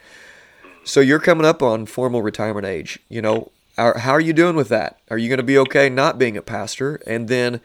So 0.84 1.02
you're 1.02 1.20
coming 1.20 1.46
up 1.46 1.62
on 1.62 1.86
formal 1.86 2.24
retirement 2.24 2.66
age. 2.66 2.98
You 3.08 3.22
know, 3.22 3.52
how 3.78 4.14
are 4.14 4.20
you 4.20 4.34
doing 4.34 4.56
with 4.56 4.70
that? 4.70 5.00
Are 5.12 5.20
you 5.20 5.30
going 5.30 5.38
to 5.38 5.44
be 5.44 5.60
okay 5.60 5.88
not 5.88 6.18
being 6.18 6.36
a 6.36 6.42
pastor? 6.42 7.00
And 7.06 7.28
then 7.28 7.62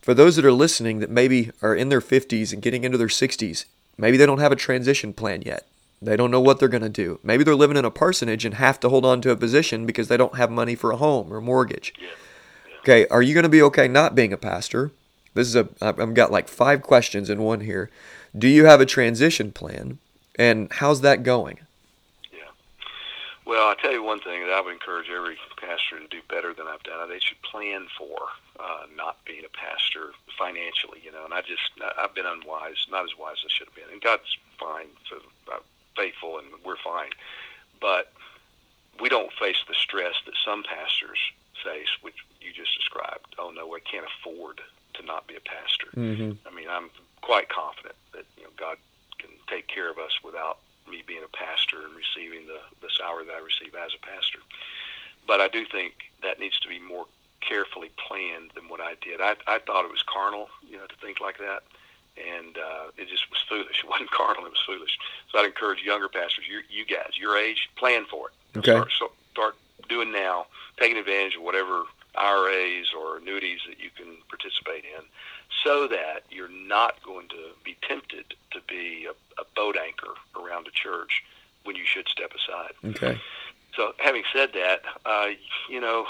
for 0.00 0.14
those 0.14 0.36
that 0.36 0.46
are 0.46 0.52
listening 0.52 1.00
that 1.00 1.10
maybe 1.10 1.50
are 1.60 1.76
in 1.76 1.90
their 1.90 2.00
50s 2.00 2.54
and 2.54 2.62
getting 2.62 2.84
into 2.84 2.96
their 2.96 3.08
60s, 3.08 3.66
maybe 3.98 4.16
they 4.16 4.24
don't 4.24 4.40
have 4.40 4.52
a 4.52 4.56
transition 4.56 5.12
plan 5.12 5.42
yet. 5.42 5.66
They 6.02 6.16
don't 6.16 6.32
know 6.32 6.40
what 6.40 6.58
they're 6.58 6.68
going 6.68 6.82
to 6.82 6.88
do. 6.88 7.20
Maybe 7.22 7.44
they're 7.44 7.54
living 7.54 7.76
in 7.76 7.84
a 7.84 7.90
parsonage 7.90 8.44
and 8.44 8.54
have 8.54 8.80
to 8.80 8.88
hold 8.88 9.04
on 9.04 9.20
to 9.22 9.30
a 9.30 9.36
position 9.36 9.86
because 9.86 10.08
they 10.08 10.16
don't 10.16 10.36
have 10.36 10.50
money 10.50 10.74
for 10.74 10.90
a 10.90 10.96
home 10.96 11.32
or 11.32 11.40
mortgage. 11.40 11.94
Yeah. 11.96 12.08
Yeah. 12.08 12.78
Okay, 12.80 13.06
are 13.06 13.22
you 13.22 13.34
going 13.34 13.44
to 13.44 13.48
be 13.48 13.62
okay 13.62 13.86
not 13.86 14.16
being 14.16 14.32
a 14.32 14.36
pastor? 14.36 14.90
This 15.34 15.46
is 15.46 15.56
a 15.56 15.68
I've 15.80 16.14
got 16.14 16.32
like 16.32 16.48
five 16.48 16.82
questions 16.82 17.30
in 17.30 17.40
one 17.40 17.60
here. 17.60 17.90
Do 18.36 18.48
you 18.48 18.66
have 18.66 18.80
a 18.80 18.86
transition 18.86 19.52
plan 19.52 19.98
and 20.36 20.70
how's 20.72 21.00
that 21.02 21.22
going? 21.22 21.60
Yeah. 22.32 22.50
Well, 23.46 23.68
I 23.68 23.74
tell 23.80 23.92
you 23.92 24.02
one 24.02 24.20
thing 24.20 24.40
that 24.42 24.52
I 24.52 24.60
would 24.60 24.72
encourage 24.72 25.08
every 25.08 25.36
pastor 25.56 26.00
to 26.00 26.08
do 26.08 26.20
better 26.28 26.52
than 26.52 26.66
I've 26.66 26.82
done. 26.82 27.08
They 27.08 27.20
should 27.20 27.40
plan 27.42 27.86
for 27.96 28.18
uh, 28.58 28.86
not 28.96 29.24
being 29.24 29.44
a 29.44 29.56
pastor 29.56 30.12
financially, 30.38 31.00
you 31.04 31.12
know. 31.12 31.24
And 31.24 31.32
I 31.32 31.40
just 31.42 31.70
I've 31.98 32.14
been 32.14 32.26
unwise, 32.26 32.86
not 32.90 33.04
as 33.04 33.16
wise 33.18 33.36
as 33.44 33.50
I 33.50 33.52
should 33.56 33.68
have 33.68 33.76
been. 33.76 33.92
And 33.92 34.02
God's 34.02 34.36
fine, 34.58 34.88
so 35.08 35.16
uh, 35.52 35.60
faithful, 35.96 36.38
and 36.38 36.46
we're 36.64 36.76
fine. 36.76 37.10
But 37.80 38.12
we 39.00 39.08
don't 39.08 39.32
face 39.32 39.56
the 39.66 39.74
stress 39.74 40.14
that 40.26 40.34
some 40.44 40.62
pastors 40.62 41.18
face, 41.64 41.88
which 42.02 42.16
you 42.40 42.52
just 42.52 42.74
described. 42.76 43.34
Oh 43.38 43.50
no, 43.54 43.74
I 43.74 43.80
can't 43.80 44.06
afford 44.06 44.60
to 44.94 45.04
not 45.04 45.26
be 45.26 45.36
a 45.36 45.40
pastor. 45.40 45.88
Mm-hmm. 45.96 46.46
I 46.46 46.54
mean, 46.54 46.68
I'm 46.68 46.90
quite 47.22 47.48
confident 47.48 47.94
that 48.12 48.24
you 48.36 48.44
know 48.44 48.50
God 48.56 48.76
can 49.18 49.30
take 49.48 49.68
care 49.68 49.90
of 49.90 49.98
us 49.98 50.12
without 50.24 50.58
me 50.88 51.02
being 51.06 51.22
a 51.24 51.36
pastor 51.36 51.86
and 51.86 51.94
receiving 51.94 52.46
the, 52.46 52.58
the 52.80 52.90
salary 52.98 53.24
that 53.26 53.34
I 53.34 53.40
receive 53.40 53.74
as 53.74 53.92
a 53.94 54.02
pastor. 54.04 54.40
But 55.26 55.40
I 55.40 55.48
do 55.48 55.64
think 55.64 55.94
that 56.22 56.40
needs 56.40 56.58
to 56.60 56.68
be 56.68 56.80
more 56.80 57.06
carefully 57.40 57.90
planned 57.96 58.50
than 58.54 58.68
what 58.68 58.80
I 58.80 58.94
did. 59.00 59.20
I, 59.20 59.34
I 59.46 59.58
thought 59.58 59.84
it 59.84 59.90
was 59.90 60.02
carnal, 60.02 60.48
you 60.68 60.76
know, 60.76 60.86
to 60.86 60.96
think 60.96 61.20
like 61.20 61.38
that. 61.38 61.62
And 62.16 62.56
uh, 62.58 62.90
it 62.96 63.08
just 63.08 63.28
was 63.30 63.38
foolish. 63.48 63.82
It 63.82 63.88
wasn't 63.88 64.10
carnal, 64.10 64.44
it 64.44 64.50
was 64.50 64.62
foolish. 64.66 64.98
So 65.30 65.38
I'd 65.38 65.46
encourage 65.46 65.82
younger 65.82 66.08
pastors, 66.08 66.44
you, 66.48 66.60
you 66.68 66.84
guys, 66.84 67.12
your 67.18 67.36
age, 67.36 67.70
plan 67.76 68.04
for 68.10 68.28
it. 68.28 68.58
Okay. 68.58 68.72
Start, 68.72 68.90
so, 68.98 69.12
start 69.32 69.54
doing 69.88 70.12
now, 70.12 70.46
taking 70.78 70.98
advantage 70.98 71.36
of 71.36 71.42
whatever 71.42 71.84
IRAs 72.14 72.88
or 72.96 73.16
annuities 73.16 73.60
that 73.66 73.80
you 73.80 73.90
can 73.96 74.16
participate 74.28 74.84
in 74.84 75.02
so 75.64 75.86
that 75.88 76.24
you're 76.30 76.50
not 76.50 77.02
going 77.02 77.28
to 77.28 77.52
be 77.64 77.76
tempted 77.86 78.34
to 78.50 78.60
be 78.68 79.06
a, 79.06 79.40
a 79.40 79.44
boat 79.56 79.76
anchor 79.76 80.14
around 80.38 80.66
the 80.66 80.70
church 80.70 81.24
when 81.64 81.76
you 81.76 81.84
should 81.84 82.08
step 82.08 82.32
aside. 82.32 82.72
Okay. 82.84 83.20
So, 83.76 83.94
having 83.98 84.24
said 84.34 84.50
that, 84.52 84.82
uh, 85.06 85.28
you 85.68 85.80
know, 85.80 86.06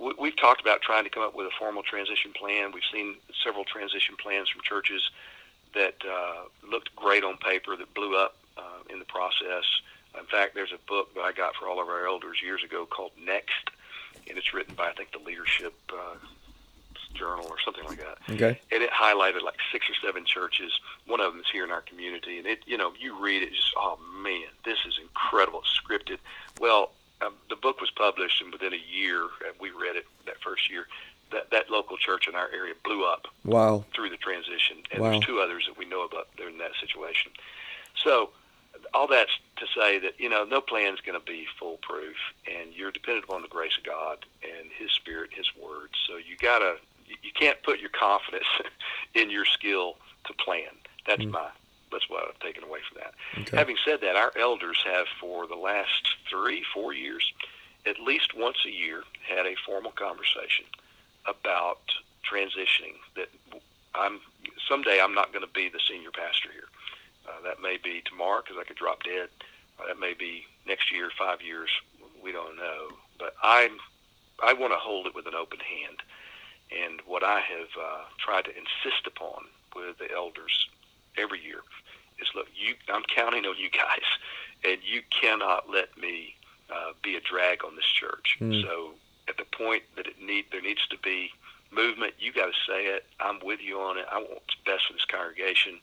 we, 0.00 0.12
we've 0.18 0.36
talked 0.36 0.60
about 0.60 0.80
trying 0.80 1.04
to 1.04 1.10
come 1.10 1.22
up 1.22 1.34
with 1.34 1.46
a 1.46 1.50
formal 1.58 1.82
transition 1.82 2.32
plan. 2.32 2.72
We've 2.72 2.82
seen 2.92 3.16
several 3.44 3.64
transition 3.64 4.16
plans 4.16 4.48
from 4.48 4.62
churches 4.62 5.10
that 5.74 5.94
uh, 6.08 6.44
looked 6.68 6.94
great 6.96 7.22
on 7.22 7.36
paper 7.36 7.76
that 7.76 7.92
blew 7.94 8.16
up 8.16 8.36
uh, 8.56 8.92
in 8.92 8.98
the 8.98 9.04
process. 9.04 9.64
In 10.18 10.26
fact, 10.26 10.54
there's 10.54 10.72
a 10.72 10.88
book 10.88 11.14
that 11.14 11.20
I 11.20 11.32
got 11.32 11.54
for 11.54 11.68
all 11.68 11.80
of 11.80 11.88
our 11.88 12.06
elders 12.06 12.38
years 12.42 12.64
ago 12.64 12.86
called 12.86 13.12
Next, 13.22 13.70
and 14.28 14.36
it's 14.36 14.52
written 14.52 14.74
by 14.74 14.88
I 14.88 14.92
think 14.92 15.12
the 15.12 15.20
leadership 15.20 15.74
uh, 15.92 16.16
Journal 17.14 17.46
or 17.50 17.56
something 17.64 17.84
like 17.84 17.98
that. 17.98 18.18
Okay. 18.30 18.60
And 18.70 18.82
it 18.82 18.90
highlighted 18.90 19.42
like 19.42 19.56
six 19.72 19.86
or 19.90 19.94
seven 20.04 20.24
churches. 20.24 20.72
One 21.06 21.20
of 21.20 21.32
them 21.32 21.40
is 21.40 21.46
here 21.52 21.64
in 21.64 21.70
our 21.70 21.80
community, 21.80 22.38
and 22.38 22.46
it, 22.46 22.60
you 22.66 22.76
know, 22.76 22.92
you 22.98 23.20
read 23.20 23.42
it, 23.42 23.52
just 23.52 23.74
oh 23.76 23.98
man, 24.22 24.46
this 24.64 24.78
is 24.86 24.98
incredible. 25.00 25.60
It's 25.60 25.80
scripted. 25.80 26.18
Well, 26.60 26.92
um, 27.22 27.34
the 27.48 27.56
book 27.56 27.80
was 27.80 27.90
published, 27.90 28.42
and 28.42 28.52
within 28.52 28.72
a 28.72 28.82
year, 28.92 29.22
and 29.46 29.54
we 29.60 29.70
read 29.70 29.96
it 29.96 30.06
that 30.26 30.40
first 30.42 30.70
year. 30.70 30.86
That, 31.32 31.48
that 31.52 31.70
local 31.70 31.96
church 31.96 32.26
in 32.26 32.34
our 32.34 32.48
area 32.52 32.74
blew 32.84 33.04
up. 33.04 33.28
Wow. 33.44 33.84
Through 33.94 34.10
the 34.10 34.16
transition, 34.16 34.78
and 34.90 35.00
wow. 35.00 35.10
there's 35.10 35.24
two 35.24 35.38
others 35.38 35.64
that 35.68 35.78
we 35.78 35.84
know 35.84 36.04
about 36.04 36.26
that 36.36 36.44
are 36.44 36.48
in 36.48 36.58
that 36.58 36.72
situation. 36.80 37.30
So, 37.94 38.30
all 38.94 39.06
that's 39.06 39.30
to 39.58 39.66
say 39.76 40.00
that 40.00 40.18
you 40.18 40.28
know 40.28 40.44
no 40.44 40.60
plan 40.60 40.92
is 40.92 41.00
going 41.00 41.18
to 41.18 41.24
be 41.24 41.46
foolproof, 41.58 42.16
and 42.50 42.74
you're 42.74 42.90
dependent 42.90 43.26
upon 43.26 43.42
the 43.42 43.48
grace 43.48 43.76
of 43.78 43.84
God 43.84 44.26
and 44.42 44.70
His 44.76 44.90
Spirit, 44.90 45.30
His 45.32 45.46
Word. 45.60 45.90
So 46.08 46.16
you 46.16 46.36
gotta 46.36 46.76
you 47.06 47.30
can't 47.34 47.62
put 47.62 47.80
your 47.80 47.90
confidence 47.90 48.46
in 49.14 49.30
your 49.30 49.44
skill 49.44 49.96
to 50.26 50.32
plan. 50.32 50.70
That's 51.06 51.22
mm. 51.22 51.30
my 51.30 51.48
that's 51.90 52.08
what 52.08 52.24
I've 52.28 52.38
taken 52.40 52.64
away 52.64 52.80
from 52.88 53.02
that. 53.02 53.42
Okay. 53.42 53.56
Having 53.56 53.76
said 53.84 54.00
that, 54.02 54.16
our 54.16 54.32
elders 54.38 54.78
have 54.84 55.06
for 55.20 55.46
the 55.46 55.56
last 55.56 56.16
three, 56.28 56.64
four 56.72 56.92
years, 56.92 57.32
at 57.86 58.00
least 58.00 58.36
once 58.36 58.58
a 58.66 58.70
year, 58.70 59.02
had 59.28 59.46
a 59.46 59.54
formal 59.66 59.92
conversation 59.92 60.64
about 61.26 61.80
transitioning. 62.30 62.96
That 63.16 63.28
I'm 63.94 64.20
someday 64.68 65.00
I'm 65.00 65.14
not 65.14 65.32
going 65.32 65.44
to 65.44 65.52
be 65.52 65.68
the 65.68 65.80
senior 65.88 66.10
pastor 66.10 66.50
here. 66.52 66.68
Uh, 67.28 67.42
that 67.44 67.60
may 67.62 67.76
be 67.82 68.02
tomorrow 68.04 68.42
because 68.42 68.56
I 68.60 68.64
could 68.64 68.76
drop 68.76 69.02
dead. 69.02 69.28
Uh, 69.78 69.86
that 69.88 70.00
may 70.00 70.14
be 70.14 70.44
next 70.66 70.92
year, 70.92 71.10
five 71.18 71.42
years. 71.42 71.70
We 72.22 72.32
don't 72.32 72.56
know. 72.56 72.88
But 73.18 73.34
I'm 73.42 73.78
I 74.42 74.54
want 74.54 74.72
to 74.72 74.78
hold 74.78 75.06
it 75.06 75.14
with 75.14 75.26
an 75.26 75.34
open 75.34 75.58
hand 75.58 76.02
and 76.70 77.00
what 77.06 77.24
I 77.24 77.40
have 77.40 77.68
uh, 77.78 78.04
tried 78.18 78.44
to 78.44 78.50
insist 78.50 79.06
upon 79.06 79.46
with 79.74 79.98
the 79.98 80.10
elders 80.14 80.68
every 81.18 81.42
year 81.42 81.60
is, 82.20 82.28
look, 82.34 82.46
you, 82.54 82.74
I'm 82.92 83.02
counting 83.14 83.46
on 83.46 83.56
you 83.58 83.70
guys, 83.70 84.06
and 84.64 84.78
you 84.84 85.02
cannot 85.10 85.70
let 85.70 85.96
me 85.96 86.34
uh, 86.70 86.92
be 87.02 87.16
a 87.16 87.20
drag 87.20 87.64
on 87.64 87.76
this 87.76 87.86
church. 87.86 88.36
Mm. 88.40 88.62
So 88.62 88.90
at 89.28 89.36
the 89.36 89.44
point 89.44 89.82
that 89.96 90.06
it 90.06 90.20
need 90.20 90.46
there 90.52 90.62
needs 90.62 90.86
to 90.88 90.98
be 90.98 91.30
movement, 91.70 92.14
you 92.18 92.32
got 92.32 92.46
to 92.46 92.58
say 92.68 92.86
it. 92.86 93.06
I'm 93.20 93.38
with 93.42 93.60
you 93.60 93.80
on 93.80 93.98
it. 93.98 94.06
I 94.10 94.18
want 94.18 94.30
what's 94.30 94.54
best 94.66 94.86
for 94.86 94.92
this 94.92 95.04
congregation. 95.04 95.78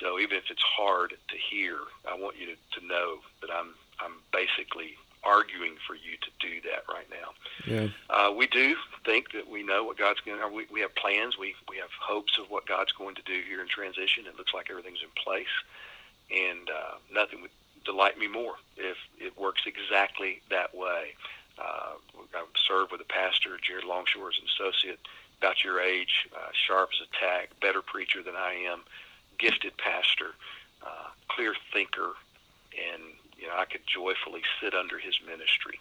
So 0.00 0.18
even 0.18 0.36
if 0.36 0.44
it's 0.50 0.62
hard 0.62 1.10
to 1.10 1.36
hear, 1.36 1.76
I 2.08 2.14
want 2.14 2.36
you 2.38 2.46
to, 2.46 2.80
to 2.80 2.86
know 2.86 3.18
that 3.42 3.50
I'm 3.50 3.74
I'm 4.00 4.12
basically 4.32 4.96
arguing 5.22 5.74
for 5.86 5.94
you 5.94 6.16
to 6.20 6.30
do 6.40 6.60
that 6.62 6.84
right 6.92 7.06
now. 7.10 7.30
Yeah. 7.66 7.88
Uh, 8.08 8.32
we 8.32 8.46
do 8.46 8.74
think 9.04 9.32
that 9.32 9.48
we 9.48 9.62
know 9.62 9.84
what 9.84 9.98
God's 9.98 10.20
going 10.20 10.40
to. 10.40 10.48
We, 10.48 10.66
we 10.72 10.80
have 10.80 10.94
plans. 10.94 11.38
We 11.38 11.54
we 11.68 11.76
have 11.76 11.90
hopes 12.00 12.38
of 12.38 12.50
what 12.50 12.66
God's 12.66 12.92
going 12.92 13.14
to 13.16 13.22
do 13.22 13.40
here 13.46 13.60
in 13.60 13.68
transition. 13.68 14.24
It 14.26 14.36
looks 14.36 14.54
like 14.54 14.68
everything's 14.70 15.02
in 15.02 15.10
place, 15.22 15.52
and 16.30 16.68
uh, 16.70 16.94
nothing 17.12 17.42
would 17.42 17.50
delight 17.84 18.18
me 18.18 18.28
more 18.28 18.54
if 18.76 18.96
it 19.18 19.38
works 19.38 19.62
exactly 19.66 20.40
that 20.50 20.74
way. 20.74 21.14
Uh, 21.58 21.92
I've 22.34 22.46
served 22.66 22.92
with 22.92 23.00
a 23.00 23.04
pastor, 23.04 23.58
Jared 23.62 23.84
Longshore, 23.84 24.30
as 24.30 24.38
an 24.38 24.48
associate, 24.48 25.00
about 25.38 25.62
your 25.64 25.80
age, 25.80 26.28
uh, 26.34 26.50
sharp 26.52 26.90
as 26.94 27.06
a 27.06 27.18
tack, 27.18 27.50
better 27.60 27.82
preacher 27.82 28.22
than 28.22 28.36
I 28.36 28.54
am, 28.70 28.80
gifted 29.38 29.76
pastor, 29.76 30.34
uh, 30.82 31.08
clear 31.28 31.54
thinker, 31.72 32.12
and 32.72 33.02
you 33.40 33.48
know, 33.48 33.54
I 33.56 33.64
could 33.64 33.82
joyfully 33.86 34.42
sit 34.60 34.74
under 34.74 34.98
his 34.98 35.14
ministry 35.26 35.80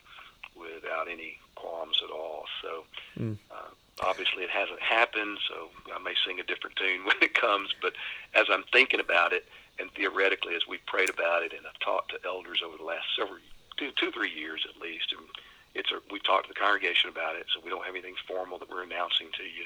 without 0.56 1.08
any 1.10 1.38
qualms 1.56 2.02
at 2.04 2.12
all. 2.12 2.46
So 2.62 2.84
mm. 3.20 3.38
uh, 3.52 3.70
Obviously, 4.02 4.44
it 4.44 4.50
hasn't 4.50 4.80
happened, 4.80 5.40
so 5.50 5.70
I 5.94 6.00
may 6.00 6.14
sing 6.26 6.40
a 6.40 6.44
different 6.44 6.78
tune 6.78 7.04
when 7.06 7.18
it 7.22 7.34
comes. 7.34 7.74
But 7.82 7.94
as 8.34 8.48
I'm 8.50 8.64
thinking 8.72 9.00
about 9.00 9.34
it, 9.34 9.46
and 9.80 9.92
theoretically, 9.92 10.56
as 10.56 10.68
we've 10.68 10.86
prayed 10.86 11.10
about 11.10 11.44
it, 11.44 11.54
and 11.54 11.66
I've 11.68 11.80
talked 11.80 12.12
to 12.12 12.20
elders 12.26 12.62
over 12.66 12.78
the 12.78 12.84
last 12.84 13.08
several 13.18 13.40
two, 13.78 13.92
two, 13.96 14.12
three 14.12 14.32
years 14.32 14.66
at 14.68 14.82
least, 14.82 15.12
and 15.12 15.24
it's 15.76 15.92
a, 15.92 16.00
we've 16.12 16.24
talked 16.24 16.48
to 16.48 16.54
the 16.54 16.60
congregation 16.60 17.10
about 17.10 17.36
it, 17.36 17.48
so 17.54 17.62
we 17.64 17.70
don't 17.70 17.86
have 17.86 17.96
anything 17.96 18.16
formal 18.28 18.60
that 18.60 18.70
we're 18.70 18.84
announcing 18.84 19.28
to 19.38 19.44
you. 19.44 19.64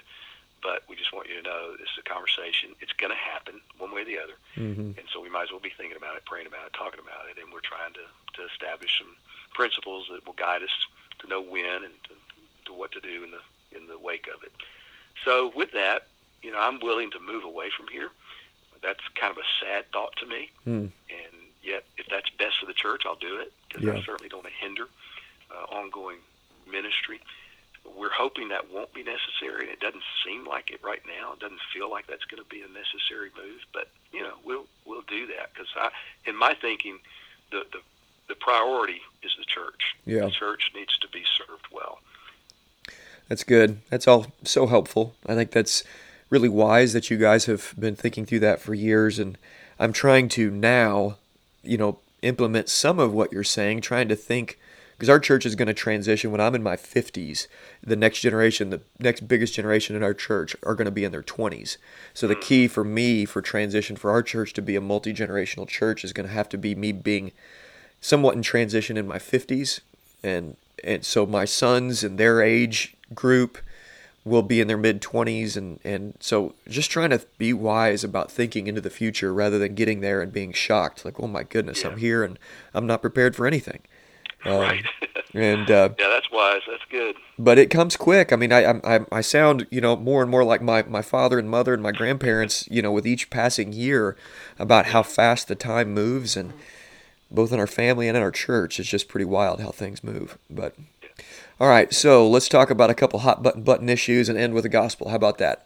But 0.64 0.84
we 0.88 0.96
just 0.96 1.12
want 1.12 1.28
you 1.28 1.36
to 1.36 1.44
know 1.44 1.74
this 1.78 1.92
is 1.92 2.00
a 2.00 2.08
conversation. 2.08 2.72
It's 2.80 2.94
going 2.94 3.12
to 3.12 3.20
happen 3.20 3.60
one 3.78 3.94
way 3.94 4.02
or 4.02 4.06
the 4.06 4.18
other, 4.18 4.34
Mm-hmm. 4.56 4.96
and 4.98 5.06
so 5.12 5.20
we 5.22 5.30
might 5.30 5.44
as 5.44 5.52
well 5.52 5.60
be 5.60 5.74
thinking 5.76 5.98
about 5.98 6.16
it, 6.16 6.24
praying 6.26 6.48
about 6.48 6.66
it, 6.68 6.74
talking 6.74 7.02
about 7.04 7.28
it, 7.30 7.36
and 7.42 7.52
we're 7.52 7.60
trying 7.66 7.92
to, 7.94 8.06
to 8.40 8.48
establish 8.48 8.98
some 8.98 9.14
principles 9.54 10.08
that 10.12 10.26
will 10.26 10.34
guide 10.40 10.64
us 10.64 10.72
to 11.20 11.28
know 11.28 11.42
when 11.42 11.84
and 11.84 11.94
to, 12.08 12.14
to 12.66 12.74
what 12.74 12.92
to 12.94 13.02
do 13.02 13.24
in 13.24 13.32
the 13.32 13.44
in 13.78 13.88
the 13.88 13.98
wake 14.00 14.28
of 14.34 14.42
it. 14.44 14.52
So 15.26 15.52
with 15.56 15.72
that, 15.74 16.08
you 16.42 16.52
know, 16.52 16.60
I'm 16.60 16.80
willing 16.80 17.12
to 17.12 17.20
move 17.20 17.44
away 17.44 17.70
from 17.76 17.88
here. 17.88 18.10
That's 18.82 19.00
kind 19.20 19.32
of 19.32 19.38
a 19.38 19.48
sad 19.60 19.86
thought 19.92 20.16
to 20.18 20.26
me, 20.26 20.50
Mm. 20.68 20.92
and 21.10 21.34
yet 21.64 21.84
if 21.98 22.06
that's 22.08 22.30
best 22.38 22.60
for 22.60 22.66
the 22.68 22.74
church, 22.74 23.04
I'll 23.06 23.16
do 23.16 23.38
it 23.40 23.52
because 23.68 23.84
Yeah. 23.84 23.94
I 23.94 24.04
certainly 24.04 24.30
don't 24.30 24.44
want 24.44 24.54
to 24.54 24.60
hinder 24.66 24.88
uh, 25.52 25.66
ongoing 25.76 26.18
ministry. 26.70 27.20
We're 27.98 28.12
hoping 28.12 28.50
that 28.50 28.72
won't 28.72 28.94
be 28.94 29.04
necessary, 29.04 29.66
and 29.66 29.70
it 29.70 29.80
doesn't 29.80 30.04
seem 30.26 30.46
like 30.46 30.72
it 30.72 30.80
right 30.84 31.02
now. 31.06 31.34
It 31.34 31.40
doesn't 31.40 31.62
feel 31.74 31.90
like 31.90 32.08
that's 32.08 32.26
going 32.26 32.42
to 32.42 32.50
be 32.50 32.62
a 32.62 32.68
necessary 32.68 33.30
move, 33.36 33.62
but 33.74 33.88
you 34.12 34.22
know, 34.22 34.34
we'll 34.46 34.66
we'll 34.86 35.04
do 35.08 35.28
that 35.28 35.54
because 35.54 35.68
I, 35.76 35.90
in 36.26 36.36
my 36.36 36.54
thinking, 36.54 37.00
the 37.52 37.66
the 37.72 37.80
the 38.28 38.36
priority 38.36 39.02
is 39.22 39.36
the 39.38 39.46
church. 39.46 39.96
Yeah. 40.06 40.26
The 40.26 40.32
church 40.32 40.72
needs 40.76 40.98
to 41.00 41.08
be 41.10 41.24
served 41.38 41.68
well. 41.72 42.00
That's 43.28 43.44
good. 43.44 43.80
That's 43.90 44.08
all 44.08 44.28
so 44.44 44.68
helpful. 44.68 45.16
I 45.26 45.36
think 45.36 45.52
that's 45.52 45.84
really 46.30 46.50
wise 46.50 46.94
that 46.94 47.10
you 47.10 47.18
guys 47.18 47.46
have 47.46 47.74
been 47.78 47.96
thinking 47.96 48.26
through 48.26 48.40
that 48.40 48.60
for 48.60 48.74
years. 48.74 49.20
And 49.20 49.38
I'm 49.80 49.94
trying 49.94 50.30
to 50.30 50.50
now, 50.50 51.18
you 51.64 51.78
know, 51.78 52.00
implement 52.22 52.70
some 52.70 53.00
of 53.00 53.14
what 53.14 53.32
you're 53.32 53.44
saying, 53.44 53.82
trying 53.82 54.08
to 54.10 54.16
think, 54.16 54.60
because 55.04 55.10
our 55.10 55.20
church 55.20 55.46
is 55.46 55.56
going 55.56 55.68
to 55.68 55.74
transition 55.74 56.32
when 56.32 56.40
I'm 56.40 56.56
in 56.56 56.64
my 56.64 56.78
50s. 56.78 57.48
The 57.86 57.98
next 57.98 58.22
generation, 58.22 58.70
the 58.70 58.80
next 59.00 59.28
biggest 59.28 59.54
generation 59.54 59.98
in 59.98 60.02
our 60.02 60.14
church, 60.14 60.56
are 60.64 60.76
going 60.76 60.86
to 60.86 60.92
be 60.92 61.04
in 61.04 61.12
their 61.12 61.22
20s. 61.22 61.76
So 62.14 62.26
the 62.26 62.38
key 62.38 62.70
for 62.70 62.86
me 62.86 63.26
for 63.26 63.42
transition 63.42 63.98
for 63.98 64.12
our 64.12 64.24
church 64.24 64.54
to 64.54 64.62
be 64.62 64.78
a 64.78 64.82
multi 64.82 65.14
generational 65.14 65.68
church 65.68 66.06
is 66.06 66.14
going 66.14 66.30
to 66.30 66.34
have 66.34 66.48
to 66.48 66.58
be 66.58 66.74
me 66.74 66.94
being 66.94 67.34
somewhat 68.00 68.36
in 68.36 68.44
transition 68.44 68.96
in 68.96 69.06
my 69.06 69.18
50s 69.18 69.82
and 70.24 70.56
and 70.86 71.04
so 71.04 71.26
my 71.26 71.44
sons 71.44 72.06
and 72.06 72.18
their 72.18 72.42
age 72.42 72.96
group 73.14 73.58
will 74.24 74.42
be 74.42 74.62
in 74.62 74.70
their 74.70 74.78
mid 74.78 75.02
20s 75.02 75.58
and 75.58 75.82
and 75.84 76.14
so 76.22 76.56
just 76.70 76.90
trying 76.90 77.10
to 77.10 77.22
be 77.38 77.52
wise 77.52 78.06
about 78.06 78.32
thinking 78.32 78.68
into 78.68 78.80
the 78.80 78.90
future 78.90 79.34
rather 79.34 79.60
than 79.60 79.76
getting 79.76 80.00
there 80.00 80.22
and 80.22 80.32
being 80.32 80.54
shocked 80.54 81.04
like 81.04 81.20
oh 81.20 81.28
my 81.28 81.44
goodness 81.44 81.82
Yeah. 81.82 81.90
I'm 81.90 81.98
here 81.98 82.24
and 82.24 82.40
I'm 82.74 82.88
not 82.88 83.02
prepared 83.02 83.36
for 83.36 83.46
anything 83.46 83.82
Um, 84.46 84.60
right. 84.60 84.86
and 85.34 85.70
uh, 85.72 85.90
yeah, 85.98 86.10
that's 86.10 86.30
wise. 86.32 86.62
That's 86.68 86.84
good. 86.90 87.16
but 87.40 87.58
it 87.58 87.70
comes 87.70 87.96
quick. 87.96 88.34
I 88.34 88.36
mean, 88.36 88.52
I, 88.52 88.80
I 88.84 89.00
I 89.12 89.22
sound 89.22 89.68
you 89.72 89.82
know 89.82 89.96
more 89.96 90.22
and 90.22 90.30
more 90.30 90.44
like 90.44 90.62
my 90.62 90.84
my 90.84 91.02
father 91.02 91.40
and 91.40 91.50
mother 91.50 91.74
and 91.74 91.82
my 91.82 91.92
grandparents. 91.92 92.68
You 92.70 92.82
know, 92.82 92.92
with 92.92 93.08
each 93.08 93.30
passing 93.30 93.74
year, 93.74 94.18
about 94.60 94.88
how 94.88 95.04
fast 95.04 95.48
the 95.48 95.56
time 95.56 95.94
moves, 95.94 96.36
and 96.36 96.54
both 97.32 97.52
in 97.52 97.60
our 97.60 97.68
family 97.68 98.08
and 98.08 98.18
in 98.18 98.24
our 98.24 98.32
church, 98.32 98.80
it's 98.80 98.90
just 98.90 99.08
pretty 99.08 99.26
wild 99.26 99.60
how 99.62 99.72
things 99.72 100.04
move. 100.04 100.38
But 100.50 100.76
all 101.60 101.70
right, 101.70 101.94
so 101.94 102.28
let's 102.28 102.50
talk 102.50 102.70
about 102.70 102.90
a 102.90 102.94
couple 102.96 103.20
hot 103.20 103.42
button 103.44 103.64
button 103.64 103.90
issues 103.90 104.28
and 104.30 104.38
end 104.38 104.54
with 104.54 104.64
the 104.64 104.70
gospel. 104.70 105.10
How 105.10 105.16
about 105.16 105.38
that? 105.38 105.66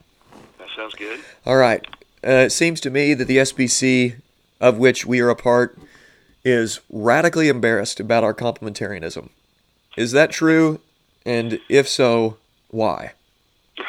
That 0.60 0.68
sounds 0.76 0.94
good. 0.96 1.20
All 1.46 1.58
right. 1.58 1.86
Uh, 2.26 2.46
it 2.46 2.52
seems 2.52 2.80
to 2.82 2.90
me 2.90 3.14
that 3.14 3.26
the 3.26 3.38
SBC, 3.38 4.16
of 4.60 4.78
which 4.78 5.06
we 5.06 5.20
are 5.22 5.30
a 5.30 5.36
part, 5.36 5.80
is 6.48 6.80
radically 6.90 7.50
embarrassed 7.50 8.00
about 8.00 8.24
our 8.24 8.34
complementarianism. 8.34 9.30
Is 9.98 10.14
that 10.14 10.32
true? 10.32 10.80
And 11.26 11.60
if 11.68 11.88
so, 11.90 12.38
why? 12.70 13.14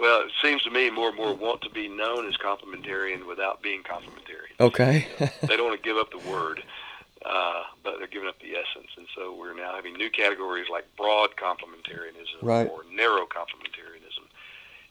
Well, 0.00 0.20
it 0.20 0.30
seems 0.40 0.62
to 0.62 0.70
me 0.70 0.90
more 0.90 1.08
and 1.08 1.16
more 1.16 1.34
want 1.34 1.60
to 1.62 1.70
be 1.70 1.88
known 1.88 2.28
as 2.28 2.36
complementarian 2.36 3.26
without 3.26 3.60
being 3.62 3.82
complementarian. 3.82 4.54
Okay. 4.60 5.08
they 5.42 5.56
don't 5.56 5.66
want 5.66 5.82
to 5.82 5.84
give 5.84 5.96
up 5.96 6.12
the 6.12 6.30
word, 6.30 6.62
uh, 7.26 7.64
but 7.82 7.98
they're 7.98 8.06
giving 8.06 8.28
up 8.28 8.38
the 8.38 8.52
essence. 8.52 8.92
And 8.96 9.08
so 9.16 9.34
we're 9.34 9.56
now 9.56 9.74
having 9.74 9.94
new 9.94 10.08
categories 10.08 10.66
like 10.70 10.84
broad 10.96 11.30
complementarianism 11.34 12.42
Right. 12.42 12.70
or 12.70 12.84
narrow 12.94 13.26
complementarianism. 13.26 14.28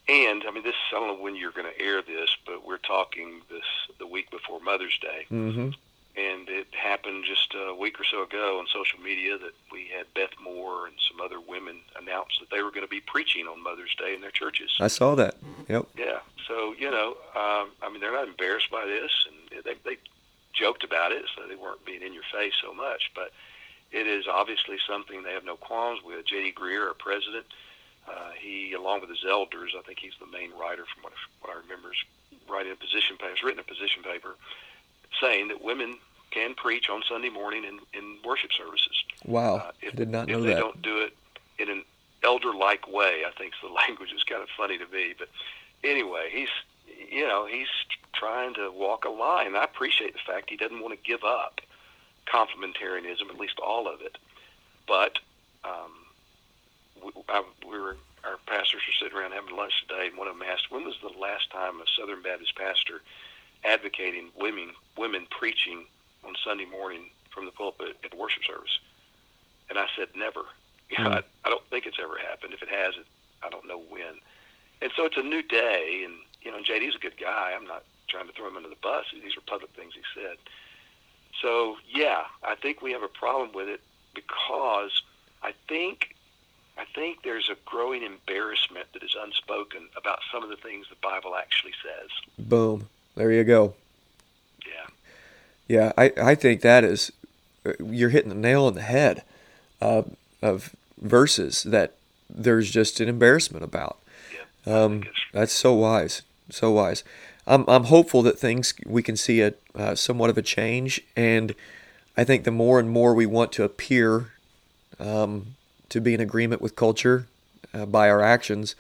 And 0.10 0.44
I 0.46 0.52
mean, 0.52 0.64
this 0.66 0.76
I 0.90 1.00
don't 1.00 1.08
know 1.08 1.24
when 1.24 1.38
you're 1.38 1.54
going 1.54 1.72
to 1.74 1.82
air 1.82 2.02
this, 2.02 2.36
but 2.46 2.68
we're 2.68 2.78
talking 2.78 3.40
this 3.50 3.64
the 4.00 4.08
week 4.08 4.30
before 4.30 4.60
Mother's 4.60 4.98
Day, 5.02 5.26
mm-hmm. 5.32 5.70
And 6.18 6.50
it 6.50 6.68
happened 6.74 7.26
just 7.26 7.54
a 7.54 7.76
week 7.76 8.00
or 8.00 8.04
so 8.04 8.24
ago 8.24 8.58
on 8.58 8.66
social 8.74 9.00
media 9.00 9.38
that 9.38 9.54
we 9.72 9.88
had 9.96 10.12
Beth 10.16 10.34
Moore 10.44 10.88
and 10.88 10.96
some 11.08 11.22
other 11.22 11.40
women 11.40 11.78
announce 11.96 12.40
that 12.40 12.50
they 12.50 12.64
were 12.64 12.72
going 12.72 12.86
to 12.86 12.90
be 12.90 13.02
preaching 13.02 13.46
on 13.46 13.62
Mother's 13.62 13.94
Day 13.96 14.16
in 14.16 14.22
their 14.22 14.32
churches. 14.32 14.76
I 14.80 14.88
saw 14.88 15.14
that. 15.14 15.36
Yep. 15.70 15.86
Yeah. 15.96 16.20
So 16.48 16.74
you 16.78 16.90
know, 16.90 17.18
um, 17.36 17.70
I 17.84 17.90
mean, 17.92 18.02
they're 18.02 18.14
not 18.14 18.28
embarrassed 18.28 18.72
by 18.72 18.86
this, 18.86 19.12
and 19.28 19.64
they 19.64 19.76
they 19.86 19.98
joked 20.54 20.84
about 20.84 21.12
it, 21.12 21.26
so 21.36 21.48
they 21.48 21.56
weren't 21.56 21.86
being 21.86 22.02
in 22.02 22.14
your 22.14 22.26
face 22.34 22.54
so 22.62 22.74
much. 22.74 23.12
But 23.14 23.32
it 23.92 24.08
is 24.08 24.26
obviously 24.28 24.78
something 24.90 25.24
they 25.24 25.34
have 25.34 25.46
no 25.46 25.56
qualms 25.56 26.00
with. 26.04 26.26
J.D. 26.26 26.54
Greear, 26.54 26.88
our 26.88 26.94
president, 26.94 27.46
uh, 28.08 28.32
he, 28.40 28.74
along 28.74 29.02
with 29.02 29.10
his 29.10 29.24
elders, 29.28 29.76
I 29.78 29.82
think 29.84 30.00
he's 30.00 30.18
the 30.20 30.26
main 30.26 30.52
writer 30.60 30.86
from 30.94 31.04
what 31.04 31.14
what 31.42 31.56
I 31.56 31.60
remember, 31.60 31.92
is 31.92 32.02
writing 32.50 32.72
a 32.72 32.76
position 32.76 33.18
paper, 33.18 33.30
has 33.30 33.44
written 33.44 33.60
a 33.60 33.64
position 33.64 34.04
paper, 34.04 34.36
saying 35.22 35.50
that 35.50 35.64
women 35.64 35.98
can 36.32 36.54
preach 36.54 36.90
on 36.90 37.02
Sunday 37.08 37.30
morning 37.30 37.64
in, 37.64 37.80
in 37.98 38.18
worship 38.26 38.52
services. 38.52 39.04
Wow. 39.26 39.56
Uh, 39.56 39.72
if, 39.82 39.94
I 39.94 39.98
did 39.98 40.10
not 40.10 40.30
if 40.30 40.36
know 40.36 40.44
they 40.44 40.54
that. 40.54 40.60
don't 40.60 40.82
do 40.82 41.00
it 41.00 41.14
in 41.60 41.70
an 41.70 41.84
elder-like 42.24 42.88
way, 42.88 43.24
I 43.26 43.32
think 43.38 43.54
the 43.62 43.70
language 43.88 44.12
is 44.16 44.24
kind 44.24 44.42
of 44.42 44.50
funny 44.58 44.78
to 44.78 44.88
me. 44.88 45.14
But 45.18 45.30
anyway, 45.84 46.30
he's 46.32 46.50
you 47.10 47.28
know 47.28 47.46
he's 47.46 47.68
trying 48.14 48.54
to 48.56 48.72
walk 48.72 49.06
a 49.06 49.10
line. 49.10 49.56
I 49.56 49.64
appreciate 49.64 50.14
the 50.14 50.20
fact 50.26 50.50
he 50.50 50.58
doesn't 50.58 50.82
want 50.82 50.94
to 50.94 51.08
give 51.08 51.24
up 51.24 51.62
complementarianism, 52.26 53.30
at 53.30 53.40
least 53.40 53.60
all 53.60 53.88
of 53.88 54.02
it. 54.02 54.18
But 54.88 55.20
um, 55.64 55.92
we, 57.04 57.12
I, 57.30 57.44
we 57.70 57.80
were 57.80 57.98
our 58.24 58.38
pastors 58.46 58.82
were 58.86 58.94
sitting 59.00 59.18
around 59.18 59.32
having 59.32 59.56
lunch 59.56 59.74
today, 59.88 60.08
and 60.08 60.18
one 60.18 60.28
of 60.28 60.38
them 60.38 60.48
asked, 60.50 60.72
"When 60.72 60.84
was 60.84 60.98
the 61.02 61.18
last 61.20 61.50
time 61.52 61.80
a 61.80 61.86
Southern 61.98 62.22
Baptist 62.22 62.56
pastor 62.56 63.02
advocating 63.64 64.30
women 64.40 64.72
women 64.98 65.28
preaching 65.30 65.86
on 66.26 66.36
Sunday 66.44 66.66
morning 66.66 67.10
from 67.30 67.46
the 67.46 67.52
pulpit 67.52 67.98
at 68.04 68.12
the 68.12 68.18
worship 68.18 68.44
service?" 68.44 68.80
And 69.70 69.78
I 69.78 69.88
said, 69.96 70.10
"Never. 70.16 70.42
You 70.90 70.98
know, 71.04 71.10
Hmm. 71.10 71.16
I, 71.18 71.24
I 71.46 71.50
don't 71.50 71.66
think 71.70 71.86
it's 71.86 72.00
ever 72.02 72.18
happened. 72.18 72.54
If 72.54 72.62
it 72.64 72.70
has, 72.70 72.96
it, 72.96 73.06
I 73.44 73.50
don't 73.50 73.68
know 73.68 73.80
when." 73.90 74.16
And 74.82 74.92
so 74.96 75.06
it's 75.06 75.18
a 75.18 75.24
new 75.24 75.42
day, 75.42 76.04
and 76.06 76.14
you 76.42 76.52
know, 76.52 76.60
JD's 76.62 76.96
a 76.96 77.00
good 77.00 77.18
guy. 77.20 77.54
I'm 77.56 77.66
not 77.66 77.84
trying 78.08 78.28
to 78.28 78.34
throw 78.34 78.48
him 78.48 78.58
under 78.58 78.70
the 78.70 78.78
bus. 78.82 79.06
These 79.12 79.36
are 79.36 79.42
public 79.42 79.72
things 79.72 79.94
he 79.94 80.02
said. 80.20 80.38
So 81.42 81.78
yeah, 81.94 82.24
I 82.44 82.56
think 82.56 82.82
we 82.82 82.92
have 82.94 83.04
a 83.04 83.08
problem 83.08 83.52
with 83.54 83.68
it 83.68 83.82
because 84.14 85.04
I 85.44 85.54
think 85.68 86.16
I 86.78 86.86
think 86.96 87.24
there's 87.24 87.50
a 87.50 87.56
growing 87.66 88.04
embarrassment 88.04 88.88
that 88.94 89.04
is 89.04 89.16
unspoken 89.20 89.90
about 89.98 90.20
some 90.32 90.44
of 90.44 90.50
the 90.50 90.56
things 90.56 90.88
the 90.90 90.96
Bible 91.02 91.36
actually 91.36 91.74
says. 91.84 92.10
Boom. 92.48 92.88
There 93.18 93.32
you 93.32 93.44
go. 93.44 93.74
Yeah. 94.64 94.88
Yeah, 95.68 95.92
I, 95.98 96.14
I 96.22 96.36
think 96.36 96.62
that 96.62 96.84
is, 96.84 97.12
uh, 97.66 97.74
you're 97.84 98.12
hitting 98.12 98.30
the 98.30 98.36
nail 98.36 98.66
on 98.66 98.76
the 98.76 98.82
head 98.84 99.24
uh, 99.82 100.04
of 100.42 100.76
verses 101.02 101.64
that 101.64 101.96
there's 102.30 102.70
just 102.70 103.00
an 103.00 103.10
embarrassment 103.10 103.64
about. 103.64 103.98
Yeah. 104.66 104.74
Um, 104.84 105.04
that's 105.34 105.52
so 105.52 105.74
wise, 105.74 106.22
so 106.52 106.72
wise. 106.72 107.04
I'm 107.48 107.66
I'm 107.68 107.86
hopeful 107.86 108.22
that 108.24 108.38
things 108.38 108.74
we 108.86 109.02
can 109.02 109.16
see 109.18 109.42
a 109.42 109.54
uh, 109.74 109.96
somewhat 109.96 110.30
of 110.30 110.38
a 110.38 110.42
change, 110.44 111.02
and 111.16 111.56
I 112.16 112.24
think 112.24 112.44
the 112.44 112.52
more 112.52 112.80
and 112.80 112.90
more 112.90 113.14
we 113.16 113.26
want 113.26 113.52
to 113.54 113.64
appear 113.64 114.34
um, 115.00 115.56
to 115.90 116.00
be 116.02 116.14
in 116.14 116.20
agreement 116.20 116.62
with 116.62 116.76
culture 116.76 117.26
uh, 117.74 117.86
by 117.86 118.10
our 118.10 118.22
actions, 118.22 118.76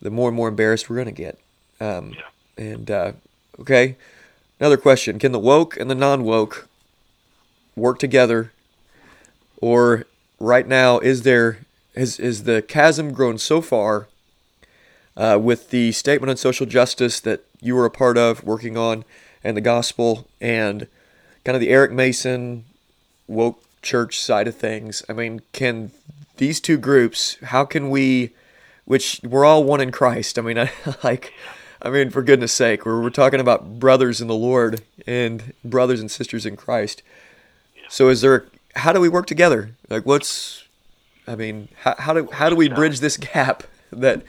the 0.00 0.10
more 0.10 0.28
and 0.28 0.36
more 0.36 0.48
embarrassed 0.48 0.88
we're 0.88 0.96
going 0.96 1.14
to 1.14 1.22
get. 1.22 1.38
Um, 1.80 2.14
Yeah. 2.14 2.22
And 2.56 2.90
uh, 2.90 3.12
okay, 3.60 3.96
another 4.60 4.76
question: 4.76 5.18
Can 5.18 5.32
the 5.32 5.38
woke 5.38 5.76
and 5.76 5.90
the 5.90 5.94
non-woke 5.94 6.68
work 7.76 7.98
together, 7.98 8.52
or 9.60 10.04
right 10.38 10.66
now 10.66 10.98
is 10.98 11.22
there 11.22 11.58
is 11.94 12.18
is 12.18 12.44
the 12.44 12.62
chasm 12.62 13.12
grown 13.12 13.38
so 13.38 13.60
far? 13.60 14.08
uh, 15.18 15.36
with 15.36 15.70
the 15.70 15.90
statement 15.92 16.30
on 16.30 16.36
social 16.36 16.64
justice 16.64 17.18
that 17.20 17.44
you 17.60 17.74
were 17.74 17.84
a 17.84 17.90
part 17.90 18.16
of 18.16 18.44
working 18.44 18.76
on 18.76 19.04
and 19.42 19.56
the 19.56 19.60
gospel 19.60 20.28
and 20.40 20.86
kind 21.44 21.56
of 21.56 21.60
the 21.60 21.70
Eric 21.70 21.90
Mason 21.90 22.64
woke 23.26 23.62
church 23.82 24.18
side 24.18 24.46
of 24.46 24.54
things. 24.54 25.02
I 25.08 25.12
mean, 25.12 25.42
can 25.52 25.90
these 26.36 26.60
two 26.60 26.78
groups, 26.78 27.36
how 27.42 27.64
can 27.64 27.90
we 27.90 28.30
which 28.84 29.20
we're 29.22 29.44
all 29.44 29.64
one 29.64 29.82
in 29.82 29.90
Christ. 29.90 30.38
I 30.38 30.42
mean, 30.42 30.56
I, 30.58 30.70
like, 31.04 31.34
I 31.80 31.90
mean, 31.90 32.10
for 32.10 32.22
goodness 32.22 32.52
sake, 32.52 32.84
we're, 32.84 33.00
we're 33.00 33.10
talking 33.10 33.40
about 33.40 33.78
brothers 33.78 34.20
in 34.20 34.26
the 34.26 34.34
Lord 34.34 34.82
and 35.06 35.52
brothers 35.64 36.00
and 36.00 36.10
sisters 36.10 36.44
in 36.44 36.56
Christ. 36.56 37.02
So 37.88 38.08
is 38.08 38.20
there, 38.20 38.46
how 38.74 38.92
do 38.92 39.00
we 39.00 39.08
work 39.08 39.26
together? 39.26 39.70
Like 39.88 40.04
what's, 40.04 40.64
I 41.26 41.36
mean, 41.36 41.68
how, 41.80 41.94
how 41.98 42.12
do, 42.14 42.28
how 42.32 42.50
do 42.50 42.56
we 42.56 42.68
bridge 42.68 43.00
this 43.00 43.16
gap 43.16 43.62
that, 43.92 44.22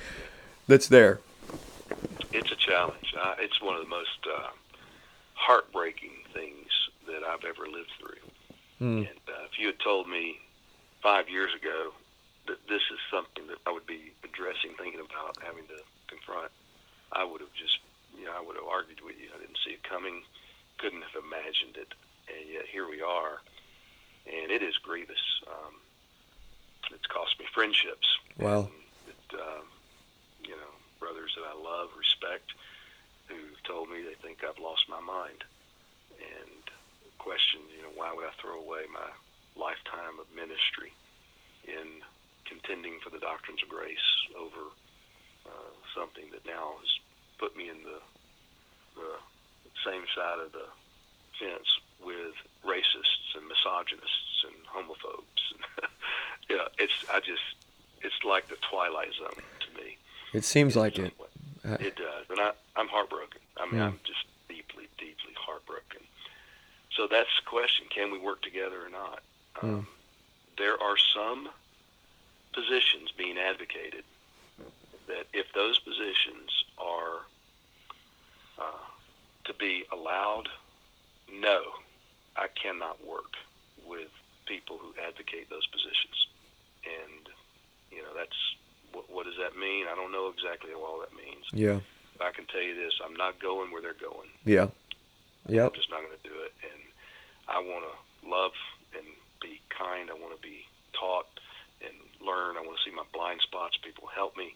that's 0.68 0.88
there? 0.88 1.20
It's 2.32 2.52
a 2.52 2.56
challenge. 2.56 3.14
Uh, 3.20 3.36
it's 3.40 3.60
one 3.62 3.76
of 3.76 3.82
the 3.82 3.90
most 3.90 4.20
uh, 4.32 4.50
heartbreaking 5.34 6.12
things 6.34 6.68
that 7.08 7.24
I've 7.24 7.44
ever 7.44 7.68
lived 7.68 7.92
through. 8.00 8.88
Mm. 8.88 9.10
And 9.10 9.20
uh, 9.28 9.44
if 9.52 9.58
you 9.60 9.68
had 9.68 9.80
told 9.80 10.08
me 10.08 10.40
five 11.02 11.28
years 11.28 11.52
ago 11.60 11.92
that 12.48 12.58
this 12.70 12.82
is 12.94 13.00
something 13.12 13.48
that 13.48 13.58
I 13.66 13.72
would 13.72 13.88
be 13.88 14.12
addressing, 14.24 14.72
thinking 14.78 15.02
about 15.02 15.38
having 15.44 15.66
to 15.68 15.82
confront, 16.08 16.52
I 17.12 17.24
would 17.24 17.42
have 17.42 17.54
just, 17.54 17.80
you 18.18 18.26
know, 18.26 18.34
I 18.38 18.42
would 18.42 18.56
have 18.56 18.66
argued 18.66 19.02
with 19.02 19.16
you. 19.20 19.28
I 19.34 19.40
didn't 19.40 19.58
see 19.66 19.72
it 19.72 19.84
coming, 19.84 20.24
couldn't 20.78 21.02
have 21.02 21.24
imagined 21.24 21.78
it, 21.78 21.94
and 22.28 22.50
yet 22.52 22.66
here 22.72 22.88
we 22.88 23.02
are, 23.02 23.42
and 24.28 24.52
it 24.52 24.62
is 24.62 24.78
grievous. 24.78 25.22
Um, 25.48 25.76
it's 26.92 27.06
cost 27.08 27.40
me 27.40 27.46
friendships. 27.54 28.08
Wow. 28.38 28.70
It, 29.08 29.36
um, 29.36 29.66
you 30.44 30.56
know, 30.56 30.74
brothers 31.00 31.36
that 31.36 31.46
I 31.46 31.56
love, 31.58 31.90
respect, 31.98 32.54
who've 33.28 33.62
told 33.64 33.90
me 33.90 34.02
they 34.02 34.18
think 34.22 34.44
I've 34.44 34.62
lost 34.62 34.90
my 34.90 35.02
mind, 35.02 35.44
and 36.18 36.64
questioned, 37.18 37.70
you 37.76 37.84
know, 37.84 37.94
why 37.96 38.14
would 38.14 38.26
I 38.26 38.34
throw 38.42 38.60
away 38.60 38.86
my 38.92 39.10
lifetime 39.60 40.18
of 40.20 40.26
ministry 40.34 40.94
in 41.68 42.02
contending 42.46 42.98
for 43.04 43.10
the 43.12 43.20
doctrines 43.20 43.62
of 43.62 43.70
grace 43.70 44.10
over 44.34 44.74
uh, 45.46 45.72
something 45.94 46.26
that 46.32 46.46
now 46.46 46.82
put 47.40 47.56
me 47.56 47.70
in 47.70 47.78
the, 47.84 48.00
the 49.02 49.10
same 49.86 50.04
side 50.16 50.40
of 50.46 50.52
the 50.52 50.68
fence 51.40 51.80
with 52.04 52.36
racists 52.66 53.36
and 53.36 53.48
misogynists 53.48 54.46
and 54.46 54.56
homophobes. 54.68 55.88
yeah, 56.50 56.68
it's 56.78 57.06
I 57.12 57.20
just 57.20 57.42
it's 58.02 58.24
like 58.24 58.48
the 58.48 58.58
twilight 58.70 59.14
zone 59.18 59.42
to 59.60 59.82
me. 59.82 59.98
It 60.34 60.44
seems 60.44 60.76
like 60.76 61.00
it. 61.00 61.14
Uh, 61.66 61.78
it 61.80 61.96
does, 61.96 62.26
and 62.30 62.40
I 62.40 62.52
I'm 62.76 62.88
heartbroken. 62.88 63.42
I 63.58 63.66
mean, 63.66 63.76
yeah. 63.76 63.88
I'm 63.88 64.00
just 64.06 64.26
deeply, 64.48 64.88
deeply 64.98 65.34
heartbroken. 65.36 66.02
So 66.96 67.08
that's 67.10 67.30
the 67.40 67.50
question: 67.50 67.86
Can 67.90 68.12
we 68.12 68.20
work 68.20 68.42
together 68.42 68.86
or 68.86 68.90
not? 68.90 69.24
Um, 69.62 69.88
there 70.58 70.82
are 70.82 70.98
some 70.98 71.50
positions 72.54 73.12
being 73.18 73.38
advocated 73.38 74.04
that 75.08 75.26
if 75.34 75.52
those 75.54 75.80
positions 75.80 76.66
are 76.78 77.26
to 79.50 79.54
be 79.56 79.84
allowed, 79.92 80.48
no, 81.34 81.62
I 82.38 82.48
cannot 82.48 83.06
work 83.06 83.34
with 83.88 84.10
people 84.46 84.78
who 84.78 84.94
advocate 85.02 85.50
those 85.50 85.66
positions. 85.68 86.28
And, 86.86 87.28
you 87.92 88.02
know, 88.02 88.14
that's 88.16 88.38
what, 88.94 89.10
what 89.10 89.26
does 89.26 89.38
that 89.42 89.58
mean? 89.58 89.86
I 89.92 89.96
don't 89.96 90.12
know 90.12 90.30
exactly 90.30 90.72
what 90.74 90.90
all 90.90 91.00
that 91.02 91.14
means. 91.14 91.46
Yeah. 91.52 91.80
I 92.22 92.32
can 92.32 92.46
tell 92.46 92.62
you 92.62 92.76
this 92.76 92.94
I'm 93.04 93.16
not 93.16 93.40
going 93.40 93.72
where 93.72 93.82
they're 93.82 93.98
going. 93.98 94.30
Yeah. 94.46 94.68
Yeah. 95.48 95.66
I'm 95.66 95.74
just 95.74 95.90
not 95.90 96.02
going 96.02 96.18
to 96.22 96.30
do 96.30 96.36
it. 96.46 96.54
And 96.64 96.82
I 97.48 97.60
want 97.60 97.86
to 97.90 98.30
love 98.30 98.54
and 98.96 99.06
be 99.42 99.62
kind. 99.70 100.10
I 100.10 100.14
want 100.14 100.36
to 100.36 100.42
be 100.42 100.66
taught 100.94 101.28
and 101.82 101.96
learn. 102.22 102.58
I 102.58 102.62
want 102.62 102.78
to 102.78 102.84
see 102.86 102.96
my 102.96 103.08
blind 103.14 103.42
spots. 103.42 103.78
People 103.82 104.08
help 104.14 104.38
me. 104.38 104.54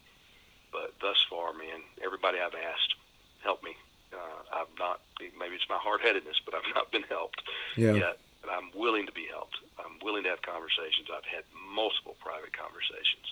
But 0.71 0.93
thus 1.01 1.17
far, 1.29 1.53
man, 1.53 1.81
everybody 2.03 2.37
I've 2.39 2.53
asked, 2.53 2.95
help 3.43 3.63
me. 3.63 3.75
Uh, 4.13 4.61
I've 4.61 4.71
not. 4.77 5.01
Maybe 5.19 5.55
it's 5.55 5.67
my 5.69 5.81
hard-headedness, 5.81 6.41
but 6.45 6.53
I've 6.53 6.69
not 6.75 6.91
been 6.91 7.03
helped 7.03 7.41
yeah. 7.75 7.93
yet. 7.93 8.17
And 8.43 8.51
I'm 8.51 8.69
willing 8.75 9.07
to 9.07 9.15
be 9.15 9.25
helped. 9.31 9.57
I'm 9.79 9.97
willing 10.03 10.23
to 10.23 10.29
have 10.35 10.43
conversations. 10.43 11.07
I've 11.07 11.25
had 11.25 11.47
multiple 11.55 12.15
private 12.19 12.51
conversations. 12.51 13.31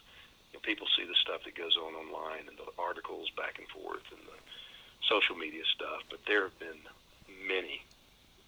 You 0.52 0.60
know, 0.60 0.64
people 0.64 0.88
see 0.96 1.04
the 1.04 1.20
stuff 1.20 1.44
that 1.44 1.56
goes 1.56 1.76
on 1.76 1.94
online 2.00 2.48
and 2.48 2.56
the 2.56 2.72
articles 2.80 3.28
back 3.36 3.60
and 3.60 3.68
forth 3.68 4.08
and 4.16 4.24
the 4.24 4.40
social 5.12 5.36
media 5.36 5.64
stuff, 5.76 6.08
but 6.10 6.20
there 6.28 6.44
have 6.48 6.58
been 6.60 6.80
many 7.44 7.84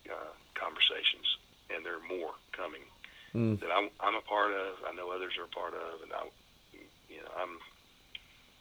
uh, 0.07 0.31
conversations, 0.55 1.27
and 1.69 1.85
there 1.85 1.99
are 1.99 2.07
more 2.07 2.31
coming 2.51 2.87
mm. 3.35 3.59
that 3.59 3.71
I'm, 3.71 3.89
I'm 3.99 4.15
a 4.15 4.21
part 4.21 4.51
of. 4.51 4.79
I 4.87 4.95
know 4.95 5.11
others 5.11 5.33
are 5.37 5.45
a 5.45 5.53
part 5.53 5.73
of, 5.73 6.01
and 6.03 6.11
I, 6.13 6.23
you 7.09 7.17
know, 7.17 7.31
I'm, 7.35 7.59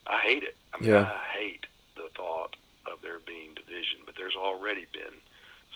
I 0.07 0.19
hate 0.21 0.43
it. 0.43 0.57
I 0.75 0.81
mean, 0.81 0.91
yeah. 0.91 1.11
I 1.11 1.39
hate 1.39 1.67
the 1.97 2.09
thought 2.17 2.57
of 2.91 3.03
there 3.03 3.19
being 3.27 3.55
division, 3.55 4.01
but 4.07 4.15
there's 4.17 4.37
already 4.37 4.87
been 4.93 5.21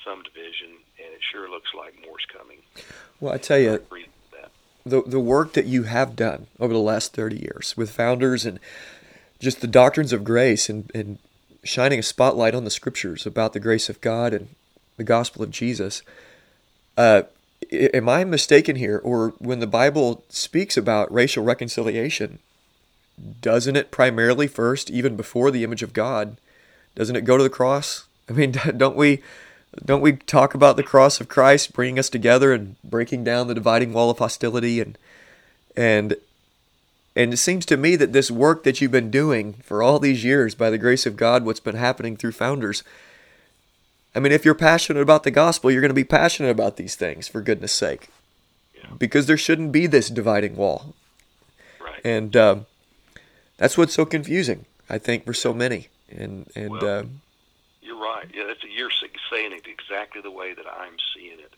some 0.04 0.22
division, 0.22 0.78
and 0.98 1.14
it 1.14 1.20
sure 1.32 1.50
looks 1.50 1.70
like 1.76 1.94
more's 2.04 2.26
coming. 2.32 2.59
Well, 3.20 3.34
I 3.34 3.38
tell 3.38 3.59
you, 3.59 3.84
the 4.84 5.02
the 5.02 5.20
work 5.20 5.52
that 5.54 5.66
you 5.66 5.82
have 5.82 6.14
done 6.14 6.46
over 6.61 6.72
the 6.72 6.78
last 6.78 7.12
thirty 7.12 7.38
years 7.38 7.74
with 7.76 7.90
founders 7.90 8.46
and 8.46 8.61
just 9.40 9.61
the 9.61 9.66
doctrines 9.66 10.12
of 10.12 10.24
grace 10.24 10.68
and, 10.68 10.90
and 10.94 11.18
shining 11.64 11.98
a 11.98 12.02
spotlight 12.02 12.54
on 12.54 12.64
the 12.64 12.70
scriptures 12.70 13.26
about 13.26 13.52
the 13.52 13.61
grace 13.61 13.88
of 13.88 14.00
God 14.00 14.32
and 14.32 14.48
the 14.96 15.04
gospel 15.04 15.42
of 15.42 15.50
Jesus. 15.50 16.02
Uh, 16.96 17.22
am 17.70 18.09
I 18.09 18.24
mistaken 18.24 18.76
here? 18.76 19.00
Or 19.02 19.34
when 19.38 19.59
the 19.59 19.66
Bible 19.66 20.24
speaks 20.28 20.76
about 20.76 21.12
racial 21.12 21.44
reconciliation, 21.44 22.38
doesn't 23.40 23.76
it 23.76 23.90
primarily 23.90 24.46
first, 24.46 24.90
even 24.90 25.16
before 25.16 25.50
the 25.50 25.64
image 25.64 25.82
of 25.82 25.92
God, 25.92 26.36
doesn't 26.97 27.14
it 27.14 27.24
go 27.24 27.36
to 27.36 27.44
the 27.44 27.51
cross? 27.51 28.07
I 28.28 28.32
mean, 28.32 28.53
don't 28.76 28.97
we 28.97 29.22
don't 29.84 30.01
we 30.01 30.12
talk 30.12 30.55
about 30.55 30.76
the 30.76 30.82
cross 30.82 31.20
of 31.20 31.28
Christ 31.28 31.72
bringing 31.72 31.99
us 31.99 32.11
together 32.11 32.53
and 32.53 32.74
breaking 32.82 33.22
down 33.22 33.47
the 33.47 33.55
dividing 33.55 33.92
wall 33.92 34.11
of 34.11 34.18
hostility 34.18 34.80
and 34.80 34.99
and 35.76 36.16
and 37.14 37.32
it 37.32 37.38
seems 37.38 37.64
to 37.66 37.76
me 37.76 37.94
that 37.97 38.12
this 38.12 38.30
work 38.30 38.64
that 38.64 38.80
you've 38.80 38.90
been 38.90 39.11
doing 39.11 39.55
for 39.62 39.82
all 39.82 39.99
these 39.99 40.24
years 40.24 40.55
by 40.55 40.70
the 40.70 40.78
grace 40.78 41.07
of 41.07 41.16
God 41.16 41.44
what's 41.44 41.61
been 41.61 41.76
happening 41.76 42.16
through 42.16 42.32
founders 42.32 42.82
I 44.16 44.18
mean, 44.18 44.32
if 44.32 44.47
you're 44.47 44.55
passionate 44.55 45.03
about 45.03 45.24
the 45.24 45.30
gospel, 45.30 45.70
you're 45.70 45.82
going 45.82 45.90
to 45.90 45.94
be 45.94 46.03
passionate 46.03 46.49
about 46.49 46.78
these 46.78 46.94
things, 46.94 47.28
for 47.28 47.42
goodness 47.42 47.72
sake. 47.72 48.09
Yeah. 48.74 48.88
Because 48.99 49.26
there 49.26 49.36
shouldn't 49.36 49.72
be 49.72 49.86
this 49.86 50.09
dividing 50.09 50.57
wall. 50.57 50.94
Right. 51.78 52.01
And 52.03 52.34
um, 52.34 52.66
that's 53.59 53.76
what's 53.76 53.92
so 53.92 54.07
confusing, 54.07 54.64
I 54.88 54.97
think, 54.97 55.26
for 55.26 55.34
so 55.34 55.53
many. 55.53 55.88
And, 56.09 56.46
and 56.54 56.70
well, 56.70 57.00
uh, 57.00 57.04
you're 57.82 58.00
right. 58.00 58.26
Yeah, 58.32 58.44
that's, 58.46 58.62
you're 58.64 58.90
saying 59.30 59.52
it 59.52 59.66
exactly 59.66 60.20
the 60.20 60.30
way 60.30 60.54
that 60.54 60.66
I'm 60.66 60.96
seeing 61.14 61.38
it. 61.38 61.52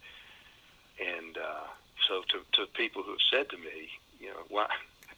And 1.01 1.37
uh, 1.37 1.67
so 2.09 2.23
to, 2.29 2.41
to 2.53 2.71
people 2.73 3.03
who 3.03 3.13
have 3.13 3.27
said 3.31 3.51
to 3.51 3.57
me, 3.57 3.89
you 4.21 4.29
know, 4.29 4.43
why, 4.49 4.67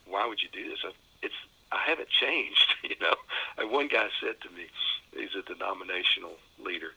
why 0.07 0.26
would 0.26 0.43
you 0.43 0.49
do 0.53 0.68
this? 0.68 0.78
It's, 1.22 1.35
I 1.72 1.83
haven't 1.87 2.09
changed, 2.09 2.74
you 2.83 2.97
know. 3.01 3.14
And 3.59 3.70
one 3.70 3.89
guy 3.89 4.09
said 4.20 4.41
to 4.43 4.51
me, 4.51 4.66
he's 5.12 5.35
a 5.39 5.43
denominational 5.43 6.37
leader, 6.59 6.93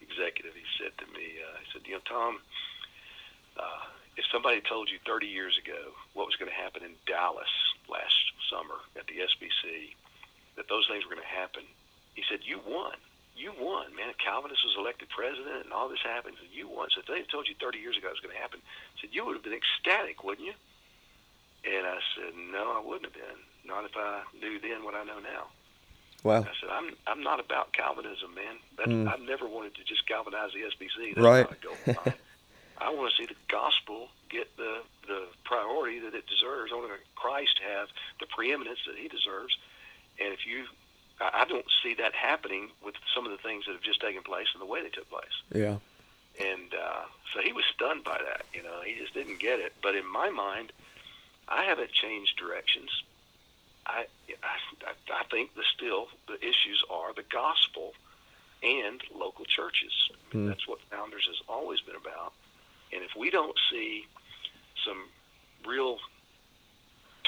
executive, 0.00 0.54
he 0.54 0.66
said 0.82 0.92
to 0.98 1.06
me, 1.14 1.38
uh, 1.42 1.58
he 1.62 1.66
said, 1.72 1.82
you 1.86 1.94
know, 1.94 2.04
Tom, 2.04 2.38
uh, 3.58 3.86
if 4.16 4.24
somebody 4.30 4.60
told 4.60 4.90
you 4.90 4.98
30 5.06 5.26
years 5.26 5.58
ago 5.58 5.92
what 6.14 6.26
was 6.26 6.36
going 6.36 6.50
to 6.50 6.56
happen 6.56 6.82
in 6.82 6.92
Dallas 7.06 7.50
last 7.88 8.14
summer 8.50 8.76
at 8.96 9.06
the 9.06 9.24
SBC, 9.24 9.94
that 10.56 10.68
those 10.68 10.86
things 10.88 11.04
were 11.04 11.14
going 11.14 11.24
to 11.24 11.36
happen, 11.40 11.62
he 12.14 12.22
said, 12.28 12.40
you 12.44 12.60
won. 12.66 12.96
You 13.34 13.52
won, 13.56 13.96
man. 13.96 14.12
Calvinist 14.20 14.60
was 14.60 14.76
elected 14.76 15.08
president 15.08 15.64
and 15.64 15.72
all 15.72 15.88
this 15.88 16.04
happened, 16.04 16.36
and 16.38 16.52
you 16.52 16.68
won. 16.68 16.92
So 16.92 17.00
if 17.00 17.06
they 17.08 17.24
had 17.24 17.30
told 17.32 17.48
you 17.48 17.56
30 17.56 17.78
years 17.80 17.96
ago 17.96 18.12
it 18.12 18.16
was 18.16 18.20
going 18.20 18.36
to 18.36 18.40
happen, 18.40 18.60
he 18.94 19.06
said, 19.06 19.10
you 19.16 19.24
would 19.24 19.34
have 19.34 19.44
been 19.44 19.56
ecstatic, 19.56 20.22
wouldn't 20.22 20.46
you? 20.46 20.56
And 21.64 21.86
I 21.86 21.98
said, 22.14 22.34
no, 22.52 22.76
I 22.76 22.80
wouldn't 22.84 23.08
have 23.08 23.16
been. 23.16 23.40
Not 23.64 23.84
if 23.84 23.96
I 23.96 24.22
knew 24.36 24.58
then 24.60 24.84
what 24.84 24.94
I 24.94 25.04
know 25.04 25.20
now. 25.20 25.48
Wow. 26.22 26.42
I 26.42 26.54
said, 26.60 26.70
I'm 26.70 26.94
I'm 27.06 27.22
not 27.22 27.40
about 27.40 27.72
Calvinism, 27.72 28.34
man. 28.34 28.56
That's, 28.78 28.90
mm. 28.90 29.08
I've 29.08 29.22
never 29.26 29.48
wanted 29.48 29.74
to 29.74 29.84
just 29.84 30.06
Calvinize 30.06 30.52
the 30.54 30.70
SBC. 30.70 31.14
That's 31.14 31.24
right. 31.24 31.46
I, 32.06 32.14
I 32.86 32.90
want 32.90 33.10
to 33.10 33.16
see 33.16 33.26
the 33.26 33.38
gospel 33.48 34.08
get 34.30 34.56
the 34.56 34.82
the 35.06 35.26
priority 35.44 35.98
that 36.00 36.14
it 36.14 36.26
deserves. 36.26 36.70
I 36.72 36.76
want 36.76 36.92
Christ 37.16 37.58
have 37.66 37.88
the 38.20 38.26
preeminence 38.26 38.78
that 38.86 38.96
He 38.96 39.08
deserves. 39.08 39.56
And 40.22 40.32
if 40.32 40.46
you, 40.46 40.64
I 41.20 41.44
don't 41.48 41.66
see 41.82 41.94
that 41.94 42.14
happening 42.14 42.70
with 42.84 42.94
some 43.14 43.24
of 43.24 43.32
the 43.32 43.38
things 43.38 43.64
that 43.66 43.72
have 43.72 43.82
just 43.82 44.00
taken 44.00 44.22
place 44.22 44.46
and 44.52 44.62
the 44.62 44.66
way 44.66 44.82
they 44.82 44.90
took 44.90 45.08
place. 45.10 45.36
Yeah. 45.52 45.78
And 46.40 46.72
uh, 46.72 47.04
so 47.34 47.40
he 47.40 47.52
was 47.52 47.64
stunned 47.74 48.04
by 48.04 48.18
that. 48.18 48.46
You 48.54 48.62
know, 48.62 48.80
he 48.84 48.94
just 48.98 49.14
didn't 49.14 49.38
get 49.40 49.60
it. 49.60 49.72
But 49.82 49.94
in 49.94 50.06
my 50.10 50.30
mind, 50.30 50.72
I 51.48 51.64
haven't 51.64 51.92
changed 51.92 52.36
directions. 52.36 52.90
I, 53.86 54.06
I, 54.42 54.92
I 55.12 55.24
think 55.30 55.54
the 55.54 55.64
still 55.74 56.06
the 56.28 56.38
issues 56.38 56.84
are 56.88 57.12
the 57.12 57.24
gospel 57.30 57.94
and 58.62 59.02
local 59.14 59.44
churches. 59.44 59.92
I 60.10 60.36
mean, 60.36 60.46
mm. 60.46 60.48
That's 60.48 60.68
what 60.68 60.78
Founders 60.90 61.26
has 61.26 61.40
always 61.48 61.80
been 61.80 61.96
about. 61.96 62.32
And 62.92 63.02
if 63.02 63.16
we 63.16 63.30
don't 63.30 63.58
see 63.70 64.06
some 64.86 65.08
real 65.66 65.98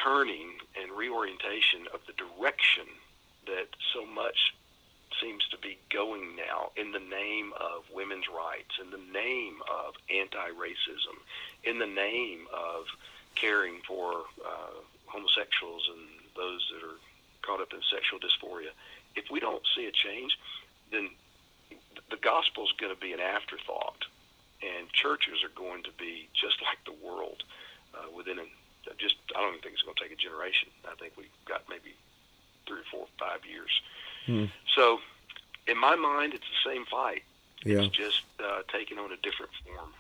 turning 0.03 0.59
and 0.81 0.93
reorientation 0.93 1.87
of 1.93 2.01
the 2.07 2.13
direction 2.15 2.87
that 3.47 3.69
so 3.93 4.05
much 4.07 4.55
seems 5.21 5.47
to 5.49 5.59
be 5.59 5.79
going 5.93 6.35
now 6.37 6.71
in 6.77 6.91
the 6.93 6.99
name 6.99 7.53
of 7.61 7.85
women's 7.95 8.27
rights, 8.29 8.79
in 8.83 8.91
the 8.91 9.05
name 9.13 9.57
of 9.71 9.95
anti-racism, 10.11 11.17
in 11.63 11.79
the 11.79 11.87
name 11.87 12.47
of 12.53 12.87
caring 13.35 13.81
for 13.87 14.25
uh, 14.45 14.75
homosexuals 15.07 15.89
and 15.91 16.09
those 16.37 16.67
that 16.73 16.87
are 16.87 16.99
caught 17.43 17.61
up 17.61 17.73
in 17.73 17.81
sexual 17.93 18.19
dysphoria. 18.19 18.71
If 19.15 19.31
we 19.31 19.39
don't 19.39 19.63
see 19.77 19.87
a 19.87 19.93
change, 19.93 20.37
then 20.91 21.11
the 22.11 22.17
gospel 22.17 22.65
is 22.65 22.73
going 22.73 22.95
to 22.95 23.01
be 23.01 23.13
an 23.13 23.21
afterthought, 23.21 24.05
and 24.63 24.91
churches 24.93 25.45
are 25.45 25.55
going 25.55 25.83
to 25.85 25.91
be 25.99 26.29
just 26.35 26.57
like 26.63 26.79
the 26.85 27.07
world 27.07 27.45
uh, 27.95 28.11
within 28.17 28.39
a, 28.39 28.47
just. 28.99 29.17
I 29.35 29.41
don't 29.41 29.51
even 29.51 29.61
think 29.61 29.75
it's 29.75 29.83
going 29.83 29.97
to 29.97 30.03
take 30.03 30.13
a 30.13 30.21
generation. 30.21 30.69
I 30.85 30.95
think 30.97 31.15
we've 31.17 31.29
got 31.47 31.63
maybe 31.69 31.95
three 32.67 32.81
or 32.81 32.89
four, 32.91 33.07
five 33.19 33.41
years. 33.49 33.71
Hmm. 34.27 34.47
So, 34.75 35.01
in 35.67 35.79
my 35.79 35.97
mind, 35.97 36.35
it's 36.35 36.45
the 36.45 36.71
same 36.71 36.85
fight. 36.87 37.23
Yeah. 37.65 37.83
It's 37.83 37.97
just 37.97 38.23
uh, 38.41 38.63
taking 38.73 38.99
on 38.99 39.13
a 39.13 39.17
different 39.17 39.53
form. 39.65 39.91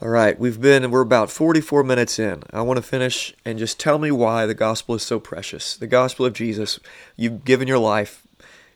All 0.00 0.08
right, 0.08 0.38
we've 0.38 0.60
been, 0.60 0.88
we're 0.92 1.00
about 1.00 1.28
44 1.28 1.82
minutes 1.82 2.20
in. 2.20 2.44
I 2.52 2.62
want 2.62 2.76
to 2.76 2.82
finish 2.82 3.34
and 3.44 3.58
just 3.58 3.80
tell 3.80 3.98
me 3.98 4.12
why 4.12 4.46
the 4.46 4.54
gospel 4.54 4.94
is 4.94 5.02
so 5.02 5.18
precious. 5.18 5.76
The 5.76 5.88
gospel 5.88 6.24
of 6.24 6.34
Jesus, 6.34 6.78
you've 7.16 7.44
given 7.44 7.66
your 7.66 7.78
life. 7.78 8.22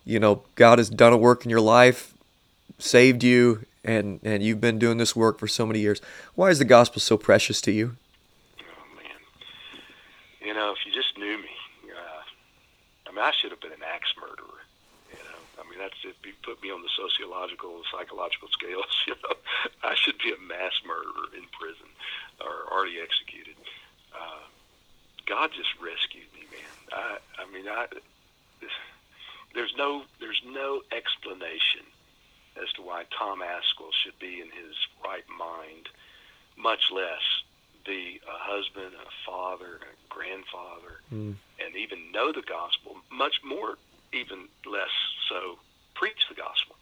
You 0.05 0.19
know, 0.19 0.43
God 0.57 0.79
has 0.79 0.91
done 0.91 1.13
a 1.13 1.17
work 1.17 1.45
in 1.45 1.51
your 1.51 1.61
life, 1.61 2.15
saved 2.81 3.23
you, 3.23 3.65
and, 3.85 4.19
and 4.25 4.43
you've 4.43 4.61
been 4.61 4.81
doing 4.81 4.99
this 4.99 5.15
work 5.15 5.39
for 5.39 5.47
so 5.47 5.65
many 5.65 5.79
years. 5.79 6.01
Why 6.35 6.51
is 6.51 6.59
the 6.59 6.65
gospel 6.65 7.01
so 7.01 7.17
precious 7.17 7.61
to 7.63 7.71
you? 7.71 7.97
You 10.63 10.69
know, 10.71 10.75
if 10.79 10.87
you 10.87 10.95
just 10.95 11.19
knew 11.19 11.43
me, 11.43 11.91
uh, 11.91 12.23
I 13.09 13.11
mean, 13.11 13.19
I 13.19 13.33
should 13.35 13.51
have 13.51 13.61
been 13.61 13.73
an 13.73 13.83
axe 13.83 14.15
murderer 14.15 14.63
I 15.59 15.69
mean, 15.69 15.79
that's 15.79 15.99
if 16.03 16.17
you 16.25 16.33
put 16.43 16.63
me 16.63 16.71
on 16.71 16.83
the 16.83 16.89
sociological, 16.97 17.83
psychological 17.91 18.49
scales, 18.49 18.91
you 19.07 19.15
know, 19.23 19.37
I 19.83 19.95
should 19.95 20.19
be 20.19 20.33
a 20.33 20.41
mass 20.41 20.75
murderer 20.87 21.31
in 21.37 21.45
prison 21.59 21.87
or 22.41 22.67
already 22.73 22.99
executed. 23.01 23.55
Uh, 24.15 24.47
God 25.27 25.51
just 25.55 25.71
rescued 25.81 26.27
me, 26.35 26.47
man. 26.51 26.77
I, 26.91 27.19
I 27.43 27.45
mean, 27.53 27.69
I, 27.69 27.87
there's 29.55 29.75
no, 29.77 30.03
there's 30.21 30.43
no 30.47 30.83
explanation 30.91 31.87
as 32.61 32.73
to 32.75 32.83
why 32.83 33.05
Tom 33.17 33.41
Ascol 33.41 33.93
should 34.03 34.19
be 34.19 34.41
in 34.41 34.51
his 34.51 34.75
right 35.05 35.25
mind, 35.29 35.89
much 36.57 36.91
less 36.93 37.23
be 37.85 38.21
a 38.27 38.39
husband, 38.39 38.93
a 38.95 39.11
father, 39.27 39.81
a 39.83 40.15
grandfather, 40.15 41.01
mm. 41.13 41.35
and 41.59 41.77
even 41.77 42.13
know 42.13 42.33
the 42.33 42.43
gospel, 42.43 42.97
much 43.11 43.41
more 43.45 43.77
even 44.13 44.49
less 44.67 44.93
so 45.29 45.59
preach 45.95 46.29
the 46.29 46.35
gospel. 46.35 46.77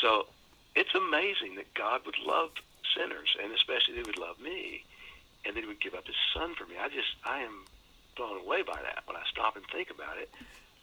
So 0.00 0.26
it's 0.74 0.94
amazing 0.94 1.56
that 1.56 1.72
God 1.74 2.02
would 2.04 2.18
love 2.18 2.50
sinners, 2.96 3.36
and 3.42 3.52
especially 3.52 3.94
they 3.94 4.02
would 4.02 4.18
love 4.18 4.38
me, 4.40 4.84
and 5.44 5.56
that 5.56 5.60
He 5.60 5.66
would 5.66 5.80
give 5.80 5.94
up 5.94 6.06
His 6.06 6.16
Son 6.34 6.54
for 6.54 6.66
me. 6.66 6.76
I 6.80 6.88
just, 6.88 7.16
I 7.24 7.40
am 7.40 7.64
blown 8.16 8.40
away 8.40 8.62
by 8.62 8.80
that 8.82 9.02
when 9.06 9.16
I 9.16 9.22
stop 9.30 9.56
and 9.56 9.64
think 9.72 9.90
about 9.90 10.18
it. 10.18 10.30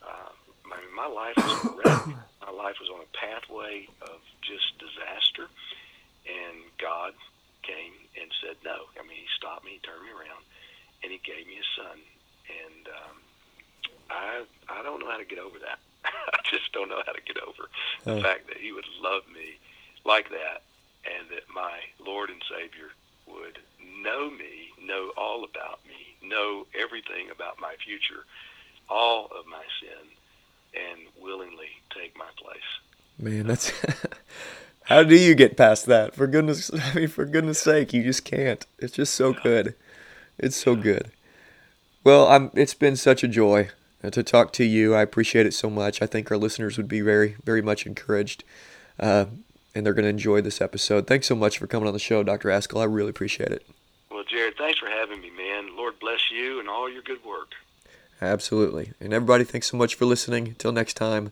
Uh, 0.02 0.30
my, 0.66 0.78
my 0.96 1.08
life 1.08 1.36
was 1.38 1.66
a 1.66 1.76
wreck. 1.78 2.18
My 2.46 2.52
life 2.52 2.76
was 2.80 2.90
on 2.90 3.00
a 3.02 3.18
pathway 3.18 3.88
of 4.02 4.20
just 4.42 4.78
disaster, 4.80 5.48
and 6.28 6.58
God 6.78 7.14
came 7.64 7.94
and 8.20 8.30
said 8.42 8.58
no. 8.64 8.90
I 9.00 9.04
mean, 9.04 9.18
He 9.18 9.30
stopped 9.38 9.66
me, 9.66 9.80
he 9.80 9.80
turned 9.80 10.04
me 10.04 10.12
around, 10.12 10.44
and 11.04 11.12
He 11.12 11.20
gave 11.24 11.48
me 11.48 11.56
His 11.56 11.70
Son. 11.78 11.98
And 12.48 12.84
um, 12.88 13.16
I 14.10 14.44
I 14.70 14.84
don't 14.84 15.00
know 15.00 15.10
how 15.10 15.18
to 15.18 15.26
get 15.26 15.40
over 15.40 15.60
that. 15.60 15.80
I 16.06 16.40
just 16.50 16.72
don't 16.74 16.90
know 16.90 17.02
how 17.06 17.14
to 17.14 17.22
get 17.22 17.38
over 17.42 17.70
the 18.04 18.22
fact 18.22 18.48
that 18.48 18.58
He 18.58 18.72
would 18.72 18.86
love 19.02 19.24
me 19.34 19.58
like 20.06 20.30
that, 20.30 20.64
and 21.06 21.30
that 21.30 21.48
my 21.54 21.80
Lord 22.04 22.30
and 22.30 22.42
Savior 22.50 22.92
would 23.28 23.60
know 24.04 24.30
me, 24.30 24.72
know 24.84 25.12
all 25.18 25.44
about 25.44 25.80
me, 25.88 26.28
know 26.28 26.66
everything 26.78 27.30
about 27.32 27.60
my 27.60 27.76
future, 27.84 28.26
all 28.90 29.26
of 29.28 29.46
my 29.48 29.64
sin, 29.80 30.10
and 30.76 31.02
willingly 31.22 31.70
take 31.96 32.18
my 32.18 32.30
place. 32.38 32.60
Man, 33.18 33.48
that's 33.48 33.72
how 34.84 35.04
do 35.04 35.16
you 35.16 35.36
get 35.36 35.58
past 35.58 35.86
that? 35.88 36.14
For 36.14 36.28
goodness, 36.28 36.72
I 36.74 36.94
mean, 36.94 37.08
for 37.08 37.26
goodness 37.26 37.60
sake, 37.62 37.94
you 37.94 38.04
just 38.04 38.26
can't. 38.26 38.66
It's 38.80 38.94
just 38.94 39.16
so 39.16 39.34
good. 39.34 39.76
It's 40.38 40.56
so 40.56 40.76
good. 40.76 41.12
Well, 42.04 42.28
I'm. 42.28 42.52
It's 42.54 42.74
been 42.74 42.96
such 42.96 43.24
a 43.24 43.28
joy 43.28 43.70
uh, 44.04 44.10
to 44.10 44.24
talk 44.24 44.52
to 44.54 44.66
you. 44.66 44.94
I 44.94 45.02
appreciate 45.02 45.46
it 45.46 45.54
so 45.54 45.70
much. 45.70 46.02
I 46.02 46.06
think 46.06 46.30
our 46.32 46.38
listeners 46.38 46.78
would 46.78 46.88
be 46.88 47.02
very, 47.02 47.38
very 47.44 47.62
much 47.62 47.86
encouraged, 47.86 48.44
uh, 49.00 49.26
and 49.74 49.86
they're 49.86 49.94
going 49.94 50.04
to 50.04 50.10
enjoy 50.10 50.42
this 50.42 50.60
episode. 50.60 51.08
Thanks 51.08 51.28
so 51.28 51.36
much 51.36 51.58
for 51.58 51.68
coming 51.68 51.88
on 51.88 51.94
the 51.94 52.00
show, 52.00 52.24
Dr. 52.24 52.50
Ascol. 52.50 52.82
I 52.82 52.86
really 52.86 53.10
appreciate 53.10 53.52
it. 53.52 53.66
Well, 54.12 54.24
Jared, 54.24 54.56
thanks 54.58 54.80
for 54.80 54.90
having 54.90 55.22
me, 55.22 55.30
man. 55.32 55.76
Lord 55.78 56.00
bless 56.00 56.30
you 56.32 56.60
and 56.60 56.68
all 56.68 56.92
your 56.92 57.02
good 57.04 57.24
work. 57.24 57.54
Absolutely. 58.22 58.92
And 59.00 59.14
everybody, 59.14 59.44
thanks 59.44 59.70
so 59.72 59.78
much 59.78 59.96
for 59.96 60.06
listening. 60.06 60.50
Until 60.50 60.72
next 60.72 60.96
time. 60.96 61.32